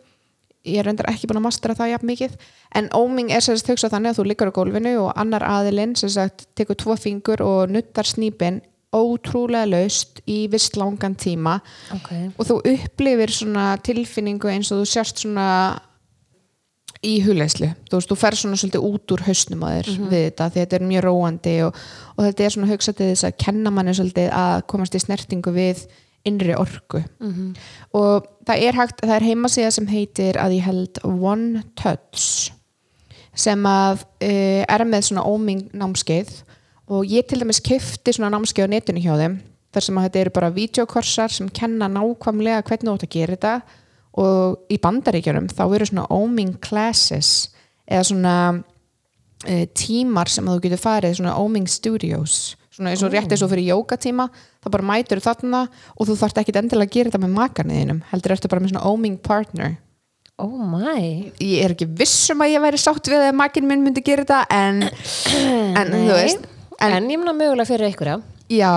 Ég 0.67 0.81
er 0.81 0.85
reyndar 0.85 1.09
ekki 1.09 1.25
búin 1.29 1.39
að 1.39 1.47
mastera 1.47 1.75
það 1.77 1.95
jafn 1.95 2.09
mikið. 2.11 2.33
En 2.77 2.89
óming 2.93 3.31
er 3.33 3.41
sérst 3.41 3.69
hugsað 3.71 3.95
þannig 3.95 4.13
að 4.13 4.19
þú 4.19 4.25
liggur 4.29 4.51
á 4.53 4.57
gólfinu 4.57 4.91
og 5.01 5.15
annar 5.17 5.45
aðilinn 5.47 5.95
sem 5.97 6.11
sagt 6.13 6.45
tekur 6.57 6.77
tvo 6.77 6.97
fingur 6.99 7.41
og 7.45 7.71
nuttar 7.73 8.05
snýpin 8.05 8.61
ótrúlega 8.91 9.69
laust 9.71 10.19
í 10.29 10.43
viss 10.51 10.75
langan 10.75 11.15
tíma. 11.15 11.57
Ok, 11.95 12.11
og 12.35 12.49
þú 12.49 12.57
upplifir 12.73 13.31
svona 13.33 13.71
tilfinningu 13.81 14.51
eins 14.51 14.71
og 14.73 14.83
þú 14.83 14.89
sérst 14.91 15.23
svona 15.23 15.47
í 17.01 17.15
hugleyslu, 17.25 17.71
þú 17.89 17.97
veist, 17.97 18.11
þú 18.11 18.17
fer 18.21 18.37
svona 18.37 18.59
svolítið 18.61 18.85
út 18.85 19.13
úr 19.15 19.23
hausnum 19.25 19.63
að 19.65 19.73
þér 19.77 19.87
við 20.11 20.23
þetta 20.27 20.49
því 20.51 20.61
þetta 20.61 20.77
er 20.77 20.85
mjög 20.85 21.03
róandi 21.07 21.53
og, 21.65 21.79
og 22.13 22.21
þetta 22.27 22.45
er 22.45 22.53
svona 22.53 22.69
hugsað 22.69 22.97
til 22.99 23.07
þess 23.09 23.25
að 23.25 23.37
kenna 23.41 23.73
manni 23.73 23.95
svolítið 23.97 24.29
að 24.37 24.55
komast 24.69 24.95
í 24.95 25.01
snertingu 25.01 25.53
við 25.55 25.81
innri 26.29 26.53
orku. 26.53 27.01
Og 27.97 28.27
það 28.45 28.63
er 28.67 28.77
hægt, 28.77 29.01
það 29.01 29.15
er 29.15 29.27
heimasíða 29.31 29.71
sem 29.73 29.87
heitir 29.89 30.37
að 30.37 30.57
ég 30.59 30.67
held 30.67 31.01
One 31.03 31.63
Touch 31.75 32.51
sem 33.33 33.65
að 33.65 34.03
uh, 34.21 34.61
er 34.67 34.85
með 34.85 35.07
svona 35.07 35.25
óming 35.25 35.69
námskeið. 35.73 36.43
Og 36.91 37.07
ég 37.07 37.25
til 37.25 37.39
dæmis 37.41 37.61
kifti 37.63 38.13
svona 38.13 38.29
námskeið 38.35 38.67
á 38.67 38.73
netinu 38.75 39.01
hjá 39.01 39.15
þeim 39.17 39.39
þar 39.71 39.85
sem 39.85 39.97
að 39.97 40.07
þetta 40.07 40.19
eru 40.19 40.33
bara 40.35 40.53
videokorsar 40.53 41.31
sem 41.31 41.49
kenna 41.49 41.87
nákvæmlega 41.87 42.65
hvernig 42.67 42.89
þú 42.89 42.95
átt 42.97 43.05
að 43.07 43.13
gera 43.15 43.37
þetta 43.37 43.53
og 44.19 44.71
í 44.71 44.79
bandaríkjunum 44.81 45.49
þá 45.51 45.63
eru 45.67 45.87
svona 45.87 46.07
óming 46.11 46.57
classes 46.63 47.51
eða 47.87 48.07
svona 48.09 48.35
uh, 48.55 49.65
tímar 49.77 50.31
sem 50.31 50.47
að 50.47 50.57
þú 50.57 50.65
getur 50.65 50.83
farið 50.83 51.19
svona 51.19 51.37
óming 51.39 51.69
studios. 51.71 52.57
Svona 52.71 52.93
eins 52.93 53.03
og 53.03 53.11
rétt 53.11 53.31
eins 53.31 53.43
og 53.43 53.51
fyrir 53.51 53.71
jókatíma 53.73 54.29
þá 54.31 54.67
bara 54.71 54.87
mætur 54.93 55.21
þarna 55.23 55.65
og 55.95 56.07
þú 56.07 56.17
þarft 56.19 56.41
ekki 56.41 56.55
endilega 56.55 56.87
að 56.87 56.95
gera 56.95 57.11
þetta 57.11 57.23
með 57.25 57.33
makarniðinum 57.39 58.03
heldur 58.11 58.35
ertu 58.35 58.51
bara 58.51 58.63
með 58.63 58.73
svona 58.73 58.91
óming 58.91 59.17
partner. 59.23 59.75
Oh 60.41 60.63
my, 60.65 61.31
ég 61.37 61.61
er 61.61 61.75
ekki 61.75 61.85
vissum 61.99 62.39
að 62.41 62.55
ég 62.55 62.63
væri 62.63 62.79
sátt 62.81 63.11
við 63.11 63.27
að 63.27 63.35
makinn 63.37 63.67
minn 63.69 63.83
myndi 63.85 64.01
gera 64.01 64.23
þetta 64.23 64.39
en, 64.55 64.79
en 65.77 65.91
þú 65.91 66.15
veist 66.15 66.47
en, 66.81 66.95
en, 66.95 67.09
ég 67.11 67.19
meina 67.21 67.35
mögulega 67.35 67.67
fyrir 67.69 67.91
ykkur, 67.91 68.09
já. 68.09 68.15
Já, 68.51 68.73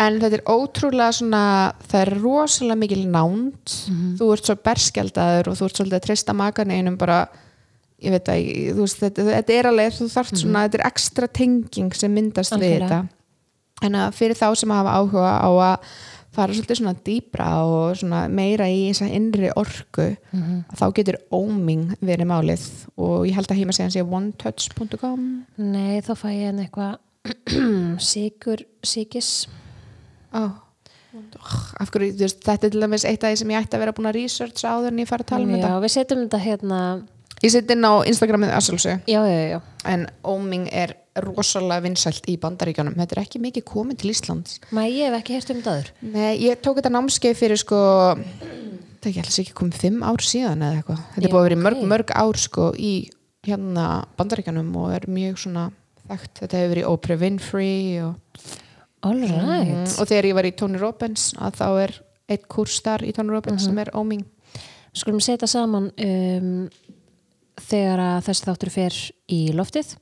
en 0.00 0.18
þetta 0.22 0.38
er 0.38 0.44
ótrúlega 0.48 1.12
svona, 1.18 1.42
það 1.90 2.00
er 2.04 2.12
rosalega 2.22 2.80
mikil 2.80 3.04
nánd. 3.10 3.76
Þú 4.20 4.32
ert 4.36 4.48
svo 4.48 4.56
berskjaldaður 4.70 5.50
og 5.52 5.58
þú 5.58 5.68
ert 5.68 5.80
svolítið 5.80 5.98
að 5.98 6.06
treysta 6.06 6.36
makarniðinum 6.38 6.98
bara 7.00 7.20
ég 8.00 8.14
veit 8.14 8.30
að, 8.32 8.46
þú 8.76 8.84
veist, 8.86 9.00
þetta, 9.02 9.26
þetta 9.28 9.56
er 9.58 9.68
alveg 9.70 9.98
þú 9.98 10.06
þarft 10.14 10.38
svona, 10.40 10.62
þetta 10.66 10.78
er 10.80 10.86
ekstra 10.88 11.28
tenging 11.28 11.92
sem 11.98 12.14
myndast 12.16 12.54
við 12.56 12.78
Algjörlega. 12.78 13.02
þetta. 13.02 13.16
En 13.86 13.96
að 13.96 14.16
fyrir 14.16 14.36
þá 14.36 14.48
sem 14.60 14.72
hafa 14.76 14.96
áhuga 15.00 15.34
á 15.40 15.50
að 15.50 15.92
fara 16.30 16.54
svolítið 16.54 16.78
svona 16.78 16.94
dýbra 17.04 17.46
og 17.66 17.96
svona 17.98 18.20
meira 18.30 18.68
í 18.70 18.82
þessa 18.92 19.08
innri 19.10 19.50
orku 19.58 20.06
þá 20.78 20.84
getur 20.94 21.18
óming 21.34 21.96
verið 22.00 22.28
málið. 22.30 22.66
Og 22.96 23.26
ég 23.26 23.34
held 23.34 23.50
að 23.50 23.60
heima 23.60 23.74
segja 23.74 24.04
onetouch.com 24.04 25.24
Nei, 25.58 26.00
þá 26.06 26.12
fæ 26.14 26.28
ég 26.30 26.44
henni 26.52 26.68
eitthvað 26.68 26.98
sigur, 28.10 28.64
sigis 28.86 29.30
oh. 30.32 30.52
af 31.80 31.90
hverju, 31.92 32.14
veist, 32.20 32.42
þetta 32.46 32.68
er 32.68 32.74
til 32.74 32.84
dæmis 32.84 33.06
eitt 33.08 33.24
af 33.24 33.32
því 33.32 33.40
sem 33.42 33.54
ég 33.54 33.64
ætti 33.64 33.76
að 33.78 33.84
vera 33.84 33.96
búin 33.96 34.10
að 34.10 34.20
researcha 34.20 34.74
áður 34.76 34.94
en 34.94 35.02
ég 35.02 35.10
fara 35.10 35.26
að 35.26 35.32
tala 35.32 35.48
um 35.48 35.56
Já, 35.58 35.72
við 35.84 35.94
setjum 35.96 36.22
þetta 36.24 36.44
hérna 36.44 36.80
þetta 37.00 37.46
ég 37.46 37.52
sitt 37.54 37.70
inn 37.72 37.86
á 37.88 37.92
Instagramið 38.08 38.54
já, 39.54 39.58
en 39.88 40.06
óming 40.28 40.66
er 40.72 40.94
rosalega 41.24 41.84
vinsælt 41.84 42.28
í 42.30 42.36
bandaríkjónum 42.40 42.98
þetta 43.00 43.16
er 43.16 43.22
ekki 43.24 43.40
mikið 43.42 43.66
komið 43.66 44.00
til 44.02 44.12
Íslands. 44.12 44.58
Mæ, 44.70 44.84
ég 44.86 45.08
hef 45.08 45.16
ekki 45.18 45.38
hert 45.38 45.52
um 45.52 45.60
þetta 45.60 45.76
aður 45.76 45.90
Nei, 46.14 46.34
ég 46.44 46.60
tók 46.62 46.80
þetta 46.80 46.92
námskeið 46.94 47.38
fyrir 47.40 47.60
sko 47.60 47.80
það 48.16 49.08
er 49.08 49.10
ekki 49.10 49.24
alls 49.24 49.40
ekki 49.42 49.56
komið 49.56 49.80
fimm 49.86 50.04
ár 50.04 50.24
síðan 50.24 50.64
eða 50.66 50.82
eitthvað, 50.82 51.02
þetta 51.14 51.26
er 51.26 51.34
búið 51.34 51.40
að 51.40 51.48
vera 51.48 51.60
mörg, 51.64 51.84
mörg 51.94 52.14
ár 52.20 52.40
sko 52.40 52.70
í 52.76 52.94
hérna 53.48 53.86
bandaríkjónum 54.20 54.74
og 54.76 54.94
er 54.98 55.08
mjög 55.08 55.40
svona 55.40 55.70
þekkt, 56.10 56.42
þetta 56.42 56.60
hefur 56.60 56.74
verið 56.74 56.90
Oprah 56.90 57.20
Winfrey 57.20 57.80
og, 58.04 58.44
All 59.06 59.22
right. 59.22 59.72
mm, 59.72 59.84
og 59.96 60.10
þegar 60.10 60.28
ég 60.28 60.36
var 60.36 60.48
í 60.48 60.54
Tony 60.58 60.80
Robbins 60.80 61.30
að 61.40 61.60
þá 61.62 61.66
er 61.86 61.96
eitt 62.30 62.48
kurs 62.52 62.80
þar 62.84 63.06
í 63.08 63.14
Tony 63.16 63.32
Robbins 63.32 63.64
sem 63.66 63.78
er 63.80 63.90
óming. 63.96 64.26
Skulum 64.94 65.22
setja 65.22 65.48
saman 65.50 65.88
um, 65.94 66.50
þegar 67.60 68.02
að 68.04 68.26
þessi 68.28 68.46
þáttur 68.48 68.72
fer 68.74 68.98
í 69.30 69.40
loftið 69.56 69.94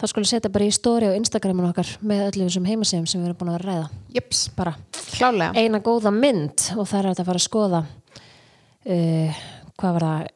þá 0.00 0.06
skulum 0.10 0.28
setja 0.28 0.50
bara 0.52 0.66
í 0.66 0.74
stóri 0.74 1.08
á 1.10 1.16
Instagramin 1.16 1.68
okkar 1.70 1.90
með 2.04 2.24
öllum 2.28 2.48
þessum 2.48 2.68
heimasíðum 2.68 3.08
sem 3.10 3.22
við 3.22 3.30
erum 3.30 3.40
búin 3.40 3.52
að 3.54 3.60
ræða. 3.64 3.84
Jeps, 4.16 4.46
bara 4.56 4.74
klálega 5.14 5.54
eina 5.58 5.80
góða 5.84 6.12
mynd 6.14 6.68
og 6.74 6.88
það 6.90 6.98
er 7.00 7.10
að 7.12 7.20
fara 7.28 7.40
að 7.40 7.46
skoða 7.46 7.82
uh, 7.84 9.44
hvað 9.78 9.98
var 9.98 10.08
það 10.08 10.32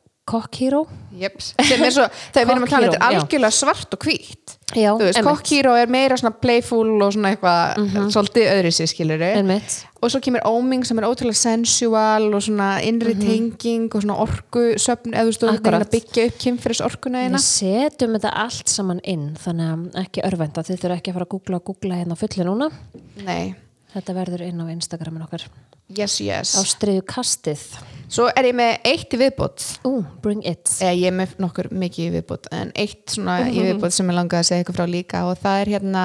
Jeps, 1.19 1.51
sem 1.67 1.83
er 1.83 1.95
svo, 1.95 2.05
þegar 2.35 2.47
við 2.47 2.55
erum 2.55 2.67
að 2.67 2.73
tala 2.73 2.89
þetta 2.89 2.99
er 2.99 3.19
algjörlega 3.19 3.57
svart 3.57 3.95
og 3.97 4.05
hvít 4.07 4.55
Já, 4.77 4.91
þú 4.93 5.07
veist, 5.07 5.17
einmitt. 5.17 5.29
Cock 5.31 5.51
Hero 5.55 5.73
er 5.81 5.89
meira 5.91 6.17
svona 6.21 6.35
playful 6.37 6.91
og 7.01 7.15
svona 7.15 7.31
eitthvað 7.33 8.11
svolítið 8.13 8.51
öðri 8.53 8.73
sér 8.77 8.91
skilur 8.91 9.25
Einmitt. 9.25 9.77
og 9.99 10.13
svo 10.13 10.21
kemur 10.25 10.45
óming 10.45 10.85
sem 10.85 11.01
er 11.01 11.07
ótrúlega 11.09 11.41
sensual 11.41 12.29
og 12.29 12.45
svona 12.45 12.69
innri 12.85 13.15
tenging 13.17 13.89
og 13.89 14.05
svona 14.05 14.19
orku 14.27 14.67
söfn, 14.77 15.17
eða. 15.17 15.55
Akkurat. 15.55 15.87
að 15.87 15.95
byggja 15.97 16.27
upp 16.29 16.43
kynfyrir 16.45 16.85
orkuna 16.85 17.25
Við 17.25 17.31
eina 17.33 17.41
setjum 17.43 18.19
þetta 18.19 18.35
allt 18.45 18.75
saman 18.75 19.01
inn 19.09 19.31
þannig 19.41 19.73
að 19.73 20.05
ekki 20.05 20.27
örvenda 20.29 20.67
þið 20.69 20.85
þurfa 20.85 21.01
ekki 21.01 21.15
að 21.15 21.19
fara 21.19 21.29
að 21.31 21.35
googla 21.35 21.63
og 21.63 21.67
googla 21.73 22.03
hérna 22.03 22.21
fulli 22.21 22.47
núna. 22.47 22.71
Nei, 23.25 23.57
þetta 23.97 24.21
verður 24.21 24.47
inn 24.51 24.61
á 24.61 24.67
Instagramin 24.69 25.25
okkar 25.25 25.49
yes, 25.89 26.19
yes. 26.21 26.55
Á 26.59 26.61
striðu 26.69 27.05
kastið. 27.09 27.65
Svo 28.09 28.29
er 28.33 28.49
ég 28.49 28.57
með 28.57 28.87
eitt 28.89 29.13
í 29.13 29.19
viðbót 29.21 29.65
it. 30.49 30.71
Eða 30.81 30.93
ég 30.97 31.11
er 31.11 31.17
með 31.19 31.35
nokkur 31.43 31.69
mikið 31.77 32.07
í 32.07 32.13
viðbót 32.17 32.49
en 32.57 32.71
eitt 32.73 33.13
svona 33.13 33.43
í 33.51 33.59
viðbót 33.67 33.97
sem 33.97 34.09
ég 34.09 34.17
langaði 34.17 34.41
að 34.41 34.49
segja 34.49 34.65
ykkur 34.65 34.79
frá 34.79 34.87
líka 34.89 35.25
og 35.29 35.37
það 35.43 35.61
er 35.61 35.73
hérna 35.75 36.05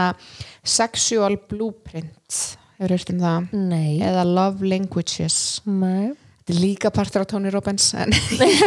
sexual 0.68 1.38
blueprint. 1.48 2.42
Hefur 2.80 2.96
hört 2.98 3.14
um 3.14 3.24
það? 3.24 3.48
Nei, 3.56 4.02
eða 4.04 4.26
love 4.28 4.68
languages. 4.68 5.38
Nei. 5.64 6.12
Þetta 6.44 6.54
er 6.58 6.60
líka 6.60 6.90
partur 6.92 7.24
á 7.24 7.26
Tony 7.32 7.52
Robbins 7.54 7.86
en 7.96 8.12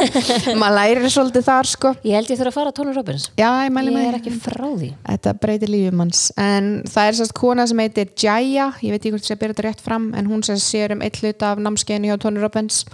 maður 0.61 0.77
lærir 0.79 1.11
svolítið 1.13 1.45
þar 1.45 1.69
sko. 1.69 1.93
Ég 2.09 2.17
held 2.17 2.31
ég 2.33 2.41
þurfa 2.41 2.53
að 2.53 2.57
fara 2.57 2.73
á 2.73 2.77
Tony 2.79 2.95
Robbins. 2.97 3.27
Já, 3.37 3.51
ég 3.67 3.75
Ég 4.07 4.09
er 4.09 4.17
ekki 4.17 4.33
frá 4.41 4.65
því. 4.71 4.89
Þetta 5.05 5.35
breytir 5.43 5.73
lífum 5.75 6.03
hans 6.07 6.23
en 6.41 6.71
það 6.89 7.11
er 7.11 7.19
sérst 7.21 7.37
kona 7.37 7.69
sem 7.69 7.85
heitir 7.85 8.09
Jaya. 8.17 8.71
Ég 8.81 8.97
veit 8.97 9.03
ekki 9.03 9.13
hvort 9.13 9.27
ég 9.27 9.29
sé 9.29 9.37
að 9.37 9.43
byrja 9.45 9.59
þetta 9.59 9.67
rétt 9.69 9.85
fram 9.85 10.09
en 10.17 10.33
hún 10.33 10.47
sér 10.65 10.97
um 10.97 11.05
eitt 11.05 11.21
hluta 11.21 11.53
af 11.53 11.61
námskeiðinu 11.61 12.15
hjá 12.15 12.21
Tony 12.25 12.41
Robbins 12.41 12.87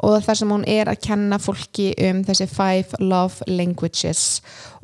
og 0.00 0.22
þar 0.24 0.38
sem 0.38 0.52
hún 0.52 0.64
er 0.68 0.90
að 0.90 1.00
kenna 1.06 1.38
fólki 1.42 1.92
um 2.08 2.22
þessi 2.26 2.48
five 2.50 3.00
love 3.02 3.46
languages. 3.50 4.40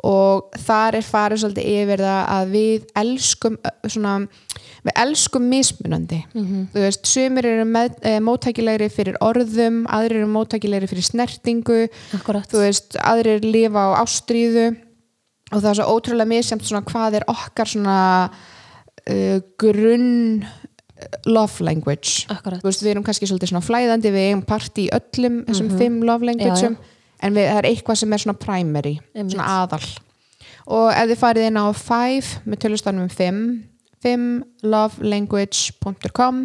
Og 0.07 0.53
þar 0.63 1.01
er 1.01 1.07
farið 1.07 1.43
svolítið 1.43 1.71
yfir 1.75 2.03
það 2.05 2.21
að 2.35 2.53
við 2.53 2.85
elskum 3.01 3.57
svona, 3.91 4.13
við 4.87 5.01
elskum 5.03 5.49
mismunandi. 5.51 6.21
Þú 6.75 6.85
veist, 6.85 7.09
sumir 7.11 7.49
eru 7.51 7.65
með, 7.67 7.97
e, 8.07 8.19
móttækilegri 8.23 8.91
fyrir 8.95 9.19
orðum 9.25 9.81
aðrir 9.91 10.23
eru 10.23 10.31
móttækilegri 10.37 10.91
fyrir 10.93 11.09
snertingu. 11.09 11.81
Akkurat. 12.15 12.47
þú 12.47 12.63
veist, 12.63 13.01
aðrir 13.03 13.43
lifa 13.43 13.91
á 13.91 13.99
ástríðu. 14.05 14.69
Og 15.49 15.63
það 15.63 15.71
er 15.71 15.81
svo 15.81 15.97
ótrúlega 15.97 16.29
misjæmt 16.29 16.65
svona 16.69 16.85
hvað 16.85 17.15
er 17.19 17.25
okkar 17.33 17.67
svona 17.67 17.99
uh, 18.29 19.39
grunn 19.59 20.45
love 21.27 21.61
language 21.65 22.27
veist, 22.65 22.83
við 22.83 22.91
erum 22.95 23.05
kannski 23.07 23.27
svolítið 23.31 23.49
svona 23.53 23.67
flæðandi 23.67 24.11
við 24.13 24.25
eigum 24.29 24.43
part 24.47 24.79
í 24.79 24.89
öllum 24.93 25.45
þessum 25.47 25.71
fimm 25.79 26.03
love 26.03 26.25
languageum 26.27 26.73
Mhm. 26.75 26.79
Já, 26.79 26.85
en 27.27 27.35
við, 27.35 27.47
það 27.51 27.59
er 27.59 27.65
eitthvað 27.71 27.97
sem 27.97 28.13
er 28.13 28.19
svona 28.19 28.39
primary 28.39 28.99
Einmitt. 29.15 29.33
svona 29.35 29.47
aðal 29.67 29.87
og 30.69 30.91
ef 30.93 31.09
þið 31.11 31.19
farið 31.23 31.47
inn 31.49 31.57
á 31.59 31.67
5 31.73 32.41
með 32.47 32.59
tölustanum 32.65 33.09
5 33.09 33.65
5lovelanguage.com 34.05 36.37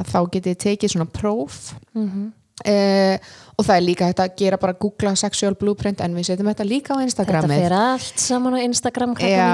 að 0.00 0.06
þá 0.08 0.18
getið 0.36 0.56
tekið 0.64 0.88
svona 0.94 1.08
próf 1.12 1.56
Mhm. 1.94 2.32
Eh, 2.64 3.18
og 3.58 3.64
það 3.66 3.76
er 3.76 3.84
líka 3.84 4.06
hægt 4.08 4.20
að 4.24 4.34
gera 4.40 4.58
bara 4.60 4.72
googla 4.80 5.12
sexual 5.18 5.54
blueprint 5.60 6.00
en 6.04 6.14
við 6.16 6.26
setjum 6.30 6.48
þetta 6.50 6.66
líka 6.68 6.94
á 6.94 6.96
Þetta 6.96 7.06
Instagramið 7.08 7.62
fer 7.62 7.74
allt 7.76 8.18
saman 8.22 8.56
á 8.56 8.60
Instagram 8.64 9.14
Já, 9.20 9.48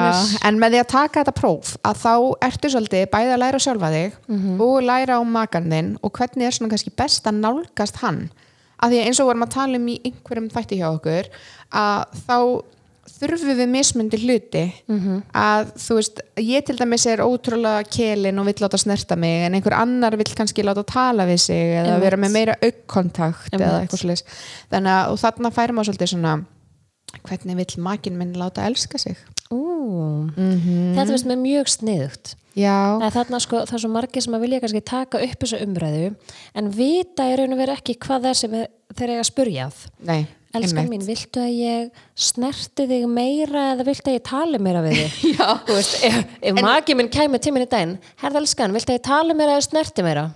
en 0.49 0.59
með 0.63 0.75
því 0.77 0.81
að 0.83 0.91
taka 0.95 1.21
þetta 1.25 1.35
próf 1.41 1.73
að 1.83 2.03
þá 2.05 2.13
ertu 2.49 2.71
svolítið 2.75 3.07
bæði 3.13 3.33
að 3.35 3.43
læra 3.45 3.59
sjálfa 3.65 3.91
þig 3.95 4.13
Mhm. 4.29 4.61
og 4.61 4.83
læra 4.83 5.19
á 5.19 5.23
makan 5.27 5.71
þinn 5.71 5.97
og 6.03 6.13
hvernig 6.13 6.47
er 6.47 6.51
svona 6.59 6.71
kannski 6.71 6.95
best 6.97 7.25
að 7.27 7.41
nálgast 7.43 7.97
hann. 8.03 8.31
Að 8.83 8.91
því 8.93 8.99
að 9.03 9.07
eins 9.07 9.21
og 9.21 9.27
vorum 9.27 9.43
að 9.43 9.55
tala 9.55 9.77
um 9.77 9.87
í 9.89 10.01
einhverjum 10.07 10.51
þætti 10.55 10.79
hjá 10.79 10.89
okkur 10.95 11.25
að 11.75 12.05
þá 12.29 12.39
þurfum 13.09 13.57
við 13.59 13.69
mismundi 13.73 14.19
hluti. 14.23 14.65
Mhm. 14.89 15.23
að 15.35 15.73
þú 15.81 15.95
veist, 15.99 16.21
ég 16.37 16.65
til 16.67 16.77
dæmis 16.77 17.07
er 17.07 17.19
ótrúlega 17.25 17.85
kelin 17.89 18.39
og 18.39 18.47
vill 18.47 18.61
láta 18.65 18.79
snerta 18.79 19.17
mig 19.17 19.47
en 19.47 19.55
einhver 19.55 19.75
annar 19.79 20.17
vill 20.17 20.35
kannski 20.35 20.63
láta 20.65 20.85
tala 20.87 21.27
við 21.27 21.41
sig 21.41 21.75
eða 21.75 21.95
Einmitt. 21.97 22.01
vera 22.05 22.17
með 22.17 22.33
meira 22.33 22.55
aukkontakt 22.63 23.53
eða 23.53 23.83
eitthvað 23.83 23.99
að 24.87 25.13
og 25.13 25.19
þarna 25.19 25.53
færum 25.53 25.79
við 25.79 25.89
svolítið 25.89 26.13
svona 26.15 26.45
hvernig 27.25 27.57
vill 27.57 27.83
makin 27.83 28.19
minn 28.19 28.35
láta 28.35 28.67
elska 28.67 28.99
sig? 28.99 29.17
Ú, 29.51 30.29
Mhm. 30.37 30.95
Þetta 30.95 31.07
finnst 31.09 31.27
mér 31.27 31.39
mjög 31.41 31.69
sniðugt. 31.69 32.35
Er, 32.59 32.99
þarna, 33.15 33.39
sko, 33.41 33.61
það 33.65 33.75
er 33.75 33.79
svo 33.79 33.91
margir 33.91 34.23
sem 34.23 34.35
að 34.35 34.41
vilja 34.41 34.61
kannski 34.61 34.85
taka 34.85 35.19
upp 35.23 35.39
þessu 35.39 35.61
umræðu 35.63 36.17
en 36.55 36.71
vita 36.71 37.23
í 37.23 37.37
raun 37.39 37.53
og 37.53 37.59
vera 37.59 37.77
ekki 37.77 37.95
hvað 37.97 38.23
það 38.25 38.29
er 38.31 38.35
sem 38.35 38.51
þeir 38.51 39.09
eiga 39.15 39.21
að 39.23 39.31
spurja 39.31 39.67
að. 39.69 39.87
Nei 40.05 40.27
Elskan 40.57 40.89
mín, 40.89 41.05
viltu 41.05 41.43
að 41.43 41.53
ég 41.53 42.03
snerti 42.17 42.87
þig 42.89 43.05
meira 43.13 43.67
eða 43.75 43.85
viltu 43.85 44.09
að 44.09 44.17
ég 44.17 44.25
tali 44.25 44.61
meira 44.65 44.81
við 44.87 44.97
þig? 45.03 45.17
Já. 45.37 45.49
Þú 45.67 45.77
veist, 45.77 45.97
ef, 46.09 46.21
ef 46.41 46.61
maki 46.65 46.97
minn 46.97 47.11
kæmi 47.13 47.41
tíminn 47.45 47.67
í 47.67 47.69
daginn, 47.69 47.97
herða 48.23 48.41
elskan, 48.41 48.77
viltu 48.77 48.95
að 48.95 49.01
ég 49.01 49.09
tali 49.11 49.37
meira 49.37 49.59
eða 49.59 49.67
snerti 49.69 50.07
meira? 50.07 50.29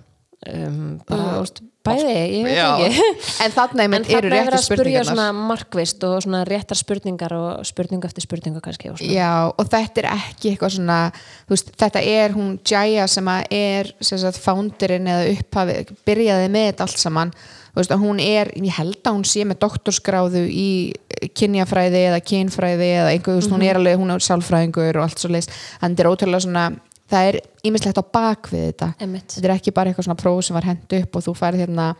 Um, 0.42 0.98
bara, 1.06 1.36
þú 1.36 1.44
veist, 1.46 1.62
bæði, 1.86 2.12
ég 2.12 2.44
veit 2.46 2.58
ekki. 2.60 3.04
En 3.44 3.82
einmitt 3.84 4.10
eru 4.10 4.30
þarna 4.32 4.40
er 4.42 4.56
að 4.56 4.64
spurja 4.66 5.04
svona 5.06 5.26
markvist 5.36 6.04
og 6.06 6.16
svona 6.24 6.42
réttar 6.48 6.78
spurningar 6.78 7.34
og 7.36 7.64
spurningu 7.66 8.08
eftir 8.08 8.26
spurningu 8.26 8.62
kannski. 8.64 8.90
Og. 8.92 9.00
Já, 9.06 9.48
og 9.48 9.70
þetta 9.70 10.02
er 10.02 10.10
ekki 10.10 10.52
eitthvað 10.52 10.76
svona 10.76 10.98
þú 11.14 11.54
veist, 11.54 11.72
þetta 11.78 12.04
er 12.12 12.36
hún 12.36 12.52
Jaya 12.68 13.08
sem 13.10 13.32
að 13.32 13.56
er 13.62 13.92
sem 14.02 14.20
sagt, 14.22 14.42
founderinn 14.42 15.10
eða 15.14 15.32
upphafi 15.36 15.78
byrjaði 16.10 16.52
með 16.52 16.70
þetta 16.72 16.88
allt 16.88 17.04
saman 17.06 17.34
veist, 17.76 17.92
hún 18.02 18.20
er, 18.22 18.50
ég 18.58 18.76
held 18.78 19.00
að 19.02 19.18
hún 19.18 19.26
sé 19.28 19.44
með 19.48 19.60
doktorskráðu 19.64 20.44
í 20.48 20.68
kynjafræði 21.38 22.06
eða 22.10 22.22
kynfræði 22.26 22.88
eða 23.00 23.12
einhver, 23.14 23.38
veist, 23.38 23.52
hún 23.52 23.64
er 23.66 23.78
alveg, 23.80 24.00
hún 24.00 24.14
er 24.14 24.24
sálfræðingur 24.26 24.98
og 24.98 25.06
allt 25.06 25.22
svo 25.22 25.30
leist, 25.32 25.52
þannig 25.80 25.96
þetta 25.98 26.06
er 26.06 26.12
ótrúlega 26.12 26.44
svona 26.46 26.64
það 27.12 27.28
er 27.28 27.38
ímislegt 27.68 28.00
á 28.00 28.04
bak 28.16 28.48
við 28.52 28.66
þetta 28.70 28.88
Einmitt. 29.04 29.36
þetta 29.36 29.48
er 29.48 29.54
ekki 29.56 29.74
bara 29.76 29.92
eitthvað 29.92 30.08
svona 30.08 30.20
próf 30.22 30.42
sem 30.46 30.56
var 30.56 30.68
hend 30.70 30.96
upp 31.00 31.16
og 31.18 31.26
þú 31.26 31.36
færið 31.38 31.64
hérna 31.66 31.92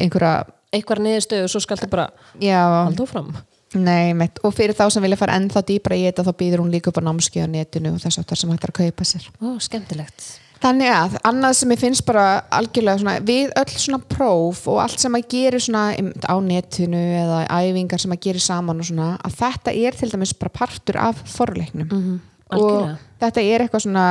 einhverja, 0.00 0.34
Eitthvað 0.70 1.00
niðurstöðu 1.02 1.46
og 1.48 1.50
svo 1.50 1.60
skaltu 1.64 1.88
bara 1.90 2.04
já 2.38 2.60
halda 2.62 3.06
fram. 3.10 3.32
Nei, 3.74 4.12
mitt, 4.14 4.38
og 4.46 4.54
fyrir 4.54 4.74
þá 4.74 4.84
sem 4.90 5.02
vilja 5.02 5.18
fara 5.18 5.34
ennþá 5.38 5.62
dýbra 5.66 5.98
í 5.98 6.04
þetta 6.08 6.24
þá 6.26 6.30
býður 6.38 6.62
hún 6.64 6.70
líka 6.70 6.90
upp 6.90 6.98
á 6.98 7.06
námskeið 7.06 7.46
á 7.46 7.48
netinu 7.50 7.92
og 7.94 8.00
þess 8.02 8.18
aftar 8.22 8.38
sem 8.38 8.50
hægt 8.50 8.66
er 8.66 8.72
að 8.72 8.78
kaupa 8.80 9.06
sér 9.06 9.26
Ó, 9.42 9.58
skemmtilegt. 9.62 10.26
Þannig 10.60 10.90
að, 10.92 11.14
annað 11.24 11.54
sem 11.56 11.70
ég 11.72 11.78
finnst 11.80 12.04
bara 12.04 12.24
algjörlega 12.52 13.00
svona, 13.00 13.14
við 13.24 13.52
öll 13.56 13.70
svona 13.80 14.00
próf 14.12 14.66
og 14.68 14.80
allt 14.82 15.00
sem 15.00 15.14
að 15.16 15.28
gera 15.32 15.60
svona 15.62 15.84
á 16.28 16.34
netinu 16.44 17.00
eða 17.22 17.38
æfingar 17.48 18.02
sem 18.02 18.12
að 18.12 18.20
gera 18.26 18.42
saman 18.44 18.82
og 18.82 18.84
svona, 18.90 19.06
að 19.24 19.38
þetta 19.40 19.72
er 19.86 19.96
til 19.96 20.10
dæmis 20.12 20.34
bara 20.36 20.52
partur 20.60 20.98
af 21.00 21.22
forleiknum 21.32 21.88
Mhm, 21.88 22.20
og 22.52 22.58
algjörlega. 22.58 22.98
þetta 23.24 23.40
er 23.54 23.64
eitthvað 23.64 23.84
svona 23.86 24.06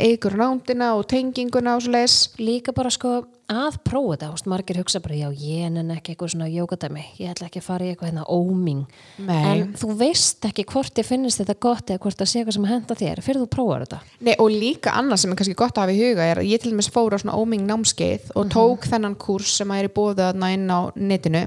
eigur 0.00 0.34
nándina 0.38 0.94
og 0.98 1.06
tenginguna 1.10 1.76
og 1.76 1.84
svo 1.84 1.94
leis 1.94 2.16
líka 2.40 2.74
bara 2.74 2.90
sko 2.92 3.22
að 3.50 3.76
prófa 3.84 4.14
þetta, 4.14 4.28
Úst, 4.34 4.46
margir 4.48 4.78
hugsa 4.80 5.00
bara 5.04 5.18
já 5.18 5.26
ég 5.28 5.70
nenn 5.72 5.92
ekki 5.92 6.14
eitthvað 6.14 6.32
svona 6.32 6.48
jógadæmi 6.48 7.04
ég 7.20 7.32
ætla 7.34 7.48
ekki 7.50 7.60
að 7.60 7.66
fara 7.66 7.86
í 7.86 7.90
eitthvað 7.92 8.10
hérna 8.10 8.24
óming. 8.32 8.84
En 9.20 9.74
þú 9.78 9.90
veist 10.00 10.46
ekki 10.48 10.64
hvort 10.72 10.98
ég 10.98 11.06
finnist 11.06 11.42
þetta 11.42 11.58
gott 11.60 11.92
eða 11.92 12.02
hvort 12.02 12.20
það 12.20 12.30
sé 12.30 12.40
eitthvað 12.40 12.58
sem 12.58 12.68
henda 12.70 12.98
þér 13.00 13.22
fyrir 13.26 13.42
þú 13.44 13.50
prófar 13.52 13.84
þetta. 13.84 14.00
Nei, 14.24 14.34
og 14.38 14.54
líka 14.54 14.94
annað 14.98 15.22
sem 15.22 15.34
er 15.34 15.40
kannski 15.42 15.58
gott 15.60 15.76
að 15.76 15.86
hafa 15.86 15.96
í 15.96 16.00
huga 16.00 16.30
er 16.32 16.44
ég 16.48 16.62
til 16.62 16.72
dæmis 16.72 16.90
fór 16.94 17.14
á 17.14 17.18
svona 17.20 17.36
óming 17.36 17.68
námskeið 17.68 18.32
og 18.34 18.48
tók 18.54 18.88
þennan 18.88 19.18
kúrs 19.20 19.58
sem 19.60 19.70
að 19.70 19.84
er 19.84 19.92
í 19.92 19.94
þarna 20.24 20.54
inn 20.56 20.72
á 20.72 20.80
netinu 20.96 21.44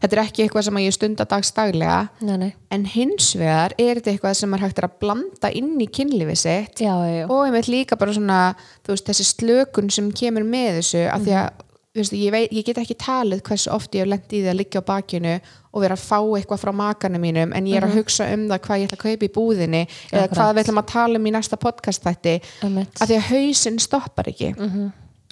þetta 0.00 0.16
er 0.16 0.22
ekki 0.24 0.44
eitthvað 0.44 0.66
sem 0.68 0.80
ég 0.82 0.96
stunda 0.96 1.26
dagstaglega 1.28 2.00
nei, 2.26 2.36
nei. 2.40 2.50
en 2.74 2.84
hins 2.88 3.32
vegar 3.38 3.74
er 3.76 4.00
þetta 4.00 4.14
eitthvað 4.14 4.36
sem 4.40 4.54
er 4.56 4.64
hægt 4.64 4.84
að 4.84 4.98
blanda 5.02 5.50
inn 5.60 5.74
í 5.80 5.88
kynlífi 5.92 6.36
sitt 6.40 6.84
Já, 6.84 6.92
já, 7.04 7.16
já. 7.20 7.24
og 7.28 7.42
einmitt 7.46 7.70
líka 7.70 7.98
bara 8.00 8.14
svona 8.16 8.42
veist, 8.88 9.08
þessi 9.08 9.26
slökun 9.34 9.92
sem 9.92 10.12
kemur 10.16 10.46
með 10.46 10.80
þessu 10.80 11.04
af 11.10 11.26
því 11.26 11.36
að 11.42 11.66
þú 11.90 11.98
veist, 11.98 12.14
ég, 12.14 12.30
veit, 12.30 12.52
ég 12.54 12.66
get 12.68 12.78
ekki 12.78 12.96
talið 13.02 13.42
hversu 13.48 13.72
oft 13.74 13.96
ég 13.98 14.04
hef 14.04 14.10
lent 14.12 14.30
í 14.30 14.44
því 14.44 14.52
að 14.52 14.58
liggja 14.60 14.82
á 14.82 14.90
bakinu 14.90 15.34
og 15.70 15.82
vera 15.84 15.96
að 15.98 16.04
fá 16.06 16.18
eitthvað 16.38 16.62
frá 16.62 16.72
makanum 16.80 17.22
mínum 17.22 17.54
en 17.56 17.66
ég 17.66 17.80
er 17.80 17.86
að 17.86 17.96
hugsa 17.98 18.28
um 18.30 18.46
það 18.50 18.62
hvað 18.66 18.80
ég 18.80 18.88
ætla 18.88 18.98
að 18.98 19.04
kaupa 19.04 19.26
í 19.26 19.32
búðinni 19.34 19.82
eða 20.12 20.28
hvað 20.30 20.52
við 20.54 20.62
ætlum 20.64 20.82
að 20.82 20.90
tala 20.92 21.20
um 21.20 21.26
í 21.26 21.34
næsta 21.34 21.58
podcast 21.60 22.06
Einmitt. 22.06 22.94
af 22.94 23.10
því 23.10 23.18
að 23.18 23.28
hausinn 23.32 23.82
stoppar 23.82 24.30
ekki 24.30 24.52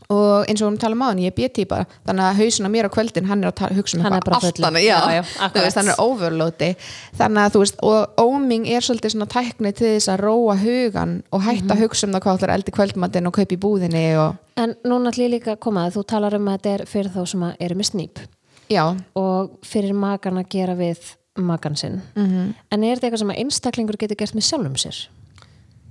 og 0.09 0.47
eins 0.49 0.63
og 0.65 0.71
við 0.73 0.79
talum 0.81 1.03
á 1.05 1.07
hann, 1.11 1.19
ég 1.21 1.33
er 1.33 1.37
B-típa 1.37 1.83
þannig 2.09 2.25
að 2.25 2.39
hausinn 2.41 2.65
á 2.65 2.71
mér 2.73 2.87
á 2.89 2.91
kvöldin 2.95 3.27
hann 3.29 3.43
er 3.45 3.51
að 3.51 3.57
tala, 3.61 3.77
hugsa 3.77 3.99
um 3.99 4.05
Hann 4.07 4.15
er 4.15 4.23
eitthvað 4.23 4.39
bara 4.39 4.49
allt 4.49 4.63
annað, 4.65 4.85
já, 4.87 4.97
Já, 4.97 5.21
já, 5.21 5.49
veist, 5.59 5.77
hann 5.77 5.91
er 5.93 6.01
overloadi 6.01 6.71
þannig 7.19 7.43
að 7.43 7.53
þú 7.53 7.63
veist, 7.65 7.83
og 7.85 8.23
óming 8.25 8.65
er 8.73 8.87
svolítið 8.87 9.15
svona 9.15 9.29
tækni 9.35 9.75
til 9.77 9.91
þess 9.91 10.13
að 10.15 10.23
róa 10.25 10.57
hugan 10.63 11.15
og 11.29 11.45
hætta 11.45 11.77
að 11.77 11.85
hugsa 11.85 12.09
um 12.09 12.17
það 12.17 12.25
hvað 12.25 12.41
ætlar 12.41 12.55
eldi 12.57 12.77
kvöldmatinn 12.79 13.29
og 13.29 13.37
kaupa 13.37 13.57
í 13.59 13.61
búðinni 13.61 14.05
og 14.23 14.41
en 14.57 14.75
núna 14.89 15.13
ætlum 15.13 15.29
ég 15.29 15.35
líka 15.37 15.55
að 15.59 15.63
koma 15.69 15.85
að 15.87 15.99
þú 15.99 16.07
talar 16.15 16.39
um 16.41 16.49
að 16.49 16.57
þetta 16.57 16.75
er 16.79 16.87
fyrir 16.89 17.13
þá 17.13 17.23
sem 17.35 17.47
að 17.51 17.63
eru 17.69 17.79
með 17.79 17.91
snýp 17.93 18.25
já, 18.73 18.85
og 19.13 19.55
fyrir 19.69 19.93
makan 19.93 20.41
að 20.41 20.51
gera 20.57 20.79
við 20.79 21.15
makan 21.39 21.77
sinn. 21.77 22.01
Mhm. 22.17 22.55
en 22.73 22.83
er 22.85 22.97
þetta 22.97 23.11
eitthvað 23.11 23.27
sem 23.27 23.37
að 23.37 23.41
einstaklingur 23.45 24.01
getur 24.01 24.17
gert 24.17 24.35
með 24.35 24.49
sjálfum 24.49 24.81
sér? 24.81 25.07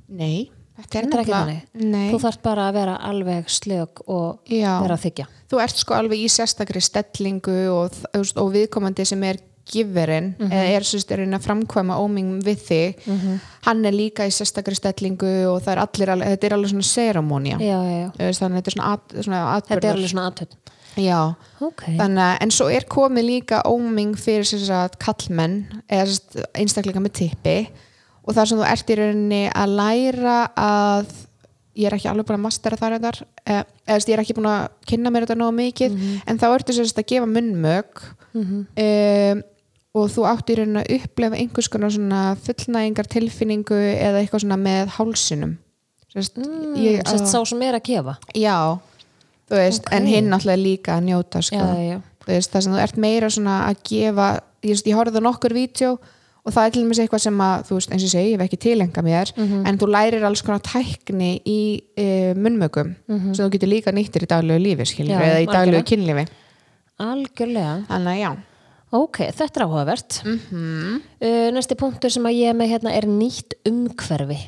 Nei 0.09 0.49
þetta 0.77 0.99
er 0.99 1.07
þetta 1.07 1.17
er 1.17 1.23
ekki 1.23 1.33
þannig. 1.35 1.61
Nei, 1.73 2.07
þú 2.13 2.19
þarf 2.23 2.39
bara 2.45 2.69
að 2.69 2.73
vera 2.79 2.95
alveg 3.09 3.49
slög 3.49 4.01
og 4.07 4.39
Já. 4.53 4.71
vera 4.83 4.97
þykja. 4.97 5.27
Þú 5.51 5.61
ert 5.63 5.77
sko 5.83 5.93
alveg 5.97 6.19
í 6.23 6.29
sérstakri 6.31 6.81
stellingu 6.83 7.57
og, 7.73 7.91
og 8.15 8.51
viðkomandi 8.53 9.05
sem 9.05 9.23
er 9.23 9.37
giverinn 9.67 10.29
Mhm. 10.39 10.47
eða 10.51 10.75
er 10.77 10.85
sérst 10.87 11.11
er 11.11 11.19
að 11.35 11.43
framkvæma 11.43 11.97
óming 11.99 12.37
við 12.41 12.61
þig. 12.69 13.01
Hann 13.65 13.85
er 13.85 13.91
líka 13.91 14.23
í 14.23 14.31
sérstakri 14.31 14.75
stellingu 14.79 15.27
og 15.51 15.61
er 15.75 15.81
allir, 15.83 16.07
þetta 16.23 16.43
er 16.47 16.53
alveg 16.55 16.69
svona 16.71 16.87
já. 17.51 18.11
þannig 18.39 18.55
að 18.55 18.61
þetta 18.61 18.67
er 18.71 18.77
svona, 18.77 18.93
at, 18.93 19.17
svona 19.25 19.41
þetta 19.67 19.83
er 19.89 19.93
alveg 19.97 20.09
svona 20.13 20.31
aðtönd 20.31 20.55
já, 20.97 21.35
ok, 21.61 21.83
þannig 21.99 22.23
að 22.23 22.37
en 22.41 22.49
svo 22.55 22.69
er 22.73 22.85
komið 22.89 23.25
líka 23.27 23.59
óming 23.69 24.15
fyrir 24.17 24.47
sér 24.49 24.71
að 24.73 24.95
kallmenn 25.03 25.67
eða 25.89 26.07
sérst, 26.07 26.39
einstakleika 26.57 27.03
með 27.03 27.13
tippi 27.19 27.57
og 28.27 28.35
það 28.35 28.49
sem 28.51 28.59
þú 28.59 28.67
ert 28.67 28.91
í 28.91 28.97
rauninni 28.99 29.41
að 29.55 29.75
læra 29.79 30.37
að 30.59 31.11
ég 31.77 31.85
er 31.87 31.95
ekki 31.97 32.09
alveg 32.09 32.25
búin 32.27 32.39
að 32.39 32.45
mastera 32.47 32.77
þar 32.79 32.95
eða 32.97 33.11
eða 33.45 33.59
sérst, 33.87 34.09
ég 34.09 34.15
er 34.17 34.23
ekki 34.23 34.35
búin 34.37 34.49
að 34.49 34.63
kynna 34.89 35.11
mér 35.13 35.27
þetta 35.27 35.37
nóg 35.39 35.53
mikið 35.59 35.99
en 36.27 36.39
þá 36.41 36.47
ertu 36.49 36.73
sérst 36.75 36.97
að 36.99 37.07
gefa 37.13 37.29
munnmög 37.29 38.01
um, 38.37 39.43
og 39.97 40.09
þú 40.13 40.25
átt 40.29 40.51
í 40.51 40.57
rauninni 40.59 40.83
að 40.83 40.91
upplefa 40.97 41.39
einhvers 41.39 41.69
konar 41.73 41.93
svona 41.93 42.23
fullnægingar 42.45 43.07
tilfinningu 43.13 43.77
eða 43.77 44.19
eitthvað 44.21 44.43
svona 44.43 44.57
með 44.61 44.91
hálsinum. 44.97 45.55
Sérst, 46.13 46.37
sérst 47.07 47.31
sá 47.31 47.39
sem 47.45 47.63
er 47.65 47.77
að 47.79 47.87
gefa. 47.87 48.17
Já, 48.37 48.77
þú 49.49 49.57
veist, 49.57 49.87
en 49.93 50.03
Ok. 50.05 50.11
hinn 50.11 50.29
náttúrulega 50.33 50.61
líka 50.63 50.97
að 50.97 51.07
njóta 51.07 51.41
sko. 51.41 51.55
já, 51.55 51.93
já, 51.93 51.97
veist, 52.27 52.51
það 52.51 52.61
sem 52.63 52.73
þú 52.73 52.83
ert 52.83 52.97
meira 52.97 53.29
svona 53.29 53.57
að 53.69 53.81
gefa 53.89 54.27
ég, 54.63 54.81
ég 54.85 54.95
horfði 54.97 55.21
á 55.21 55.27
nokkur 55.27 55.53
vídeo 55.53 55.97
og 56.47 56.53
það 56.55 56.63
er 56.69 56.73
til 56.77 56.81
dæmis 56.85 56.99
eitthvað 57.03 57.23
sem 57.27 57.41
að, 57.43 57.63
þú 57.67 57.75
veist, 57.77 57.91
eins 57.91 58.03
og 58.07 58.11
segi 58.13 58.29
ég 58.31 58.37
hef 58.39 58.45
ekki 58.47 58.59
tilenga 58.63 59.01
mér, 59.03 59.31
en 59.67 59.77
þú 59.81 59.89
lærir 59.91 60.23
alls 60.23 60.41
konar 60.47 60.61
tækni 60.63 61.31
í 61.43 61.57
e, 61.99 62.05
munnmögum 62.39 62.93
sem 63.35 63.43
þú 63.45 63.49
getur 63.57 63.71
líka 63.73 63.91
nýttir 63.91 64.23
í 64.23 64.29
daglegu 64.31 64.63
lífi 64.63 64.85
skilur, 64.93 65.17
Já, 65.19 65.25
eða 65.27 65.41
í 65.43 65.47
daglegu 65.51 65.83
kynlífi. 65.91 66.25
Algjörlega. 66.97 67.73
Þannig 67.89 68.21
já. 68.23 68.31
Ok, 68.97 69.17
þetta 69.35 69.59
er 69.59 69.65
áhugavert. 69.67 70.21
Mm 70.23 70.39
Mhm. 70.47 71.01
uh, 71.21 71.49
Næsti 71.51 71.75
punktur 71.75 72.09
sem 72.09 72.23
að 72.23 72.37
ég 72.39 72.55
með 72.55 72.71
hérna 72.71 72.93
er 72.95 73.03
nýtt 73.05 73.53
umhverfi. 73.67 74.39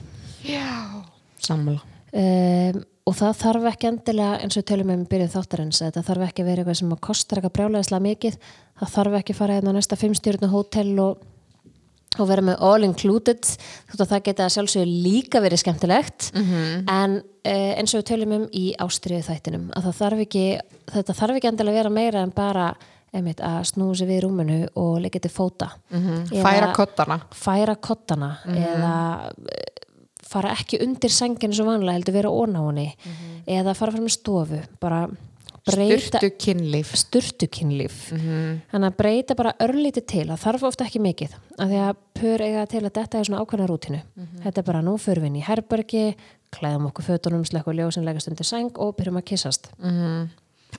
Já, 0.47 1.03
sammála. 1.43 1.81
Um, 2.13 2.83
og 3.05 3.13
það 3.15 3.35
þarf 3.41 3.65
ekki 3.73 3.87
endilega 3.89 4.39
eins 4.41 4.57
og 4.57 4.63
tölum 4.65 4.89
um 4.93 5.03
byrjuð 5.05 5.33
þáttarins 5.35 5.81
þetta 5.83 6.03
þarf 6.07 6.23
ekki 6.29 6.41
að 6.41 6.45
vera 6.49 6.63
eitthvað 6.63 6.77
sem 6.79 6.95
kostar 6.97 7.37
eitthvað 7.41 7.55
brjálæðislega 7.57 8.05
mikið. 8.07 8.37
Það 8.79 8.93
þarf 8.95 9.17
ekki 9.19 9.33
að 9.33 9.39
fara 9.41 9.53
hérna 9.59 9.69
á 9.69 9.77
næsta 9.77 9.97
fimmstjörnu 9.99 10.49
hótel 10.49 10.99
og, 11.03 11.17
og 12.17 12.27
vera 12.27 12.41
með 12.41 12.61
all 12.65 12.83
included 12.87 13.45
þótt 13.45 14.01
að 14.01 14.11
það 14.13 14.23
geta 14.25 14.49
sjálfsögur 14.49 14.93
líka 15.05 15.41
verið 15.43 15.61
skemmtilegt. 15.61 16.31
-hmm. 16.33 16.85
en 16.89 17.19
uh, 17.21 17.71
eins 17.77 17.93
og 17.93 18.01
við 18.01 18.07
tölum 18.11 18.33
um 18.39 18.47
í 18.51 18.73
ástriðu 18.79 19.23
þættinum 19.29 19.67
að 19.77 19.91
þarf 19.93 20.23
ekki 20.25 20.45
þetta 20.89 21.13
þarf 21.13 21.35
ekki 21.37 21.51
endilega 21.51 21.75
að 21.77 21.79
vera 21.83 21.89
meira 21.89 22.23
en 22.23 22.31
bara 22.35 22.75
einmitt, 23.13 23.39
að 23.41 23.63
snúa 23.65 23.95
sig 23.97 24.07
við 24.07 24.23
rúminu 24.23 24.67
og 24.77 24.99
leggja 25.01 25.21
til 25.21 25.31
fóta. 25.33 25.71
Mhm. 25.89 26.29
Eða- 26.31 26.43
færa 26.45 26.73
kottana. 26.73 27.19
færa 27.33 27.75
kottana 27.75 28.37
eða 28.45 29.31
eh, 29.49 29.65
fara 30.29 30.51
ekki 30.53 30.77
undir 30.83 31.09
senginu 31.09 31.53
svo 31.53 31.65
vanlega 31.65 31.97
heldur 31.97 32.13
vera 32.13 32.29
ón 32.29 32.53
á 32.53 32.61
henni. 32.69 32.95
Eða 33.47 33.73
fara 33.75 33.91
fram 33.91 34.05
í 34.05 34.09
stofu 34.13 34.61
bara 34.79 35.07
breyta 35.75 36.19
styrtu 36.19 36.29
kynlíf. 36.45 36.93
Sturtukynlíf 37.03 37.99
þannig 38.71 38.87
að 38.89 38.97
breyta 38.97 39.35
bara 39.39 39.53
örlítið 39.63 40.05
til 40.09 40.25
það 40.31 40.43
þarf 40.45 40.67
ofta 40.71 40.85
ekki 40.89 41.01
mikið 41.03 41.37
af 41.59 41.69
því 41.69 41.79
að 41.85 41.95
pör 42.19 42.43
eiga 42.47 42.65
til 42.71 42.83
að 42.85 42.91
þetta 42.99 43.19
er 43.21 43.29
svona 43.29 43.43
ákveðna 43.45 43.69
rútinu 43.71 44.01
þetta 44.43 44.57
er 44.63 44.67
bara 44.73 44.81
nú 44.85 44.97
förum 44.97 45.23
við 45.27 45.31
inn 45.33 45.39
í 45.39 45.45
herbergi 45.47 46.05
klæðum 46.49 46.87
okkur 46.89 47.05
fötunum, 47.05 47.45
slekku 47.45 47.71
ljósin 47.77 48.05
legast 48.07 48.27
undir 48.31 48.47
seng 48.47 48.71
og 48.81 48.95
byrjum 48.97 49.19
að 49.21 49.27
kissast 49.29 49.69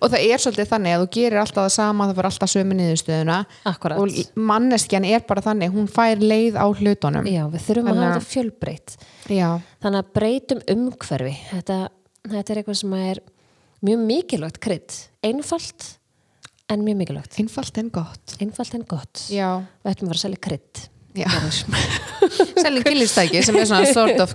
og 0.01 0.07
það 0.12 0.22
er 0.22 0.38
svolítið 0.38 0.68
þannig 0.70 0.95
að 0.95 1.01
þú 1.03 1.07
gerir 1.16 1.41
alltaf 1.41 1.64
það 1.66 1.72
sama 1.74 2.05
það 2.07 2.14
fyrir 2.20 2.28
alltaf 2.28 2.51
sömu 2.53 2.76
niðurstöðuna. 2.78 3.38
Og 3.99 4.36
manneskjan 4.38 5.07
er 5.09 5.24
bara 5.26 5.43
þannig 5.43 5.72
hún 5.74 5.88
fær 5.91 6.22
leið 6.22 6.55
á 6.62 6.66
hlutunum. 6.70 7.26
Já, 7.26 7.43
við 7.51 7.64
þurfum 7.66 7.88
að 7.91 7.91
Þannig 7.91 8.05
hafa 8.07 8.12
að- 8.12 8.20
þetta 8.20 8.30
fjölbreytt. 8.30 8.95
Já, 9.34 9.49
þannig 9.82 10.05
að 10.05 10.12
breytum 10.14 10.62
umhverfi. 10.76 11.34
Þetta, 11.51 11.78
þetta 12.30 12.55
er 12.55 12.61
eitthvað 12.62 12.78
sem 12.84 12.95
er 13.01 13.20
mjög 13.87 14.07
mikilvægt 14.07 14.61
krydd. 14.62 14.97
Einfalt 15.26 15.91
en 16.70 16.87
mjög 16.87 17.03
mikilvægt. 17.03 17.37
Einfalt 17.43 17.83
en 17.83 17.91
gott. 17.95 18.39
Einfalt 18.41 18.78
en 18.78 18.87
gott. 18.89 19.26
Við 19.28 19.93
ættum 19.93 20.09
að 20.09 20.12
vera 20.12 20.18
að 20.20 20.24
selja 20.24 20.43
krydd. 20.49 20.87
Já. 21.18 21.26
Selling 22.62 22.85
kynlífstæki 22.87 23.43
sem 23.43 23.57
er 23.59 23.66
svona 23.66 23.91
sort 23.91 24.20
of 24.22 24.35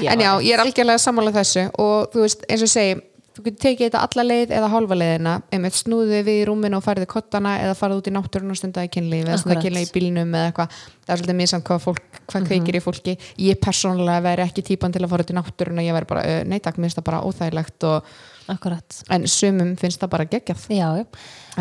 Já. 0.00 0.12
en 0.12 0.20
já, 0.20 0.30
ég 0.40 0.54
er 0.54 0.62
algjörlega 0.62 0.98
sammála 0.98 1.32
þessu 1.34 1.66
og 1.76 2.08
þú 2.14 2.22
veist, 2.24 2.46
eins 2.48 2.64
og 2.64 2.70
segi 2.72 2.94
þú 3.32 3.44
getur 3.46 3.60
tekið 3.64 3.86
þetta 3.86 4.00
alla 4.06 4.24
leið 4.28 4.50
eða 4.56 4.70
hálfa 4.72 4.96
leiðina 4.96 5.34
einmitt 5.52 5.76
snúðið 5.76 6.24
við 6.26 6.40
í 6.42 6.46
rúminu 6.48 6.78
og 6.78 6.84
farið 6.84 7.06
í 7.06 7.10
kottana 7.12 7.54
eða 7.64 7.76
farið 7.78 8.00
út 8.00 8.10
í 8.10 8.14
náttúrun 8.16 8.52
og 8.52 8.58
stundaði 8.60 8.90
kynlíf 8.92 9.24
eða 9.24 9.38
stundaði 9.40 9.64
kynlíf 9.66 9.88
í 9.88 9.94
bílnum 9.94 10.34
eða 10.36 10.50
eitthvað. 10.50 10.76
Það 11.02 11.14
er 11.14 11.20
svolítið 11.22 11.38
misamt 11.40 11.66
hvað, 11.68 11.80
fólk, 11.86 12.20
hvað 12.28 12.48
kveikir 12.50 12.76
í 12.76 12.82
fólki. 12.84 13.14
Ég 13.46 13.60
persónulega 13.62 14.24
væri 14.26 14.44
ekki 14.44 14.66
típan 14.68 14.92
til 14.92 15.04
að 15.04 15.14
fara 15.14 15.24
út 15.24 15.32
í 15.32 15.38
náttúrun 15.38 15.80
og 15.80 15.88
ég 15.88 15.96
væri 15.96 16.10
bara, 16.12 16.26
neytak, 16.48 16.76
mér 16.76 16.90
finnst 16.90 17.00
það 17.00 17.08
bara 17.08 17.22
óþægilegt 17.24 17.88
og, 17.88 18.12
akkurat. 18.48 19.02
En 19.10 19.26
sumum 19.26 19.76
finnst 19.76 20.00
það 20.00 20.10
bara 20.14 20.24
geggjað. 20.24 20.66
Já, 20.70 20.88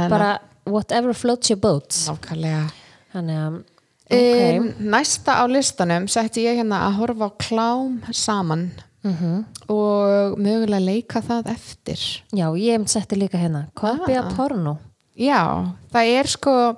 bara 0.09 0.39
whatever 0.65 1.13
floats 1.13 1.49
your 1.49 1.59
boat. 1.59 1.89
Nákvæmlega. 2.07 2.69
Þannig 3.13 3.63
okay. 4.11 4.59
Um, 4.59 4.71
næsta 4.91 5.39
á 5.39 5.43
listanum 5.47 6.07
setti 6.11 6.45
ég 6.45 6.57
hérna 6.61 6.85
að 6.87 6.97
horfa 7.01 7.27
á 7.27 7.31
klám 7.37 7.99
saman. 8.13 8.71
Mhm. 9.03 9.45
og 9.73 10.37
mögulega 10.37 10.77
leika 10.85 11.21
það 11.25 11.47
eftir. 11.49 11.97
Já, 12.37 12.45
ég 12.53 12.83
setti 12.87 13.17
líka 13.17 13.39
hérna 13.41 13.63
copy 13.73 14.13
Ah. 14.13 14.29
porno. 14.35 14.77
Já, 15.17 15.73
það 15.91 16.19
er 16.19 16.27
sko 16.27 16.77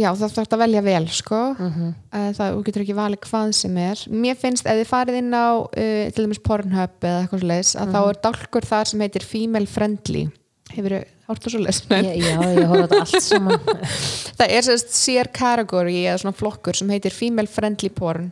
já, 0.00 0.08
það 0.16 0.34
þarf 0.38 0.54
að 0.56 0.62
velja 0.64 0.82
vel 0.88 1.04
sko 1.12 1.40
Mhm. 1.58 1.86
uh, 2.12 2.30
það, 2.38 2.56
þú 2.56 2.64
getur 2.68 2.84
ekki 2.86 2.98
valið 2.98 3.22
hvað 3.28 3.54
sem 3.60 3.76
er 3.84 4.02
mér 4.24 4.36
finnst 4.40 4.66
ef 4.66 4.80
þið 4.80 4.90
farið 4.90 5.20
inn 5.22 5.32
á 5.36 5.48
uh, 5.60 6.10
til 6.10 6.24
dæmis 6.26 6.42
Pornhub 6.48 7.00
eða 7.04 7.22
eitthvað 7.24 7.40
svo 7.44 7.50
leis 7.52 7.72
að 7.76 7.86
Mhm. 7.86 7.94
þá 7.94 8.00
er 8.08 8.20
dálkur 8.26 8.68
þar 8.72 8.84
sem 8.92 9.00
heitir 9.06 9.22
Female 9.26 9.66
Friendly 9.66 10.26
hefur 10.70 10.92
þið 10.94 11.04
hort 11.30 11.46
á 11.46 11.48
svo 11.50 11.60
leis? 11.62 11.80
já, 11.90 12.02
ég 12.14 12.66
horfði 12.70 12.86
þetta 12.86 13.00
allt 13.00 13.22
saman 13.22 13.58
það 14.38 14.52
er 14.56 14.62
sérst 14.66 14.92
sér 14.94 15.30
category 15.34 15.96
eða 16.06 16.18
svona 16.22 16.36
flokkur 16.38 16.74
sem 16.78 16.88
heitir 16.90 17.10
female 17.14 17.46
friendly 17.50 17.88
porn 17.90 18.30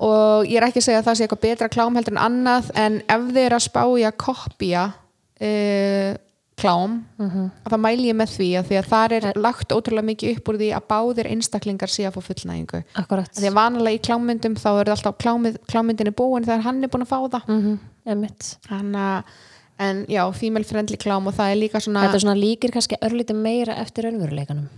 og 0.00 0.46
ég 0.50 0.56
er 0.58 0.66
ekki 0.66 0.80
að 0.82 0.86
segja 0.88 0.98
að 1.02 1.06
það 1.10 1.18
sé 1.18 1.26
eitthvað 1.26 1.44
betra 1.46 1.68
klám 1.70 1.94
heldur 1.98 2.16
en 2.16 2.24
annað 2.26 2.70
en 2.74 2.98
ef 3.06 3.26
þið 3.30 3.42
er 3.46 3.54
að 3.58 3.64
spá 3.66 3.82
í 3.98 4.02
að 4.08 4.16
kopja 4.26 4.84
uh, 5.40 6.10
klám 6.60 6.96
að 7.18 7.70
það 7.72 7.82
mæli 7.84 8.08
ég 8.10 8.18
með 8.20 8.34
því 8.36 8.48
að 8.60 8.70
því 8.70 8.80
að 8.80 8.90
það 8.94 9.14
er 9.18 9.28
lagt 9.46 9.76
ótrúlega 9.76 10.08
mikið 10.10 10.34
upp 10.36 10.50
úr 10.52 10.60
því 10.60 10.72
að 10.78 10.88
báðir 10.94 11.30
einstaklingar 11.34 11.92
sé 11.92 12.08
að 12.08 12.16
fá 12.16 12.26
fullnægingu. 12.30 12.82
Akkurat. 13.02 13.30
Því 13.36 13.50
að 13.50 13.60
vanalega 13.60 13.98
í 13.98 14.02
klámyndum 14.08 14.58
þá 14.60 14.70
er 14.72 14.92
alltaf 14.94 15.20
klámið, 15.20 15.60
klámyndin 15.70 16.12
er 16.12 16.16
búin 16.16 16.46
þegar 16.46 16.66
hann 16.68 16.82
er 16.84 16.92
búin 16.92 17.06
að 17.06 17.12
fá 17.14 17.20
það. 17.36 17.48
Mm 17.48 17.62
-hmm. 17.64 18.26
að 19.00 19.24
en 19.80 20.04
já, 20.08 20.22
female 20.36 20.66
friendly 20.68 20.98
klám 21.00 21.28
og 21.28 21.36
það 21.36 21.54
er 21.54 21.58
líka 21.60 21.80
svona 21.80 22.04
þetta 22.04 22.18
er 22.18 22.24
svona 22.26 22.38
líkir 22.38 22.74
kannski 22.74 23.00
örlítið 23.00 23.40
meira 23.40 23.80
eftir 23.80 24.10
önveruleikanum 24.10 24.68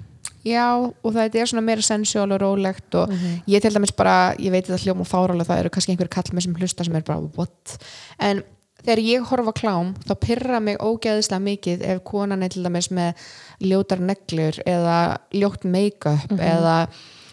Já, 0.43 0.75
og 0.75 1.15
það 1.15 1.37
er 1.39 1.51
svona 1.51 1.63
meira 1.63 1.85
sensuál 1.87 2.33
og 2.35 2.41
rólegt 2.43 2.97
og 2.99 3.13
ég 3.47 3.63
til 3.63 3.71
dæmis 3.75 3.93
bara, 3.95 4.35
ég 4.43 4.51
veit 4.51 4.67
þetta 4.67 4.81
hljóma 4.83 5.05
og 5.05 5.11
fárálega, 5.11 5.47
það 5.47 5.61
eru 5.63 5.71
kannski 5.71 5.95
einhver 5.95 6.11
kall 6.11 6.33
með 6.35 6.47
sem 6.47 6.57
hlusta 6.59 6.87
sem 6.87 6.97
er 6.99 7.05
bara, 7.07 7.23
what? 7.37 7.77
En 8.19 8.43
þegar 8.83 9.03
ég 9.07 9.27
horfa 9.31 9.57
klám, 9.57 9.95
þá 10.07 10.15
pyrra 10.23 10.61
mig 10.63 10.79
ógeðislega 10.83 11.47
mikið 11.49 11.85
ef 11.95 12.05
konan 12.09 12.45
er 12.45 12.55
til 12.55 12.65
dæmis 12.67 12.91
með 12.95 13.27
ljótar 13.63 14.03
neglur 14.03 14.63
eða 14.67 15.01
ljótt 15.37 15.67
make-up 15.69 16.33
eða, 16.39 16.79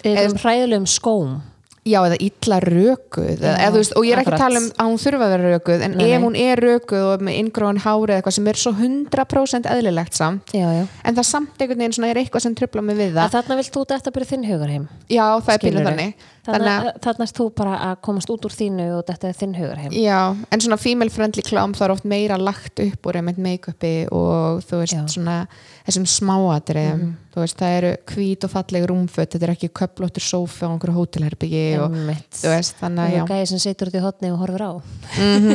eða 0.05 0.27
hræðilegum 0.43 0.89
skóm. 0.89 1.39
Já, 1.87 2.01
eða 2.03 2.17
illa 2.21 2.57
rökuð 2.61 3.29
eða, 3.39 3.53
eða, 3.55 3.71
veist, 3.77 3.93
og 3.97 4.05
ég 4.05 4.13
er 4.13 4.21
ekki 4.21 4.33
að 4.35 4.41
tala 4.43 4.59
um 4.59 4.65
að 4.67 4.89
hún 4.89 4.99
þurfa 4.99 5.25
að 5.25 5.31
vera 5.33 5.51
rökuð, 5.53 5.83
en 5.85 5.93
Nei, 5.95 6.09
ef 6.11 6.25
hún 6.25 6.35
er 6.37 6.61
rökuð 6.61 7.05
og 7.07 7.23
með 7.25 7.37
inngróðan 7.39 7.79
hári 7.85 8.11
eða 8.11 8.19
eitthvað 8.19 8.35
sem 8.35 8.49
er 8.51 8.59
svo 8.59 8.73
100% 8.75 9.69
eðlilegt 9.73 10.19
samt, 10.19 10.53
já, 10.53 10.65
já. 10.75 10.83
en 10.83 11.17
það 11.17 11.27
samt 11.29 11.63
einhvern 11.63 11.85
veginn 11.85 12.09
er 12.09 12.19
eitthvað 12.21 12.45
sem 12.45 12.57
tröfla 12.59 12.83
mig 12.85 12.99
við 12.99 13.15
að 13.15 13.21
það, 13.21 13.35
þarna 13.37 13.59
vilt 13.61 13.71
þú 13.77 13.85
þetta 13.93 14.13
byrja 14.17 14.31
þinn 14.33 14.45
hugarheim. 14.51 14.89
Já, 15.07 15.25
það 15.39 15.53
er 15.55 15.63
pínu 15.63 15.85
Skilurðu? 15.85 16.09
Þannig 16.49 16.69
þannig 16.69 17.07
Þannig 17.19 17.25
að 17.25 17.35
þú 17.39 17.47
bara 17.59 17.75
að 17.87 17.95
komast 18.05 18.31
út 18.33 18.45
úr 18.47 18.55
þínu 18.55 18.85
og 18.97 19.01
þetta 19.07 19.29
er 19.29 19.37
þinn 19.39 19.55
hugarheim 19.57 19.95
Já, 19.95 20.19
en 20.49 20.63
svona 20.63 20.79
female 20.81 21.13
friendly 21.13 21.43
klám 21.45 21.73
það 21.77 21.87
er 21.87 21.93
oft 21.95 22.07
meira 22.09 22.37
lagt 22.39 22.83
upp 22.83 23.09
úr 23.09 23.19
einmitt 23.19 23.41
make-upi 23.43 23.93
og 24.15 24.61
þú 24.67 24.81
veist 24.83 24.97
Já. 24.97 25.03
svona 25.15 25.39
þessum 25.87 26.05
smáatriðum. 26.09 27.03
Þú 27.33 27.41
veist 27.43 27.59
það 27.59 27.75
eru 27.79 27.91
hvít 28.11 28.45
og 28.45 28.53
falleg 28.53 28.87
rúmföt 28.89 29.33
þetta 29.33 29.47
er 29.47 29.53
ekki 29.55 29.71
köplóttur 29.79 30.25
sófi 30.25 30.65
á 30.65 30.69
einhverju 30.69 30.97
hótelherbyggi 30.99 31.65
og 31.81 31.97
þú 32.37 32.53
veist 32.53 32.79
þannig 32.81 33.03
að 33.07 33.17
já. 33.17 33.23
gæði 33.33 33.49
sem 33.53 33.63
situr 33.65 33.91
út 33.91 33.99
í 33.99 34.05
hotni 34.05 34.33
og 34.33 34.41
horfir 34.43 34.65
á. 34.69 34.71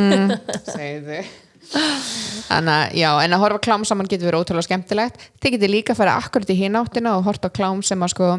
Segðu 0.74 1.22
þannig 2.44 2.74
að 2.74 2.96
já, 3.00 3.10
en 3.24 3.34
að 3.34 3.42
horfa 3.44 3.62
klám 3.64 3.86
saman 3.88 4.08
getur 4.10 4.28
verið 4.28 4.44
ótrúlega 4.44 4.68
skemmtilegt. 4.68 5.22
Þið 5.42 5.56
getur 5.56 5.72
líka 5.72 5.94
að 5.94 6.00
fara 6.02 6.16
akkurat 6.20 6.52
í 6.52 6.58
hináttina 6.58 7.14
og 7.18 7.24
horfa 7.28 7.50
klám 7.54 7.80
sem 7.86 8.04
að 8.04 8.12
sko 8.14 8.30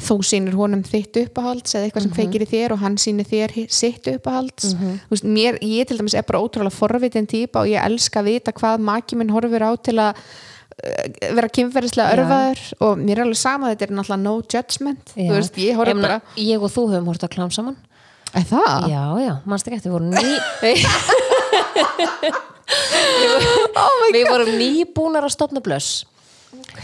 þú 0.00 0.16
sýnir 0.24 0.54
honum 0.56 0.80
þitt 0.86 1.18
uppáhalds 1.26 1.74
eða 1.76 1.84
eitthvað 1.88 2.04
sem 2.06 2.14
kveikir 2.16 2.44
í 2.46 2.48
þér 2.48 2.72
og 2.72 2.80
hann 2.80 2.94
sýnir 3.00 3.28
þér 3.28 3.52
sitt 3.68 4.08
uppáhalds. 4.08 4.70
Þú 4.72 5.12
veist, 5.12 5.26
mér, 5.28 5.58
ég 5.60 5.88
til 5.88 5.98
dæmis 5.98 6.16
er 6.16 6.24
bara 6.24 6.40
ótrúlega 6.40 6.72
forvitin 6.72 7.28
típa 7.28 7.60
og 7.60 7.68
ég 7.68 7.84
elska 7.84 8.22
að 8.22 8.30
vita 8.30 8.54
hvað 8.56 8.80
maki 8.88 9.18
minn 9.20 9.34
horfir 9.34 9.60
á 9.60 9.70
til 9.76 9.98
að 10.00 10.16
uh, 10.16 11.34
vera 11.36 11.52
kynferðislega 11.52 12.14
örfaður 12.16 12.60
og 12.88 13.02
mér 13.02 13.18
er 13.18 13.24
alveg 13.26 13.40
sama 13.42 13.68
þetta 13.74 13.84
er 13.84 13.92
náttúrulega 13.98 14.24
no 14.24 14.34
judgment. 14.40 15.12
Þú 15.12 15.32
veist, 15.36 15.60
ég 15.60 15.76
bara 16.00 16.20
ég 16.40 16.56
og 16.62 16.72
þú 16.72 16.82
höfum 16.94 17.10
hort 17.12 17.26
að 17.28 17.34
klám 17.36 17.52
saman. 17.52 17.76
Er 18.32 18.48
það? 18.48 18.88
já, 18.88 19.04
já, 19.20 19.34
mannst 19.44 19.68
ekki 19.68 19.76
eftir, 19.76 19.92
við 19.92 19.98
vorum 19.98 20.08
ný 20.16 20.24
Oh 23.82 23.98
við 24.14 24.24
vorum 24.30 24.54
nýbúnar 24.56 25.26
að 25.26 25.34
stopna 25.34 25.60
blöss 25.60 26.06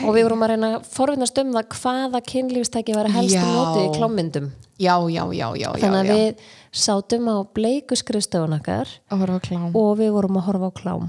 og 0.04 0.14
við 0.14 0.24
vorum 0.26 0.44
að 0.46 0.54
reyna 0.54 0.70
að 0.76 0.88
forvinnast 0.92 1.40
um 1.42 1.52
það 1.56 1.74
hvaða 1.76 2.22
kynlífstæki 2.28 2.96
var 2.96 3.10
helst 3.12 3.36
Já. 3.36 3.44
notið 3.44 3.84
í 3.84 3.92
klámyndum 3.98 4.48
Já, 4.78 4.94
já, 5.10 5.24
já, 5.34 5.48
já, 5.58 5.68
já, 5.74 5.80
þannig 5.82 5.98
að 5.98 6.06
já. 6.06 6.14
við 6.14 6.42
sátum 6.78 7.24
á 7.26 7.36
bleiku 7.56 7.96
skrifstofun 7.98 8.54
okkar 8.60 8.90
að 9.10 9.22
horfa 9.24 9.38
á 9.40 9.46
klám 9.48 9.78
og 9.78 9.88
við 9.98 10.12
vorum 10.14 10.38
að 10.38 10.44
horfa 10.46 10.68
á 10.70 10.72
klám 10.78 11.08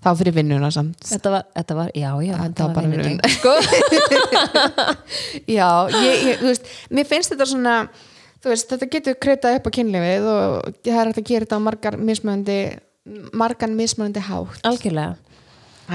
þá 0.00 0.08
fyrir 0.22 0.36
vinnuna 0.38 0.70
samt 0.72 1.04
þetta 1.04 1.32
var, 1.34 1.48
þetta 1.58 1.76
var 1.76 1.90
já, 1.92 2.10
já, 2.24 2.34
þetta 2.38 2.68
var 2.68 2.78
bara 2.78 2.88
vinnugeng. 2.88 3.18
vinnun 3.20 3.34
sko. 3.36 3.52
já, 5.58 5.68
ég, 6.00 6.24
ég, 6.30 6.40
þú 6.40 6.48
veist 6.48 6.70
mér 6.96 7.10
finnst 7.12 7.34
þetta 7.34 7.48
svona 7.52 7.74
veist, 8.48 8.70
þetta 8.72 8.90
getur 8.94 9.18
kreitað 9.20 9.58
upp 9.58 9.68
á 9.68 9.76
kynlífið 9.76 10.30
og 10.32 10.78
það 10.80 11.02
er 11.02 11.10
hægt 11.10 11.20
að 11.20 11.28
gera 11.34 11.44
þetta 11.48 11.60
á 11.60 11.66
margar 11.66 11.98
mismunandi 12.00 12.60
margan 13.36 13.76
mismunandi 13.76 14.24
hátt 14.30 14.64
algjörlega 14.68 15.18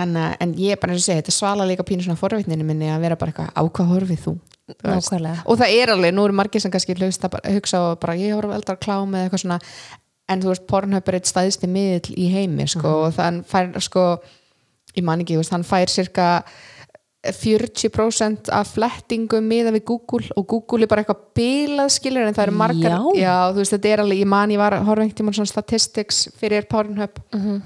en, 0.03 0.15
en 0.17 0.53
ég 0.59 0.71
er 0.75 0.79
bara 0.81 0.93
og 0.93 0.99
segja, 1.03 1.21
þetta 1.21 1.31
svala 1.35 1.65
líka 1.69 1.83
pínu 1.87 2.03
svona 2.05 2.19
forvitninu 2.19 2.63
minni 2.67 2.89
að 2.91 3.01
vera 3.05 3.15
bara 3.19 3.31
eitthvað 3.31 3.51
á 3.55 3.61
hvað 3.69 3.91
horfið 3.93 4.21
þú 4.27 4.35
Þú 4.65 4.89
og 5.45 5.57
það 5.59 5.73
er 5.77 5.91
alveg, 5.93 6.13
nú 6.17 6.23
eru 6.25 6.33
margir 6.33 6.61
sem 6.63 6.71
kannski 6.73 6.95
hlusta, 6.97 7.29
bara, 7.29 7.51
hugsa 7.53 7.81
og 7.91 7.99
bara 8.01 8.15
ég 8.17 8.33
horf 8.33 8.49
eldar 8.55 8.79
klám 8.81 9.11
eða 9.13 9.27
eitthvað 9.27 9.43
svona 9.43 9.59
en 10.27 10.41
þú 10.41 10.49
veist, 10.49 10.63
Pornhub 10.65 11.07
er 11.11 11.17
eitt 11.19 11.29
stæðsti 11.29 11.69
miðl 11.69 12.15
í 12.17 12.31
heimi 12.33 12.65
sko, 12.67 12.81
Mhm. 12.87 13.03
og 13.05 13.13
þann 13.13 13.43
fær 13.45 13.79
sko 13.79 14.05
ég 14.97 15.03
man 15.03 15.21
ekki, 15.21 15.37
hann 15.51 15.63
fær 15.63 15.85
cirka 15.87 16.43
40% 17.25 18.49
af 18.53 18.73
flettingum 18.75 19.45
miða 19.49 19.71
við 19.73 19.83
Google 19.85 20.27
og 20.37 20.47
Google 20.47 20.85
er 20.85 20.87
bara 20.91 21.03
eitthvað 21.03 21.23
bilað 21.37 21.89
skilur 21.95 22.27
en 22.27 22.33
það 22.33 22.47
eru 22.47 22.57
margar 22.57 22.97
Já. 23.17 23.33
þú 23.53 23.61
veist, 23.61 23.73
þetta 23.73 23.93
er 23.93 24.03
alveg, 24.03 24.19
ég 24.21 24.29
man 24.29 24.49
ég 24.53 24.57
var 24.61 24.73
að 24.73 24.85
einhvern 24.85 25.13
tímann 25.17 25.37
svona 25.37 25.49
statistics 25.49 26.27
fyrir 26.39 26.67
Pornhub 26.69 27.19
Mhm. 27.33 27.61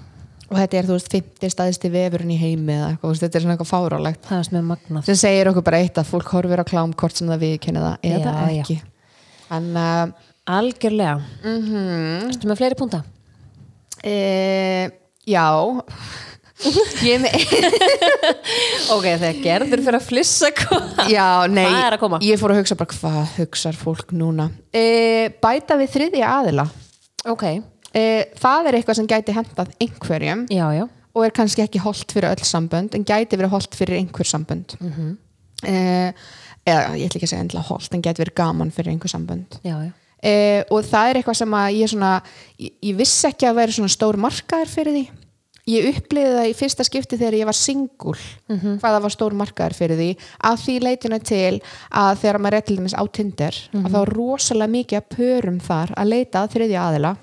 Og 0.49 0.57
þetta 0.57 0.79
er, 0.79 0.87
þú 0.87 0.95
veist, 0.97 1.11
50 1.13 1.53
staðisti 1.53 1.91
vefurinn 1.93 2.33
í 2.33 2.39
heimi 2.39 2.73
eða 2.73 2.87
eitthvað, 2.91 3.03
þú 3.03 3.13
veist, 3.13 3.25
þetta 3.25 3.37
er 3.39 3.43
svona 3.45 3.55
eitthvað 3.55 3.71
fárálegt 3.71 4.29
það 4.29 4.39
er 4.39 4.47
sem 4.47 4.57
er 4.59 4.65
magnað. 4.69 5.05
Sem 5.09 5.19
segir 5.21 5.51
okkur 5.51 5.65
bara 5.67 5.81
eitt 5.83 5.99
að 6.01 6.09
fólk 6.09 6.33
horfir 6.33 6.63
á 6.63 6.65
klám 6.69 6.95
hvort 6.97 7.19
sem 7.19 7.29
það 7.29 7.43
við 7.45 7.55
kynna 7.65 7.85
það 7.85 8.09
eða 8.09 8.33
Já, 8.39 8.63
ekki. 8.63 8.79
En 9.59 9.69
uh, 9.77 10.29
algjörlega, 10.59 11.19
mm 11.43 11.61
-hmm. 11.67 12.47
með 12.49 12.61
fleiri 12.61 12.79
púnta 12.79 13.03
e, 14.03 14.89
já. 15.25 15.45
Ég 17.07 17.13
er 17.15 17.21
með 17.23 17.35
ok, 18.95 19.05
þegar 19.05 19.37
gerður 19.43 19.83
fyrir 19.85 19.95
að 19.95 20.07
flissa 20.09 20.49
hvað 20.51 21.07
já, 21.07 21.27
nei, 21.47 21.63
Hvað 21.63 21.85
er 21.85 21.95
að 21.95 22.01
koma? 22.01 22.19
ég 22.25 22.41
fór 22.41 22.51
að 22.51 22.59
hugsa 22.59 22.75
bara 22.75 22.97
hvað 22.97 23.37
hugsar 23.37 23.79
fólk 23.79 24.11
núna? 24.11 24.49
E, 24.75 25.29
bæta 25.39 25.77
við 25.79 25.93
þriðja 25.93 26.33
aðila. 26.41 26.65
Ok, 27.31 27.45
e, 27.93 28.25
það 28.39 28.67
er 28.69 28.77
eitthvað 28.79 28.99
sem 28.99 29.07
gæti 29.09 29.35
hendað 29.35 29.71
einhverjum 29.81 30.45
já, 30.53 30.65
já. 30.77 30.85
og 31.15 31.25
er 31.25 31.31
kannski 31.35 31.63
ekki 31.65 31.79
holdt 31.83 32.11
fyrir 32.13 32.29
öll 32.33 32.45
sambönd 32.45 32.95
en 32.95 33.05
gæti 33.07 33.37
verið 33.39 33.49
holdt 33.55 33.75
fyrir 33.75 33.97
einhver 33.99 34.27
sambönd. 34.29 34.75
Mhm. 34.79 35.17
e, 35.65 36.13
eða 36.69 36.97
ég 36.99 37.07
ætla 37.09 37.17
ekki 37.19 37.25
að 37.27 37.31
segja 37.33 37.43
endilega 37.45 37.67
holdt 37.69 37.93
en 37.95 38.01
gæti 38.05 38.21
verið 38.23 38.35
gaman 38.35 38.71
fyrir 38.71 38.93
einhver 38.93 39.09
sambönd. 39.11 39.59
Já, 39.65 39.77
e, 40.23 40.63
og 40.69 40.83
það 40.85 41.09
er 41.09 41.15
eitthvað 41.21 41.39
sem 41.41 41.51
að 41.59 41.79
ég 41.79 41.89
svona 41.93 42.11
ég, 42.59 42.73
ég 42.83 42.95
vissi 42.99 43.27
ekki 43.27 43.47
að 43.49 43.55
vera 43.63 43.71
svona 43.71 43.89
stór 43.95 44.17
markaður 44.21 44.67
fyrir 44.75 44.93
því. 44.99 45.07
Ég 45.69 45.85
uppliði 45.85 46.29
það 46.33 46.47
í 46.49 46.53
fyrsta 46.57 46.83
skipti 46.87 47.17
þegar 47.19 47.35
ég 47.37 47.45
var 47.45 47.53
singul 47.53 48.15
Mhm. 48.49 48.79
hvað 48.81 48.93
það 48.95 49.01
var 49.03 49.13
stór 49.13 49.33
markaður 49.37 49.75
fyrir 49.77 49.97
því. 49.99 50.07
Að 50.43 50.55
því 50.63 50.75
leitinu 50.81 51.19
til 51.23 51.61
að 51.93 52.17
þegar 52.23 52.39
maður 52.41 52.65
til 52.65 52.77
dæmis 52.77 52.95
á 52.97 53.03
Tinder 53.11 53.55
Mhm. 53.73 53.85
að 53.85 53.91
þá 53.93 53.99
er 54.01 54.13
rosalega 54.17 54.71
mikið 54.77 54.97
að 54.97 55.09
pörum 55.17 55.59
þar 55.61 55.93
að 55.95 56.07
leita 56.09 56.41
að 56.43 56.53
þriðja 56.55 56.81
aðila 56.87 57.17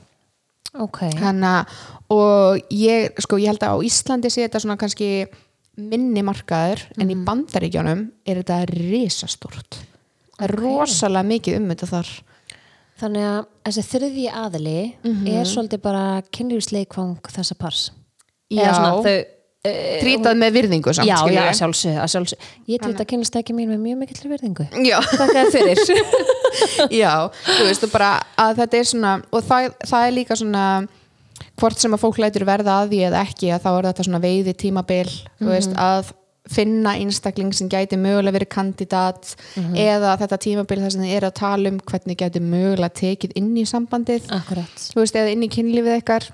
ok. 0.85 1.03
Hanna, 1.23 1.57
og 2.13 2.63
ég, 2.71 3.17
sko, 3.23 3.41
ég 3.43 3.53
held 3.53 3.65
að 3.67 3.77
á 3.77 3.85
Íslandi 3.89 4.31
sé 4.33 4.45
þetta 4.47 4.63
svona 4.63 4.79
kannski 4.81 5.11
minni 5.77 6.23
markaður 6.25 6.87
en 6.97 7.13
í 7.13 7.19
bandaríkjónum 7.27 8.07
er 8.25 8.41
þetta 8.41 8.63
risastort 8.71 9.83
það 10.37 10.49
er 10.49 10.57
rosalega 10.61 11.31
mikið 11.31 11.61
um 11.61 11.71
þetta 11.73 11.89
þar. 11.91 12.11
Þannig 12.97 13.27
að 13.29 13.39
þessi 13.69 13.85
þriðji 13.91 14.27
aðili 14.33 14.79
er 15.29 15.49
svolítið 15.49 15.83
bara 15.85 16.05
kynlífsleikvang 16.33 17.33
þessa 17.33 17.57
pars. 17.61 17.91
Já. 18.49 18.71
Svona 18.73 18.93
þau 19.05 19.17
trítað 20.03 20.39
með 20.41 20.57
virðingu 20.57 20.95
samt 20.97 21.09
já, 21.09 21.17
já, 21.33 21.41
að 21.45 21.57
sjálfsög, 21.61 21.97
að 22.03 22.11
sjálfsög 22.13 22.51
ég 22.73 22.83
trýta 22.83 23.07
kynlífsleiki 23.13 23.57
mín 23.57 23.73
með 23.73 23.81
mjög 23.85 23.99
mikill 24.03 24.31
virðingu. 24.33 24.69
Þakka 25.07 25.29
þér 25.33 25.51
fyrir. 25.55 26.05
Já, 27.03 27.13
þú 27.45 27.65
veist 27.69 27.85
og 27.85 27.91
bara 27.93 28.11
að 28.41 28.63
þetta 28.63 28.79
er 28.79 28.87
svona 28.89 29.17
og 29.29 29.43
það, 29.45 29.73
það 29.91 30.07
er 30.07 30.15
líka 30.17 30.37
svona 30.39 30.67
hvort 31.61 31.81
sem 31.81 31.97
að 31.97 32.03
fólk 32.05 32.21
lætur 32.23 32.47
verða 32.49 32.79
að 32.83 32.95
því 32.95 33.01
eða 33.09 33.25
ekki 33.27 33.51
að 33.53 33.67
þá 33.67 33.69
er 33.73 33.89
þetta 33.91 34.07
svona 34.07 34.23
veiði 34.23 34.55
tímabil 34.61 35.11
þú 35.11 35.51
veist, 35.51 35.77
að 35.81 36.15
finna 36.47 36.95
einstakling 37.01 37.51
sem 37.57 37.69
gæti 37.71 37.99
mögulega 37.99 38.37
verið 38.37 38.53
kandidat 38.55 39.33
eða 39.75 40.15
þetta 40.21 40.39
tímabil 40.45 40.79
þar 40.85 40.95
sem 40.95 41.05
þið 41.05 41.15
er 41.17 41.27
að 41.27 41.37
tala 41.41 41.73
um 41.73 41.81
hvernig 41.91 42.21
gæti 42.21 42.43
mögulega 42.45 42.95
tekið 43.03 43.35
inn 43.41 43.53
í 43.59 43.65
sambandið. 43.67 44.29
Akkurat. 44.37 44.85
Þú 44.93 45.03
veist, 45.03 45.19
eða 45.19 45.33
inn 45.35 45.43
í 45.43 45.51
kynlífið 45.53 45.99
ykkar 46.01 46.29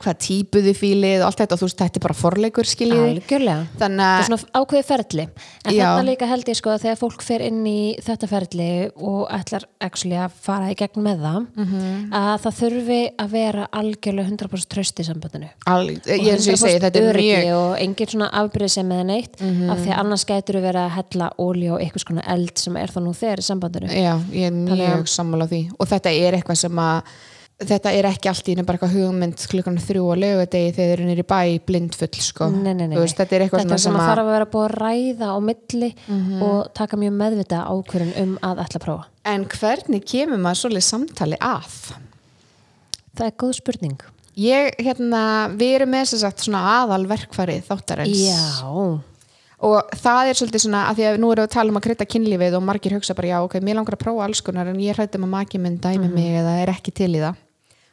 hvað 0.00 0.16
típu 0.24 0.60
þið 0.64 0.76
fílið 0.80 1.20
og 1.20 1.26
allt 1.28 1.40
þetta 1.42 1.54
og 1.56 1.60
þú 1.60 1.66
veist, 1.68 1.78
þetta 1.80 1.98
er 2.00 2.04
bara 2.06 2.14
forleikur 2.16 2.68
skiljiði 2.70 3.08
algjörlega 3.10 3.66
þannig 3.80 4.00
það 4.00 4.14
er 4.14 4.20
að 4.20 4.28
svona 4.30 4.60
ákveði 4.60 4.84
ferli 4.90 5.24
en 5.26 5.74
Já. 5.74 5.80
þetta 5.84 6.06
líka 6.08 6.28
held 6.30 6.48
ég 6.50 6.56
sko 6.60 6.70
að 6.74 6.84
þegar 6.86 6.98
fólk 7.00 7.22
fer 7.26 7.44
inn 7.46 7.60
í 7.68 7.80
þetta 8.06 8.28
ferli 8.30 8.68
og 8.96 9.20
ætlar 9.36 9.66
actually 9.80 10.16
að 10.16 10.38
fara 10.46 10.70
í 10.72 10.76
gegn 10.80 11.04
með 11.04 11.20
það 11.26 11.40
Mhm. 11.60 12.12
að 12.12 12.40
það 12.46 12.56
þurfi 12.60 13.00
að 13.20 13.28
vera 13.30 13.66
algjörlega 13.72 14.28
100% 14.30 14.70
tröst 14.74 15.00
í 15.00 15.04
sambandinu 15.04 15.48
al, 15.66 15.88
og 15.90 16.24
ég 16.30 16.40
segi, 16.40 16.78
þetta 16.80 16.96
er 16.96 17.10
öryggi 17.12 17.36
mjög 17.36 17.50
Mhm. 17.50 17.60
og 17.60 17.78
engin 17.84 18.06
svona 18.14 18.30
afbyrðið 18.40 18.70
sem 18.70 18.88
með 18.88 19.04
neitt 19.06 19.34
af 19.70 19.78
því 19.78 19.90
að 19.92 19.98
annars 20.00 20.24
gætur 20.24 20.56
við 20.56 20.64
verið 20.70 20.86
að 20.86 20.94
hella 20.96 21.30
ólí 21.38 21.70
og 21.72 21.80
eitthvað 21.80 22.04
svona 22.06 22.24
eld 22.26 22.58
sem 22.58 22.76
er 22.76 22.88
það 22.88 23.02
nú 23.04 23.12
þegar 23.14 23.38
í 23.38 23.42
sambandinu 23.50 23.88
Já, 23.90 24.14
ég 24.32 24.46
er 24.46 24.52
mjög 24.52 25.02
að- 25.02 25.08
sammála 25.08 25.46
því 25.48 25.70
og 25.78 25.86
þetta 25.88 26.10
er 26.10 26.32
eitthvað 26.40 26.56
sem 26.56 26.72
að 26.76 27.02
þetta 27.60 27.92
er 27.92 28.06
ekki 28.08 28.28
allt 28.30 28.48
í 28.48 28.54
einu 28.54 28.64
bara 28.64 28.78
eitthvað 28.78 28.94
hugmynd 28.96 29.42
klukkan 29.50 29.78
þrjú 29.84 30.04
á 30.08 30.14
lögadegi 30.22 30.72
þegar 30.76 30.90
þeir 30.90 30.92
eru 30.96 31.08
nýri 31.10 31.24
bæ 31.28 31.40
blindfull 31.68 32.20
sko. 32.24 32.48
Nei, 32.54 32.72
nei, 32.74 32.86
nei, 32.88 32.96
veist, 32.98 33.18
þetta 33.20 33.36
er 33.36 33.44
eitthvað 33.46 33.64
þetta 33.66 33.78
sem 33.84 33.98
að 33.98 34.06
þarf 34.10 34.22
að 34.24 34.30
vera 34.34 34.48
búið 34.54 34.66
að 34.68 34.76
ræða 34.80 35.28
á 35.30 35.38
milli 35.50 35.90
og 36.46 36.70
taka 36.74 36.96
mjög 37.00 37.12
meðvita 37.20 37.64
ákvörðun 37.68 38.14
um 38.24 38.32
að 38.48 38.62
ætla 38.64 38.80
að 38.80 38.86
prófa. 38.86 39.04
En 39.34 39.44
hvernig 39.52 40.06
kemur 40.08 40.40
maður 40.40 40.62
svolítið 40.64 40.88
samtali 40.88 41.36
að? 41.40 41.76
það 43.20 43.26
er 43.26 43.36
góð 43.42 43.52
spurning. 43.58 44.00
Ég, 44.40 44.70
hérna, 44.80 45.20
við 45.58 45.74
erum 45.80 45.90
með 45.92 46.06
þess 46.14 46.24
að 46.24 46.44
svona 46.46 46.60
aðalverkfarið 46.78 47.64
þáttarins. 47.66 48.20
Já, 48.22 49.02
og 49.60 49.90
það 50.00 50.30
er 50.30 50.38
svolítið 50.38 50.62
svona 50.64 50.84
að 50.88 51.00
því 51.00 51.04
að 51.10 51.18
nú 51.20 51.32
erum 51.34 51.42
við 51.42 51.48
að 51.50 51.54
tala 51.58 51.74
um 51.74 51.76
að 51.80 51.84
krydda 51.84 52.06
kynlífið 52.14 52.56
og 52.56 52.62
margir 52.64 52.94
hugsa 52.96 53.16
bara 53.18 53.28
já 53.34 53.38
ok, 53.44 53.58
mér 53.60 53.76
langar 53.76 53.98
að 53.98 54.04
prófa 54.06 54.24
alls 54.24 54.40
konar 54.46 54.70
en 54.70 54.78
ég 54.80 54.96
hrættum 54.96 55.26
að 55.26 55.32
maki 55.34 55.60
minn 55.60 55.76
dæmi 55.82 56.06
Mhm. 56.08 56.14
mig 56.14 56.38
eða 56.40 56.54
er 56.62 56.72
ekki 56.72 56.94
til 56.94 57.10
í 57.12 57.20
það 57.20 57.36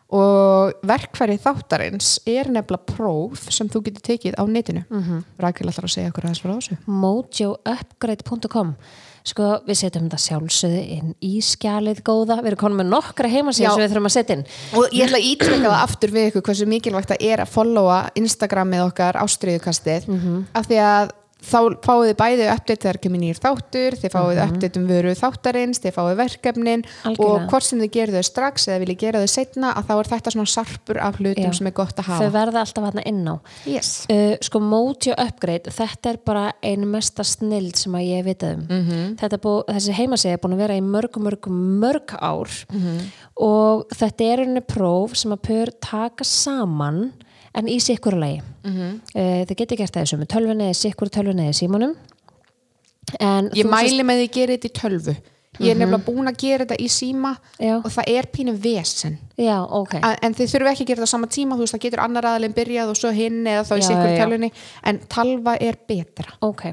og 0.08 0.78
verkfærið 0.88 1.42
þáttarins 1.44 2.14
er 2.24 2.48
nefnilega 2.48 2.94
próf 2.94 3.50
sem 3.52 3.68
þú 3.68 3.82
getur 3.90 4.06
tekið 4.08 4.38
á 4.40 4.44
netinu 4.48 4.84
mm. 4.88 5.04
-hmm. 5.04 5.24
Rakel 5.38 5.68
ætlar 5.68 5.84
að 5.84 5.96
segja 5.96 6.10
okkur 6.14 6.24
aðeins 6.24 6.42
frá 6.42 6.54
þessu 6.56 6.78
mojoupgrade.com 6.86 8.76
sko 9.28 9.44
við 9.68 9.80
setjum 9.82 10.08
þetta 10.08 10.22
sjálfsögðu 10.24 10.84
inn 10.96 11.16
í 11.20 11.42
skjalið 11.44 12.00
góða, 12.08 12.40
við 12.40 12.48
erum 12.54 12.62
konum 12.62 12.78
með 12.78 12.92
nokkra 12.94 13.28
heimasíður 13.28 13.68
Já. 13.68 13.74
sem 13.74 13.84
við 13.84 13.92
þurfum 13.92 14.10
að 14.10 14.16
setja 14.16 14.36
inn 14.38 14.46
og 14.80 14.96
ég 14.96 15.06
ætla 15.06 15.20
að 15.20 15.30
ítreka 15.32 15.68
það 15.68 15.84
aftur 15.84 16.14
við 16.16 16.28
ykkur 16.30 16.46
hversu 16.48 16.66
mikilvægt 16.66 17.12
það 17.12 17.24
er 17.28 17.44
að 17.44 17.52
followa 17.52 18.00
Instagramið 18.16 18.86
okkar 18.88 19.20
ástriðukastið 19.20 20.08
mm 20.08 20.20
-hmm. 20.20 20.44
af 20.54 20.70
því 20.70 20.78
að 20.88 21.12
þá 21.38 21.60
fáið 21.86 22.08
þið 22.10 22.16
bæði 22.18 22.46
update 22.50 22.82
þegar 22.82 22.98
kemur 23.04 23.20
nýr 23.22 23.38
þáttur 23.38 23.96
þið 24.02 24.12
fáið 24.16 24.38
mm 24.38 24.46
update 24.48 24.80
um 24.80 24.88
vöru 24.90 25.12
þáttarins 25.20 25.80
þið 25.84 25.94
fáið 25.98 26.16
verkefnin 26.18 26.84
Algjörlega. 27.06 27.28
og 27.44 27.52
hvort 27.52 27.64
sem 27.68 27.80
þið 27.84 27.92
gerir 27.94 28.16
þau 28.18 28.24
strax 28.26 28.66
eða 28.68 28.80
viljið 28.84 28.98
gera 29.04 29.22
þau 29.22 29.30
setna 29.36 29.74
að 29.78 29.86
þá 29.88 29.94
er 30.00 30.10
þetta 30.12 30.34
svona 30.34 30.52
sarpur 30.54 30.98
af 30.98 31.20
hlutum 31.22 31.44
Já. 31.46 31.54
sem 31.60 31.68
er 31.70 31.76
gott 31.78 31.94
að 32.02 32.08
þau 32.08 32.14
hafa 32.18 32.32
verða 32.34 32.64
alltaf 32.66 32.88
hérna 32.88 33.04
inn 33.06 33.22
á 33.30 33.36
yes. 33.70 33.92
uh, 34.10 34.34
sko 34.42 34.60
Mojo 34.66 35.14
Upgrade 35.18 35.72
þetta 35.78 36.10
er 36.10 36.18
bara 36.26 36.46
ein 36.64 36.88
mesta 36.90 37.24
snild 37.24 37.78
sem 37.78 37.94
að 37.94 38.08
ég 38.10 38.26
vitað 38.26 38.58
um 38.58 38.66
Mhm. 38.68 39.16
þetta 39.22 39.34
er 39.38 39.44
búið, 39.46 39.64
þessi 39.78 39.94
heimasíða 39.94 40.34
er 40.34 40.42
búin 40.44 40.54
að 40.58 40.64
vera 40.66 40.76
í 40.78 40.82
mörg, 40.82 41.22
mörg, 41.22 41.48
mörg 41.50 42.18
ár 42.20 42.50
Mhm. 42.74 42.98
og 43.38 43.88
þetta 43.94 44.26
er 44.34 44.38
henni 44.44 44.62
próf 44.66 45.16
sem 45.16 45.32
að 45.32 45.42
pör 45.48 45.72
taka 45.82 46.24
saman 46.24 47.14
en 47.56 47.72
í 47.72 47.80
sikkur 47.84 48.18
lagi. 48.20 48.42
Mhm. 48.66 49.00
uh, 49.16 49.40
þið 49.48 49.56
getur 49.64 49.78
gert 49.78 49.94
það 49.96 50.06
í 50.06 50.12
sömu 50.14 50.28
tölvunni 50.28 50.70
eða 50.70 50.82
sikkur 50.82 51.10
tölvunni 51.10 51.48
eða 51.48 51.58
símanum. 51.62 51.96
En 53.20 53.50
ég 53.56 53.66
mæli 53.70 54.04
með 54.04 54.22
því 54.22 54.28
að 54.28 54.38
gera 54.38 54.58
þetta 54.58 54.68
í 54.68 54.78
tölvu. 54.82 55.18
Ég 55.58 55.74
er 55.74 55.80
nefnilega 55.80 56.06
búin 56.06 56.30
að 56.30 56.38
gera 56.38 56.66
þetta 56.66 56.78
í 56.84 56.88
síma 56.92 57.32
Já. 57.58 57.80
og 57.80 57.90
það 57.90 58.10
er 58.14 58.28
pínu 58.30 58.54
vesen. 58.62 59.18
Já, 59.40 59.58
ok. 59.64 59.96
En, 59.98 60.36
þið 60.38 60.52
þurfum 60.52 60.70
ekki 60.70 60.84
að 60.84 60.90
gera 60.92 61.02
þetta 61.02 61.10
á 61.10 61.16
sama 61.16 61.30
tíma 61.34 61.58
þú 61.58 61.66
veist 61.66 61.74
það 61.74 61.84
getur 61.88 62.04
annar 62.04 62.28
aðalinn 62.30 62.54
byrjað 62.58 62.92
og 62.94 63.00
svo 63.00 63.12
hinn 63.16 63.40
eða 63.42 63.64
þá 63.66 63.74
í 63.74 63.86
sikkur 63.88 64.14
tölvunni 64.22 64.52
en 64.92 65.00
talva 65.10 65.56
er 65.58 65.80
betra. 65.90 66.36
Ok, 66.46 66.68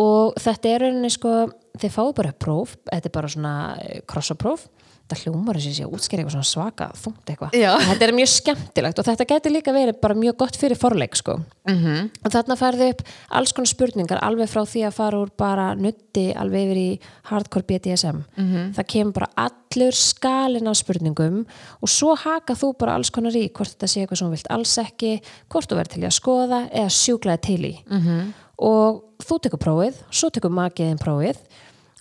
og 0.00 0.36
þetta 0.42 0.72
er 0.74 0.84
rauninni 0.84 1.12
sko, 1.14 1.34
þið 1.80 1.94
fáið 1.96 2.14
bara 2.20 2.34
próf, 2.44 2.76
þetta 2.90 3.10
er 3.10 3.14
bara 3.14 3.32
svona 3.36 3.54
eh, 3.80 4.02
krossapróf, 4.10 4.66
þetta 5.04 5.20
hljómar 5.20 5.58
þessi 5.58 5.74
sé 5.76 5.84
að 5.84 5.94
útskýra 5.98 6.22
eitthvað 6.22 6.34
svona 6.34 6.48
svaka, 6.48 6.86
þungt 6.96 7.28
eitthvað. 7.28 7.56
Þetta 7.84 8.06
er 8.06 8.12
mjög 8.16 8.28
skemmtilegt 8.32 9.00
og 9.00 9.06
þetta 9.08 9.26
getur 9.28 9.52
líka 9.52 9.74
verið 9.76 9.98
bara 10.00 10.16
mjög 10.16 10.36
gott 10.40 10.56
fyrir 10.56 10.80
forleik 10.80 11.16
sko. 11.18 11.34
-hmm. 11.68 12.08
Og 12.24 12.32
þarna 12.32 12.56
færðu 12.56 12.88
upp 12.90 13.02
alls 13.28 13.52
konar 13.52 13.68
spurningar 13.68 14.22
alveg 14.24 14.48
frá 14.48 14.62
því 14.64 14.86
að 14.88 14.96
fara 14.96 15.20
úr 15.20 15.30
bara 15.36 15.74
nutti 15.74 16.32
alveg 16.32 16.64
yfir 16.64 16.80
í 16.80 17.00
hardcore 17.24 17.64
BDSM. 17.68 18.24
-hmm. 18.36 18.72
Það 18.74 18.86
kemur 18.86 19.12
bara 19.12 19.28
allur 19.36 19.92
skalinn 19.92 20.68
af 20.68 20.76
spurningum 20.76 21.46
og 21.82 21.88
svo 21.88 22.14
haka 22.16 22.54
þú 22.54 22.72
bara 22.78 22.94
alls 22.94 23.10
konar 23.10 23.32
í 23.32 23.52
hvort 23.52 23.76
þetta 23.76 23.86
sé 23.86 24.00
eitthvað 24.00 24.18
sem 24.18 24.28
þú 24.28 24.30
vilt 24.30 24.50
alls 24.50 24.78
ekki, 24.78 25.20
hvort 25.50 25.68
þú 25.68 25.76
verður 25.76 25.92
til 25.92 26.02
í 26.02 26.06
að 26.06 26.20
skoða 26.20 26.70
eða 26.72 26.88
sjúklaði 26.88 27.40
til 27.40 27.64
í. 27.64 27.84
-hmm. 27.86 28.32
Og 28.56 29.02
þú 29.18 29.40
tekur 29.40 29.58
prófið, 29.58 29.94
svo 30.10 30.30
tekur 30.30 30.50
makiðin 30.50 30.98
prófið 30.98 31.36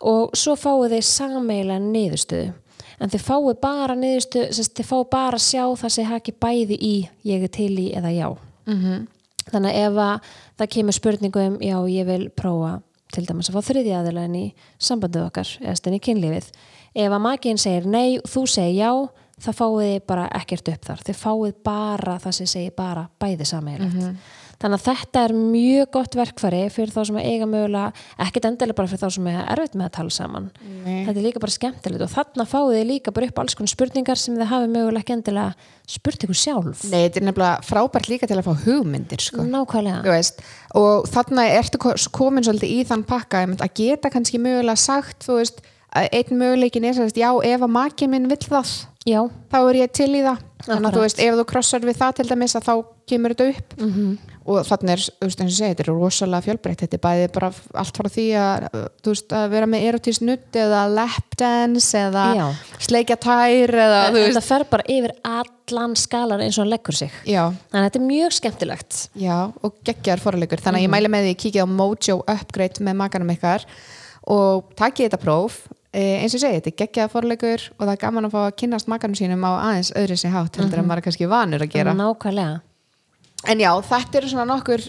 og 0.01 0.36
svo 0.36 0.56
fáið 0.56 0.91
þið 0.93 1.01
sameiginlega 1.01 1.80
niðurstöðu 1.80 2.54
en 3.04 3.12
þið 3.12 3.26
fáið 3.26 3.60
bara 3.64 3.97
sagt, 4.24 4.78
þið 4.78 4.88
fáið 4.88 5.10
bara 5.12 5.39
að 5.39 5.45
sjá 5.47 5.64
það 5.82 5.93
sem 5.97 6.08
haki 6.08 6.36
bæði 6.39 6.78
í 6.80 6.93
ég 7.28 7.43
er 7.43 7.51
til 7.51 7.74
í 7.80 7.89
eða 7.97 8.14
já. 8.14 8.30
-hmm. 8.66 9.08
þannig 9.51 9.76
ef 9.76 9.97
að 9.97 10.32
það 10.58 10.74
kemur 10.76 10.93
spurningu 10.93 11.39
um 11.47 11.58
já 11.60 11.78
ég 11.89 12.06
vil 12.08 12.30
prófa 12.30 12.82
til 13.14 13.26
dæmis 13.26 13.49
að 13.49 13.58
fá 13.58 13.68
þriðja 13.70 13.99
aðeins 13.99 14.38
í 14.38 14.54
sambandið 14.80 15.26
okkar 15.28 15.49
eða 15.62 15.76
stenni 15.76 15.99
kynlífið. 15.99 16.47
Ef 16.95 17.12
að 17.12 17.22
makiðin 17.22 17.62
segir 17.62 17.86
nei, 17.86 18.20
þú 18.26 18.47
segir 18.47 18.80
já 18.80 18.91
það 19.43 19.58
fáið 19.60 19.84
þið 19.84 19.99
bara 20.08 20.30
ekkert 20.39 20.72
upp 20.74 20.86
þar. 20.86 21.04
Þið 21.04 21.20
fáið 21.20 21.54
bara 21.64 22.20
það 22.24 22.38
sem 22.38 22.47
segir 22.47 22.74
bara 22.78 23.10
bæði 23.20 23.45
sameigilegt 23.45 24.18
þannig 24.64 24.80
að 24.80 24.86
þetta 24.88 25.24
er 25.28 25.34
mjög 25.38 25.89
gott 25.97 26.16
verkfæri 26.18 26.61
fyrir 26.72 26.93
þá 26.95 27.01
sem 27.09 27.18
að 27.20 27.28
eiga 27.34 27.47
mögulega 27.51 27.91
ekkit 28.26 28.47
endilega 28.49 28.78
bara 28.80 28.88
fyrir 28.93 29.03
þá 29.03 29.09
sem 29.18 29.28
er 29.34 29.41
erfitt 29.53 29.76
með 29.76 29.89
að 29.89 29.93
tala 29.97 30.14
saman 30.16 30.47
Nei. 30.64 31.03
þetta 31.05 31.18
er 31.20 31.26
líka 31.28 31.41
bara 31.43 31.55
skemmtilegt 31.57 32.05
og 32.07 32.14
þarna 32.14 32.45
fáið 32.47 32.78
þið 32.80 32.88
líka 32.93 33.14
bara 33.18 33.30
upp 33.30 33.41
alls 33.43 33.57
konar 33.59 33.74
spurningar 33.74 34.22
sem 34.24 34.38
þið 34.39 34.51
hafi 34.53 34.72
mögulega 34.72 35.03
ekki 35.03 35.16
endilega 35.18 35.70
spurt 35.93 36.24
ykkur 36.26 36.39
sjálf 36.39 36.86
Nei, 36.88 37.01
þetta 37.09 37.20
er 37.22 37.28
nefnilega 37.28 37.68
frábært 37.68 38.09
líka 38.14 38.30
til 38.32 38.39
að 38.39 38.47
fá 38.47 38.53
hugmyndir 38.64 39.20
sko. 39.28 39.43
nákvæmlega 39.43 40.24
og 40.80 41.05
þarna 41.11 41.45
ertu 41.59 41.78
ko- 41.84 41.97
komin 42.16 42.47
svolítið 42.47 42.72
í 42.80 42.88
þann 42.88 43.03
pakka 43.05 43.43
að 43.45 43.68
geta 43.76 44.09
kannski 44.14 44.39
mögulega 44.41 44.80
sagt 44.80 45.28
þú 45.28 45.41
veist, 45.41 45.59
að 45.93 46.07
einn 46.18 46.39
möguleikin 46.39 46.88
er 46.89 46.95
sérst, 46.97 47.20
já, 47.20 47.30
ef 47.43 47.61
að 47.61 47.70
maki 47.76 48.07
minn 48.09 48.26
vill 48.32 48.39
það 48.47 48.72
já, 49.05 49.20
þá 49.51 49.57
er 49.70 49.76
ég 49.84 49.91
til 49.93 50.09
í 50.16 50.24
það 50.24 50.39
þannig 50.64 50.74
að 50.74 50.78
Akkurat. 50.80 50.95
þú 50.95 51.03
veist, 51.03 51.20
ef 51.20 51.36
þú 51.38 51.45
krossar 51.51 51.84
við 51.84 51.97
það 51.99 52.16
til 52.18 52.28
dæmis 52.32 52.55
að 52.57 52.64
þá 52.70 52.74
kemur 53.10 53.34
þetta 53.34 53.49
upp. 53.49 53.74
Mhm. 53.80 53.89
-hmm. 53.93 54.18
og 54.45 54.66
þannig 54.68 54.89
er, 54.91 54.99
þú 54.99 55.28
veist, 55.28 55.39
eins 55.41 55.51
og 55.54 55.58
segja, 55.58 55.74
þetta 55.74 55.84
er 55.84 55.89
rosalega 55.93 56.41
fjölbreytt. 56.43 56.80
Þetta 56.84 56.97
er 56.97 57.04
bæði 57.06 57.28
bara 57.34 57.51
allt 57.80 57.97
frá 57.97 58.08
því 58.12 58.26
að 58.36 58.68
þú 59.04 59.14
veist, 59.14 59.30
að 59.32 59.49
vera 59.49 59.66
með 59.72 59.86
erotísk 59.88 60.22
nutt 60.22 60.51
eða 60.60 60.82
lap 60.93 61.38
dance 61.39 61.97
eða 61.97 62.26
Já. 62.36 62.47
sleikja 62.80 63.16
tær 63.16 63.72
eða, 63.72 64.01
þú 64.12 64.20
þetta 64.20 64.34
veist, 64.34 64.47
fer 64.47 64.64
bara 64.70 64.84
yfir 64.89 65.12
allan 65.24 65.95
skalar 65.95 66.39
eins 66.43 66.58
og 66.58 66.64
hann 66.66 66.70
leggur 66.74 66.93
sig. 66.95 67.12
Já. 67.26 67.54
Þannig 67.72 67.84
að 67.84 67.89
þetta 67.89 67.99
er 68.01 68.08
mjög 68.08 68.32
skemmtilegt. 68.39 69.10
Já, 69.16 69.38
og 69.64 69.74
geggjar 69.86 70.20
forleikur. 70.20 70.60
Þannig 70.60 70.84
Mhm. 70.84 70.84
að 70.84 70.88
ég 70.88 70.93
mæli 70.95 71.08
með 71.08 71.24
því 71.24 71.32
að 71.36 71.41
kíkja 71.43 71.64
á 71.64 71.68
Mojo 71.68 72.24
Upgrade 72.28 72.80
með 72.84 72.95
makanum 72.95 73.30
ykkar. 73.32 73.66
Og 74.28 74.76
takið 74.76 75.10
þetta 75.10 75.20
próf. 75.24 75.68
Eh, 75.93 76.24
eins 76.24 76.34
og 76.34 76.39
segi, 76.41 76.60
þetta 76.60 76.68
er 76.68 76.78
geggjar 76.88 77.10
forleikur 77.10 77.70
og 77.80 77.88
það 77.88 77.91
er 77.91 77.97
gaman 77.97 78.26
að 78.26 78.32
fá 78.32 78.47
að 78.49 78.56
kynnast 78.58 78.88
makanum 78.88 79.14
sínum 79.16 79.43
á 79.45 79.51
aðeins 79.62 79.91
öðru 79.93 80.18
sér 80.18 80.32
hátt 80.34 80.56
heldur 80.58 80.80
en 80.80 80.88
maður 80.88 80.97
er 80.97 81.01
kannski 81.01 81.28
vanur 81.30 81.62
að 81.62 81.70
gera. 81.70 81.93
Nákvæmlega 81.93 82.62
en 83.51 83.63
já, 83.63 83.71
þetta 83.89 84.21
eru 84.21 84.33
svona 84.33 84.49
nokkur 84.49 84.85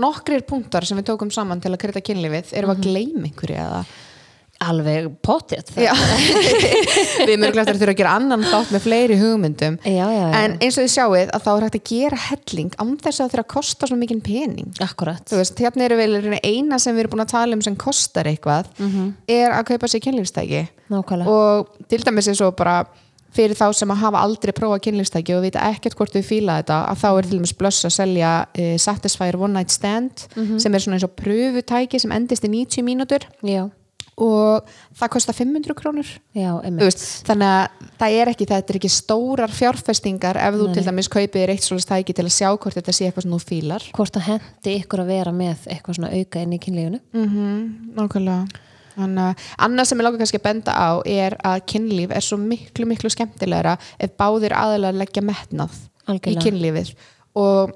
nokkrir 0.00 0.42
punktar 0.48 0.86
sem 0.86 0.98
við 0.98 1.12
tókum 1.12 1.30
saman 1.34 1.62
til 1.62 1.72
að 1.74 1.84
krydda 1.84 2.02
kynlífið, 2.04 2.50
erum 2.58 2.72
við 2.72 2.80
að 2.80 2.88
gleyma 2.88 3.28
einhverju 3.28 3.60
eða? 3.66 3.84
Alveg 4.64 5.08
potið 5.26 5.72
við 5.74 7.42
glætt 7.42 7.66
að 7.66 7.80
þurfa 7.80 7.90
að 7.90 7.98
gera 7.98 8.12
annan 8.20 8.44
þátt 8.46 8.70
með 8.72 8.84
fleiri 8.84 9.16
hugmyndum. 9.18 9.76
Já, 9.82 10.04
já, 10.14 10.20
já. 10.22 10.28
en 10.38 10.54
eins 10.62 10.78
og 10.78 10.86
þið 10.86 10.92
sjáuð 10.94 11.32
að 11.34 11.42
þá 11.42 11.50
er 11.52 11.66
hægt 11.66 11.78
að 11.80 11.90
gera 11.90 12.20
helling 12.28 12.76
án 12.78 12.92
þess 13.02 13.18
að 13.18 13.18
það 13.18 13.32
þurfa 13.34 13.44
að 13.44 13.50
kosta 13.54 13.88
svona 13.90 14.00
mikinn 14.04 14.22
pening. 14.24 14.70
Akkurat. 14.86 15.34
Veist, 15.34 15.58
hérna 15.58 15.88
eru 15.88 15.98
rauninni 15.98 16.40
eina 16.46 16.78
sem 16.80 16.94
við 16.94 17.04
erum 17.04 17.16
búin 17.16 17.26
að 17.26 17.34
tala 17.34 17.58
um 17.58 17.64
sem 17.66 17.76
kostar 17.84 18.30
eitthvað 18.30 18.70
er 19.26 19.50
að 19.58 19.66
kaupa 19.72 19.90
sér 19.90 20.04
kynlífstæki. 20.06 20.62
Og 21.34 21.74
til 21.90 22.00
dæmis 22.06 22.30
eins 22.30 22.44
og 22.46 22.54
bara 22.56 22.84
fyrir 23.34 23.58
þá 23.58 23.66
sem 23.76 23.92
að 23.94 24.02
hafa 24.04 24.24
aldrei 24.24 24.54
prófað 24.56 24.82
kynlífstæki 24.88 25.36
og 25.36 25.44
vita 25.46 25.62
ekkert 25.70 25.96
hvort 25.98 26.16
við 26.16 26.28
fíla 26.30 26.58
þetta 26.62 26.80
að 26.90 27.00
þá 27.04 27.08
er 27.12 27.28
til 27.28 27.38
dæmis 27.38 27.54
blöss 27.60 27.86
að 27.86 27.96
selja 27.98 28.34
uh, 28.46 28.74
Satisfyer 28.80 29.38
One 29.40 29.58
Night 29.58 29.74
Stand 29.74 30.26
sem 30.34 30.74
er 30.74 30.84
svona 30.84 30.98
eins 30.98 31.06
og 31.06 31.16
pröfutæki 31.18 32.02
sem 32.02 32.14
endist 32.14 32.46
í 32.46 32.52
90 32.52 32.86
mínútur. 32.86 33.26
Já, 33.44 33.66
og 34.20 34.68
það 34.94 35.10
kostar 35.16 35.36
500 35.36 35.74
krónur. 35.78 36.10
Já, 36.36 36.50
veist, 36.78 37.04
þannig 37.26 37.50
að 37.50 37.88
það 38.00 38.18
er 38.18 38.30
ekki 38.30 38.46
þetta 38.50 38.72
er 38.72 38.78
ekki 38.78 38.90
stórar 38.92 39.54
fjárfestingar 39.54 40.38
ef 40.40 40.58
þú 40.60 40.68
til 40.74 40.84
dæmis 40.86 41.10
kaupir 41.10 41.52
eitt 41.54 41.66
svolítið 41.66 41.90
tæki 41.90 42.16
til 42.18 42.26
að 42.28 42.36
sjá 42.36 42.50
hvort 42.52 42.78
þetta 42.78 42.94
sé 42.94 43.08
eitthvað 43.08 43.26
sem 43.26 43.34
þú 43.34 43.40
fílar. 43.48 43.88
Hvort 43.96 44.20
að 44.20 44.28
hendi 44.28 44.76
ykkur 44.82 45.02
að 45.02 45.10
vera 45.16 45.34
með 45.34 45.66
eitthvað 45.66 45.98
svona 45.98 46.12
auka 46.14 46.44
inn 46.44 46.54
í 46.54 46.60
kynlífinu. 46.62 47.02
Mm 47.16 47.26
nákvæmlega. 47.98 47.98
Þannig 47.98 48.34
að 48.34 48.72
annað 48.96 49.88
sem 49.88 49.98
ég 49.98 50.06
láka 50.06 50.20
kannski 50.20 50.40
að 50.40 50.46
benda 50.48 50.74
á 50.74 50.90
er 51.06 51.36
að 51.44 51.64
kynlíf 51.70 52.10
er 52.14 52.24
svo 52.24 52.38
miklu 52.40 52.86
miklu 52.86 53.10
skemmtilegra 53.10 53.76
ef 53.98 54.14
báðir 54.20 54.54
aðalega 54.56 55.00
leggja 55.00 55.24
metnað 55.24 55.74
í 55.74 56.12
Algjörlega. 56.12 56.44
kynlífið 56.44 56.94
og 57.34 57.72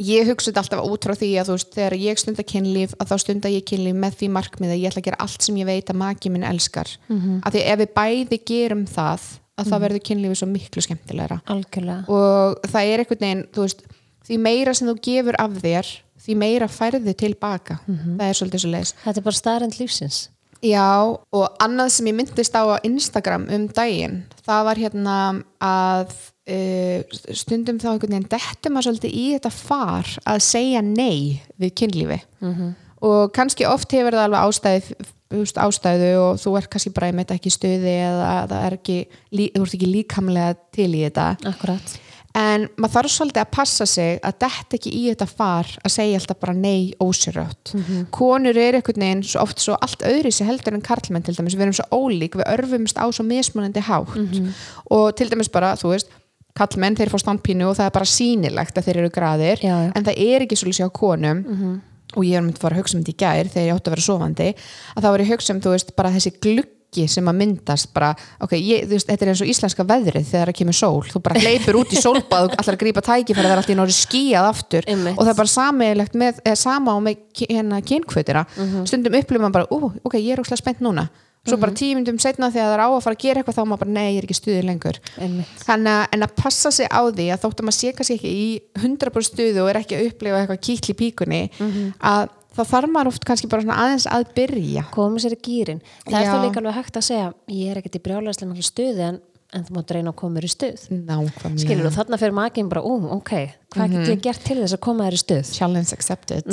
ég 0.00 0.28
hugsa 0.30 0.50
þetta 0.50 0.62
alltaf 0.62 0.88
út 0.88 1.06
frá 1.06 1.14
því 1.18 1.30
að 1.40 1.48
þú 1.48 1.56
veist 1.58 1.74
þegar 1.76 1.96
ég 2.00 2.20
stunda 2.20 2.44
kynlíf 2.48 2.94
að 2.96 3.12
þá 3.12 3.16
stunda 3.24 3.52
ég 3.52 3.66
kynlíf 3.68 3.96
með 4.04 4.18
því 4.20 4.28
markmið 4.36 4.72
að 4.72 4.80
ég 4.80 4.92
ætla 4.92 5.02
að 5.02 5.08
gera 5.10 5.20
allt 5.26 5.46
sem 5.46 5.58
ég 5.60 5.68
veit 5.68 5.92
að 5.92 6.00
maki 6.00 6.32
minn 6.32 6.46
elskar 6.48 6.88
mm. 7.08 7.18
-hmm. 7.18 7.40
að 7.44 7.56
því 7.56 7.64
ef 7.72 7.82
við 7.82 7.92
bæði 7.98 8.38
gerum 8.48 8.86
það 8.86 9.26
að 9.60 9.68
þá 9.68 9.76
verður 9.84 10.06
kynlífið 10.08 10.38
svo 10.40 10.48
miklu 10.48 10.84
skemmtilegra 10.86 11.40
algjörlega 11.52 12.04
og 12.08 12.70
það 12.72 12.92
er 12.92 13.02
einhvern 13.02 13.26
veginn 13.26 13.44
veist, 13.56 13.84
því 14.26 14.38
meira 14.40 14.74
sem 14.74 14.88
þú 14.88 14.96
gefur 15.04 15.38
af 15.38 15.58
þér 15.60 15.92
því 16.22 16.38
meira 16.38 16.68
færðu 16.70 17.14
tilbaka 17.18 17.80
það 17.86 18.28
er 18.28 18.38
svolítið 18.38 18.64
svo 18.64 18.70
leis 18.72 18.94
þetta 19.02 19.18
er 19.18 19.26
bara 19.26 19.40
staðrænt 19.40 19.80
lífsins. 19.80 20.28
Já, 20.62 21.18
og 21.34 21.56
annað 21.58 21.88
sem 21.90 22.06
ég 22.06 22.14
myndist 22.14 22.54
á 22.54 22.62
á 22.62 22.78
Instagram 22.86 23.48
um 23.50 23.64
daginn, 23.66 24.20
það 24.46 24.66
var 24.68 24.78
hérna 24.78 25.16
að 25.58 26.12
uh, 26.46 27.16
stundum 27.34 27.80
þá 27.82 27.88
einhvern 27.96 28.14
veginn 28.14 28.28
dettum 28.30 28.78
að 28.78 28.86
svolítið 28.86 29.16
í 29.18 29.24
þetta 29.34 29.50
far 29.56 30.12
að 30.22 30.44
segja 30.46 30.84
nei 30.86 31.42
við 31.58 31.74
kynlífi. 31.82 32.20
Og 33.02 33.32
kannski 33.34 33.66
oft 33.66 33.90
hefur 33.90 34.14
það 34.14 34.28
alveg 34.28 34.46
ástæð, 34.46 34.92
þú 35.32 35.42
veist, 35.42 35.58
ástæðu 35.58 36.12
og 36.20 36.38
þú 36.38 36.54
er 36.60 36.70
kannski 36.70 36.94
bara 36.94 37.10
einmitt 37.10 37.34
ekki 37.34 37.50
í 37.50 37.56
stuði 37.56 37.96
eða 38.06 38.30
það 38.46 38.56
er 38.60 38.78
ekki, 38.78 38.98
þú 39.34 39.64
ert 39.64 39.76
ekki 39.80 39.90
líkamlega 39.90 40.54
til 40.78 40.90
í 40.94 41.02
þetta. 41.08 41.28
Akkurat 41.50 41.98
en 42.38 42.62
maður 42.80 42.94
þarf 42.94 43.12
svolítið 43.12 43.42
að 43.42 43.50
passa 43.52 43.84
sig 43.86 44.14
að 44.24 44.38
detta 44.40 44.76
ekki 44.78 44.90
í 44.96 45.02
þetta 45.10 45.26
far 45.28 45.68
að 45.84 45.92
segja 45.92 46.16
alltaf 46.20 46.38
bara 46.40 46.54
nei 46.56 46.94
ósérögt 47.04 47.74
konur 48.10 48.56
er 48.56 48.78
einhvern 48.78 49.04
veginn 49.04 49.22
svo 49.22 49.42
oft 49.42 49.60
svo 49.60 49.76
allt 49.84 50.00
öðri 50.08 50.32
sér 50.32 50.48
heldur 50.48 50.72
en 50.74 50.80
karlmenn 50.80 51.22
til 51.26 51.34
dæmis. 51.36 51.54
Við 51.58 51.66
erum 51.66 51.76
svo 51.76 51.86
ólík, 51.92 52.38
við 52.40 52.48
örfumst 52.54 52.96
á 52.96 53.04
svo 53.12 53.24
mismunandi 53.28 53.80
hátt. 53.84 54.16
Og 54.90 55.12
til 55.16 55.28
dæmis 55.28 55.50
bara 55.52 55.74
þú 55.76 55.92
veist, 55.92 56.08
karlmenn 56.56 56.96
þeir 56.96 57.12
fá 57.12 57.18
standpínu 57.20 57.68
og 57.68 57.76
það 57.76 57.86
er 57.90 57.94
bara 57.96 58.08
sýnilegt 58.08 58.76
að 58.80 58.84
þeir 58.88 58.96
eru 59.02 59.10
graðir 59.12 59.58
Já, 59.64 59.76
já. 59.86 59.92
en 59.96 60.04
það 60.04 60.18
er 60.24 60.44
ekki 60.46 60.56
svolítið 60.60 60.88
á 60.88 60.90
konum. 60.92 61.44
Og 62.16 62.24
ég 62.28 62.36
er 62.36 62.42
myndið 62.44 62.58
að 62.60 62.64
fara 62.66 62.76
að 62.76 62.80
hugsa 62.82 62.96
um 62.98 63.04
þetta 63.04 63.12
í 63.12 63.20
gær 63.22 63.48
þegar 63.52 63.66
ég 63.68 63.74
átti 63.76 63.88
að 63.88 63.94
vera 63.94 64.02
sofandi 64.08 64.48
að 64.96 65.02
þá 65.04 65.08
var 65.12 65.22
ég 65.24 65.30
hugsa 65.32 65.52
um, 65.54 65.60
þú 65.64 65.70
veist, 65.72 65.94
bara 65.96 66.10
þessi 66.12 66.32
gluggi 66.92 67.08
sem 67.08 67.28
að 67.28 67.38
myndast 67.40 67.92
bara, 67.94 68.12
ok, 68.42 68.52
ég, 68.58 68.86
veist, 68.88 69.08
þetta 69.08 69.24
er 69.24 69.32
eins 69.32 69.42
og 69.42 69.50
íslenska 69.50 69.86
veðrið 69.88 70.28
þegar 70.28 70.50
það 70.50 70.58
kemur 70.58 70.76
sól, 70.76 71.02
þú 71.08 71.22
bara 71.24 71.40
hleypur 71.40 71.78
út 71.80 71.92
í 71.92 72.00
sólbað 72.02 72.50
og 72.50 72.56
allar 72.60 72.78
grípa 72.80 73.02
tækifæri 73.02 73.46
það 73.46 73.54
er 73.54 73.62
alltaf 73.62 73.72
í 73.72 73.78
nári 73.78 73.96
skíjað 73.96 74.48
aftur. 74.50 74.86
Einmitt. 74.86 75.16
og 75.16 75.24
það 75.24 75.32
er 75.32 75.40
bara 75.40 75.52
sameiglegt 75.56 76.14
með, 76.20 76.40
eða 76.44 76.60
sama 76.60 76.96
á 76.96 76.98
með 77.00 77.44
hérna 77.48 77.82
kynkvötina, 77.82 78.46
stundum 78.84 79.18
upplifum 79.18 79.46
maður 79.48 79.58
bara, 79.60 79.68
ú, 79.72 79.92
ok, 80.04 80.18
ég 80.20 80.34
er 80.34 80.42
óslega 80.44 80.60
spennt 80.60 80.84
núna. 80.84 81.08
Svo 81.42 81.56
bara 81.58 81.74
tíu 81.74 81.96
myndum 81.98 82.20
setna 82.22 82.52
þegar 82.54 82.68
það 82.68 82.76
er 82.76 82.80
á 82.86 82.88
að 82.92 83.00
fara 83.02 83.16
að 83.16 83.22
gera 83.24 83.40
eitthvað 83.40 83.56
þá 83.56 83.62
maður 83.66 83.80
bara, 83.80 83.94
nei, 83.96 84.10
ég 84.12 84.18
er 84.20 84.26
ekki 84.28 84.36
stuðið 84.38 84.66
lengur. 84.68 84.98
Að, 85.18 85.88
en 86.14 86.22
að 86.28 86.34
passa 86.38 86.70
sig 86.70 86.86
á 86.86 87.02
því 87.02 87.26
að 87.34 87.40
þótt 87.42 87.62
að 87.62 87.66
maður 87.66 87.76
sé 87.80 87.90
kannski 87.98 88.14
ekki 88.20 88.30
í 88.30 88.44
100% 88.78 89.26
stuðu 89.26 89.64
og 89.64 89.70
er 89.72 89.80
ekki 89.80 89.98
að 89.98 90.06
upplifa 90.12 90.38
eitthvað 90.38 90.60
kýtl 90.68 90.92
í 90.94 90.96
píkunni 91.00 91.40
að 91.98 92.30
þá 92.56 92.62
þarf 92.68 92.92
maður 92.92 93.12
oft 93.12 93.26
kannski 93.28 93.50
bara 93.50 93.76
aðeins 93.84 94.06
að 94.10 94.28
byrja. 94.36 94.86
Komið 94.94 95.26
sér 95.26 95.36
í 95.36 95.40
gýrin 95.46 95.82
það 96.06 96.18
er 96.18 96.26
Já. 96.26 96.32
þá 96.32 96.46
líka 96.46 96.62
alveg 96.62 96.78
hægt 96.80 96.98
að 97.00 97.06
segja 97.08 97.28
ég 97.56 97.70
er 97.72 97.80
ekkert 97.80 97.98
í 97.98 98.02
brjálæðislega 98.06 98.66
stuði 98.68 99.06
en, 99.08 99.18
en 99.52 99.64
þú 99.68 99.76
mátt 99.78 99.94
reyna 99.96 100.12
að 100.12 100.18
koma 100.22 100.36
mér 100.38 100.48
í 100.48 100.52
stuð. 100.52 100.84
Skilur 101.62 101.88
og 101.90 101.96
þarna 101.96 102.20
fyrir 102.20 102.36
makin 102.36 102.70
bara, 102.72 102.84
ú, 102.84 102.98
ok 103.18 103.32
hvað 103.74 103.96
get 103.96 104.12
ég 104.12 104.22
gert 104.28 104.46
til 104.46 104.58
þess 104.60 104.76
að 104.76 104.84
koma 104.88 105.08
þér 105.08 105.18
í 105.18 105.22
stuð? 105.24 105.50
Challenge 105.56 105.96
accepted. 105.96 106.52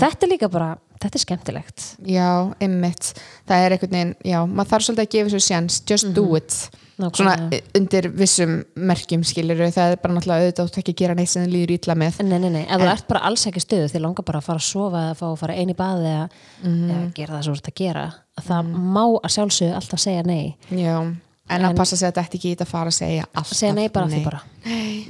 Þetta 0.00 0.26
er 0.26 0.32
líka 0.34 0.50
bara 0.52 0.70
þetta 1.00 1.16
er 1.16 1.24
skemmtilegt. 1.24 1.88
Já, 2.04 2.28
ymmit 2.60 3.14
Það 3.48 3.64
er 3.64 3.74
einhvern 3.76 3.96
veginn, 3.96 4.14
já, 4.28 4.38
maður 4.44 4.70
þarf 4.74 4.86
svolítið 4.86 5.06
að 5.06 5.12
gefa 5.16 5.32
sér 5.34 5.44
sjans 5.46 5.80
just 5.88 6.10
do 6.16 6.26
it. 6.36 6.52
Nákvæmlega. 6.52 6.86
Svona 7.08 7.34
eh, 7.54 7.62
undir 7.78 8.08
vissum 8.12 8.58
merkjum 8.76 9.24
skilur 9.26 9.62
það 9.72 9.94
er 9.94 10.02
bara 10.02 10.16
náttúrulega 10.16 10.46
auðvitað 10.46 10.72
þú 10.74 10.82
ekki 10.82 10.94
að 10.94 11.00
gera 11.02 11.16
neitt 11.18 11.32
sem 11.32 11.46
þið 11.46 11.54
líður 11.54 11.74
ítla 11.76 11.96
með. 12.02 12.20
Nei, 12.26 12.38
nei, 12.42 12.50
nei, 12.58 12.62
ef 12.66 12.82
þú 12.82 12.90
ert 12.92 13.08
bara 13.10 13.24
alls 13.30 13.46
ekki 13.50 13.64
stuð 13.64 13.88
því 13.92 14.04
langar 14.04 14.26
bara 14.28 14.42
að 14.42 14.50
fara 14.50 14.62
að 14.62 14.68
sofa 14.68 15.06
eða 15.06 15.16
fá 15.20 15.24
að 15.30 15.40
fara 15.40 15.56
einu 15.56 15.74
í 15.74 15.78
baði 15.80 16.12
eða, 16.12 16.28
eða 16.70 17.00
gera 17.16 17.34
það 17.36 17.48
svo 17.48 17.56
að 17.56 17.74
gera 17.80 18.04
að 18.40 18.46
það 18.50 18.70
má 18.76 19.02
að 19.08 19.34
sjálfsögðu 19.36 19.74
alltaf 19.80 20.04
segja 20.04 20.22
nei. 20.28 20.44
Já, 20.70 20.94
en, 21.00 21.66
að 21.66 21.76
passa 21.80 21.98
að 21.98 22.04
þetta 22.06 22.24
ekki 22.38 22.40
í 22.40 22.54
þetta 22.54 22.68
fara 22.70 22.92
að 22.92 22.98
segja 23.00 23.26
alltaf 23.32 23.58
segja 23.58 23.74
nei 23.76 23.88
bara 23.92 24.10
því 24.10 24.22
bara. 24.26 24.44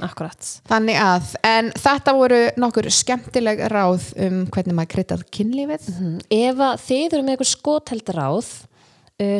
Akkurat 0.01 0.49
Þannig 0.71 0.97
að, 1.03 1.35
en 1.45 1.69
þetta 1.77 2.15
voru 2.17 2.41
nokkur 2.63 2.87
skemmtileg 2.95 3.63
ráð 3.71 4.07
um 4.25 4.41
hvernig 4.49 4.77
maður 4.77 4.93
kryddað 4.95 5.25
kynlífið. 5.35 5.89
Mm, 5.93 6.17
ef 6.39 6.65
að 6.67 6.83
þið 6.87 7.17
eru 7.19 7.27
með 7.27 7.41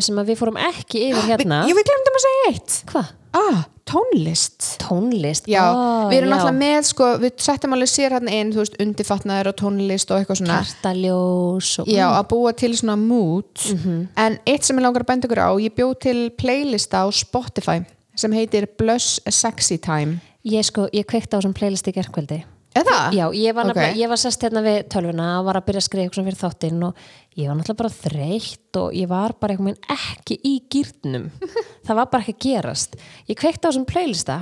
sem 0.05 0.21
að 0.21 0.31
við 0.31 0.39
fórum 0.41 0.57
ekki 0.69 1.05
yfir 1.09 1.27
hérna 1.31 1.63
Jú, 1.69 1.75
við 1.77 1.87
glemdum 1.89 2.17
að 2.19 2.25
segja 2.27 2.47
eitt. 2.51 2.77
hvað? 2.91 3.11
Ah, 3.31 3.59
tónlist. 3.87 4.65
tónlist 4.83 5.45
Já, 5.47 5.61
Ó, 5.71 6.09
við 6.11 6.17
erum 6.17 6.29
já. 6.29 6.35
náttúrulega 6.35 6.57
með, 6.59 6.81
sko, 6.89 7.05
við 7.21 7.31
settum 7.45 7.75
alveg 7.77 7.89
sér 7.91 8.15
hann 8.17 8.27
inn, 8.31 8.51
þú 8.51 8.59
veist, 8.61 8.75
undirfatnaður 8.83 9.49
og 9.53 9.55
tónlist 9.61 10.11
og 10.11 10.19
eitthvað 10.19 10.39
svona. 10.41 10.57
kartaljós 10.65 11.69
og 11.83 11.87
Já, 11.91 12.05
að 12.19 12.27
búa 12.33 12.51
til 12.59 12.71
svona 12.77 12.97
mood. 12.99 13.51
Mhm. 13.71 13.95
En 14.17 14.37
eitt 14.45 14.63
sem 14.67 14.77
ég 14.77 14.83
langar 14.83 15.03
að 15.05 15.09
benda 15.13 15.27
ykkur 15.29 15.43
á, 15.47 15.49
ég 15.63 15.75
bjó 15.75 15.93
til 15.99 16.29
playlista 16.37 17.03
á 17.03 17.07
Spotify 17.11 17.79
sem 18.15 18.31
heitir 18.35 18.67
Blush 18.77 19.19
Sexy 19.29 19.77
Time. 19.79 20.19
ég 20.45 20.63
sko, 20.65 20.87
ég 20.91 21.05
kveikti 21.05 21.31
á 21.35 21.39
þessum 21.39 21.53
playlist 21.55 21.87
í 21.87 21.93
gerkveldi 21.95 22.43
Eða? 22.75 22.97
Já, 23.11 23.25
ég 23.35 23.53
var, 23.55 23.65
Ok. 23.65 23.71
okay. 23.75 23.93
ég 23.99 24.07
var 24.07 24.17
sest 24.21 24.41
hérna 24.45 24.61
við 24.63 24.77
tölvuna 24.93 25.39
og 25.41 25.45
var 25.49 25.57
að 25.59 25.65
byrja 25.67 25.81
að 25.81 25.87
skrifa 25.89 26.05
eitthvað 26.07 26.27
fyrir 26.29 26.39
þáttinn 26.39 26.83
og 26.87 26.95
ég 27.35 27.47
var 27.49 27.57
náttúrulega 27.59 27.81
bara 27.81 27.95
þreytt 27.97 28.79
og 28.79 28.93
ég 28.95 29.07
var 29.11 29.33
bara 29.41 29.53
einhvern 29.57 29.73
veginn 29.73 29.97
ekki 29.97 30.37
í 30.47 30.53
gýrnum 30.71 31.25
það 31.85 31.95
var 31.99 32.07
bara 32.13 32.23
ekki 32.23 32.37
að 32.37 32.45
gerast 32.47 32.95
ég 33.27 33.35
kveikti 33.41 33.67
á 33.67 33.69
þessum 33.71 33.85
playlista 33.89 34.37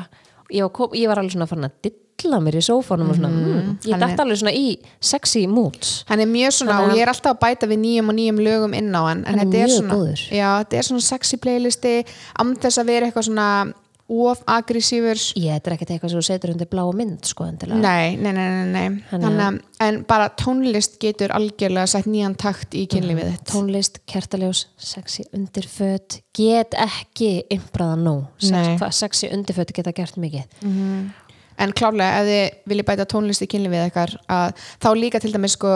ég 0.53 0.61
var, 0.69 0.93
ég 0.97 1.09
var 1.09 1.23
alveg 1.23 1.33
svona 1.33 1.49
farin 1.49 1.69
að 1.71 1.89
drulla 2.19 2.39
mér 2.43 2.57
í 2.59 2.61
sófanum 2.65 3.09
og 3.09 3.15
svona, 3.17 3.29
mm, 3.31 3.67
ég 3.87 3.93
er- 3.95 4.01
dætt 4.05 4.19
alveg 4.21 4.39
svona 4.43 4.53
í 4.53 4.67
sexy 5.09 5.45
moods 5.49 6.03
hann 6.09 6.19
er 6.21 6.29
mjög 6.29 6.53
svona 6.59 6.77
að- 6.77 6.89
og 6.91 6.97
ég 6.97 7.01
er 7.05 7.11
alltaf 7.13 7.33
að 7.33 7.41
bæta 7.47 7.69
við 7.71 7.79
nýjum 7.81 8.09
og 8.13 8.17
nýjum 8.17 8.41
lögum 8.45 8.73
inn 8.77 8.91
á 8.93 9.01
hann 9.09 9.23
en 9.25 9.25
Hann 9.25 9.39
er 9.39 9.45
þetta 9.45 9.57
er 9.63 9.69
mjög 9.69 9.77
svona, 9.79 10.37
já, 10.37 10.49
þetta 10.61 10.77
er 10.77 10.87
svona 10.89 11.05
sexy 11.09 11.37
playlisti 11.37 11.93
án 12.37 12.53
þess 12.59 12.77
að 12.77 12.85
vera 12.93 13.07
eitthvað 13.09 13.25
svona 13.31 13.73
of 14.09 14.41
aggressífur 14.49 15.19
ég, 15.37 15.53
þetta 15.53 15.69
er 15.69 15.75
ekkert 15.75 15.91
eitthvað 15.93 16.09
sem 16.13 16.19
þú 16.19 16.25
setur 16.25 16.51
undir 16.55 16.69
blá 16.71 16.81
mynd 16.97 17.27
sko 17.29 17.45
endilega. 17.45 17.79
Nei, 17.83 18.15
nei, 18.17 18.31
nei, 18.33 18.65
nei. 18.73 19.03
Þannig 19.11 19.43
að- 19.45 19.59
en 19.85 20.01
bara 20.09 20.29
tónlist 20.29 20.97
getur 20.99 21.29
algjörlega 21.35 21.87
sett 21.87 22.05
nýjan 22.09 22.35
takt 22.35 22.73
í 22.73 22.87
kynlífið 22.89 23.31
þitt. 23.35 23.45
Tónlist, 23.53 23.99
kertaljós, 24.09 24.65
sexy 24.77 25.23
undirföt 25.33 26.21
get 26.33 26.71
ekki 26.73 27.43
impraða 27.53 27.97
nú. 28.01 28.15
Sex, 28.39 28.81
sexy 28.97 29.29
undirföt 29.31 29.73
geta 29.73 29.91
gert 29.93 30.15
mikið. 30.17 30.45
En 31.59 31.73
klálega 31.75 32.21
ef 32.21 32.27
þið 32.29 32.71
viljið 32.71 32.85
bæta 32.87 33.05
tónlist 33.05 33.43
í 33.43 33.47
kynlífið 33.51 33.89
ykkar 33.91 34.13
að 34.31 34.53
þá 34.79 34.89
líka 34.95 35.19
til 35.19 35.33
dæmis 35.33 35.57
sko 35.57 35.73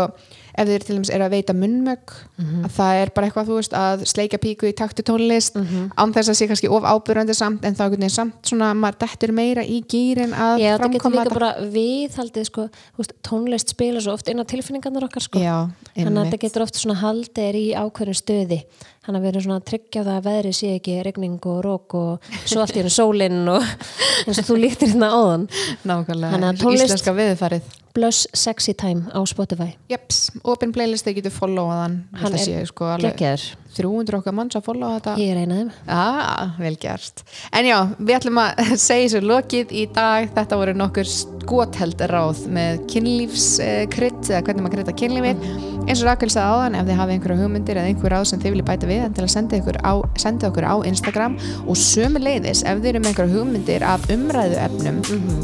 ef 0.57 0.67
þið 0.69 0.83
til 0.85 0.95
dæmis 0.97 1.09
eru 1.13 1.25
að 1.25 1.33
veita 1.33 1.53
munnmögg 1.57 2.13
Mhm. 2.37 2.63
að 2.65 2.71
það 2.77 3.01
er 3.01 3.09
bara 3.15 3.27
eitthvað 3.27 3.47
þú 3.49 3.55
veist 3.59 3.73
að 3.77 4.03
sleika 4.09 4.37
píku 4.37 4.67
í 4.69 4.73
taktu 4.73 5.03
tónlist. 5.05 5.55
Án 5.97 6.13
þess 6.13 6.29
að 6.29 6.37
sé 6.39 6.47
kannski 6.49 6.69
of 6.69 6.83
ábyrrandi 6.83 7.33
samt 7.35 7.65
en 7.65 7.75
þá 7.75 7.83
veginn 7.89 8.09
samt 8.09 8.41
svona 8.43 8.73
maður 8.73 8.99
dettur 9.05 9.31
meira 9.33 9.61
í 9.63 9.81
gýrin 9.85 10.33
að 10.33 10.59
Já, 10.59 10.77
framkoma 10.77 11.25
þetta. 11.25 11.51
viðhaldið 11.73 12.45
sko, 12.49 12.69
veist, 12.97 13.13
tónlist 13.23 13.69
spila 13.69 13.99
svo 14.01 14.13
oft 14.13 14.27
inn 14.29 14.39
á 14.41 14.45
tilfinningarnar 14.45 15.03
okkar 15.09 15.21
sko. 15.25 15.39
Já, 15.39 15.69
þannig 15.95 16.17
að 16.17 16.25
þetta 16.31 16.41
getur 16.45 16.61
oft 16.67 16.75
svona 16.75 16.95
haldið 17.01 17.55
í 17.55 17.67
ákveðin 17.73 18.19
stöði. 18.21 18.63
Þannig 19.03 19.19
að 19.19 19.23
við 19.25 19.31
erum 19.33 19.43
svona 19.43 19.59
að 19.59 19.65
tryggja 19.67 20.03
það 20.05 20.17
að 20.17 20.27
veðrið 20.29 20.55
sé 20.55 20.67
ekki 20.79 21.03
regning 21.03 21.39
og 21.45 21.63
rók 21.65 21.93
og 21.99 22.19
svo 22.45 22.61
allt 22.63 22.71
í 22.77 22.79
hennu 22.79 22.93
sólinn 22.93 23.47
og 23.51 23.63
eins 24.27 24.39
og 24.39 24.45
þú 24.47 24.59
líktir 24.63 24.93
hérna 24.93 25.09
áðan. 25.11 25.47
Nákvæmlega, 25.83 26.53
íslenska 26.55 27.11
viðfarið 27.17 27.61
Blöss 27.93 28.25
Sexy 28.33 28.73
Time 28.73 29.05
á 29.13 29.21
Spotify 29.29 29.75
Jeps, 29.91 30.31
open 30.43 30.71
playlist, 30.73 31.05
þið 31.05 31.19
getur 31.19 31.35
followað 31.35 31.83
hann 31.83 32.33
er 32.33 32.41
sé 32.41 32.63
sko 32.65 32.87
alveg 32.95 33.13
geggjaður. 33.19 33.43
300 33.73 34.17
okkar 34.19 34.35
manns 34.37 34.57
að 34.57 34.65
followa 34.67 34.97
þetta 34.99 35.13
ég 35.21 35.31
er 35.33 35.39
eina 35.43 35.55
af 35.55 35.61
þeim 35.61 35.69
Ah, 35.93 36.55
vel 36.61 36.75
gert. 36.81 37.23
En 37.53 37.65
já, 37.65 37.77
við 37.97 38.15
ætlum 38.19 38.39
að 38.41 38.61
segja 38.87 39.11
svo 39.13 39.21
lokið 39.25 39.73
í 39.73 39.85
dag. 39.93 40.27
Þetta 40.35 40.59
voru 40.61 40.75
nokkur 40.77 41.09
skotheld 41.09 42.01
ráð 42.09 42.43
með 42.53 42.83
kynlífskrydd 42.93 44.29
eða 44.29 44.41
hvernig 44.45 44.65
maður 44.65 44.75
krydda 44.77 44.95
kynlífið. 45.01 45.47
Eins 45.83 46.01
og 46.03 46.07
Rakel 46.09 46.29
sagði 46.33 46.53
áðan, 46.53 46.77
ef 46.79 46.87
þið 46.89 46.99
hafið 47.01 47.15
einhverja 47.17 47.39
hugmyndir 47.41 47.81
eða 47.81 47.91
einhver 47.91 48.13
ráð 48.15 48.27
sem 48.29 48.43
þið 48.43 48.53
viljið 48.55 48.69
bæta 48.69 48.89
við, 48.89 49.03
til 49.17 49.25
að 49.25 49.33
senda, 49.35 49.59
ykkur 49.59 49.81
á, 49.83 49.93
senda 50.21 50.49
okkur 50.49 50.69
á 50.69 50.75
Instagram 50.93 51.37
og 51.65 51.81
sömuleiðis 51.81 52.63
ef 52.63 52.79
þið 52.79 52.91
eru 52.93 53.03
með 53.03 53.11
einhverja 53.11 53.35
hugmyndir 53.37 53.85
af 53.89 54.07
umræðu 54.13 54.61
efnum, 54.63 55.01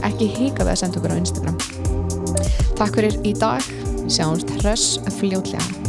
ekki 0.07 0.31
hika 0.37 0.63
það 0.63 0.75
að 0.77 0.81
senda 0.85 1.01
okkur 1.01 1.17
á 1.17 1.21
Instagram. 1.25 2.18
Takk 2.79 2.99
fyrir 2.99 3.19
í 3.27 3.35
dag. 3.37 3.63
Sjáumst 4.09 4.51
hress 4.61 4.97
fljótlega. 5.19 5.88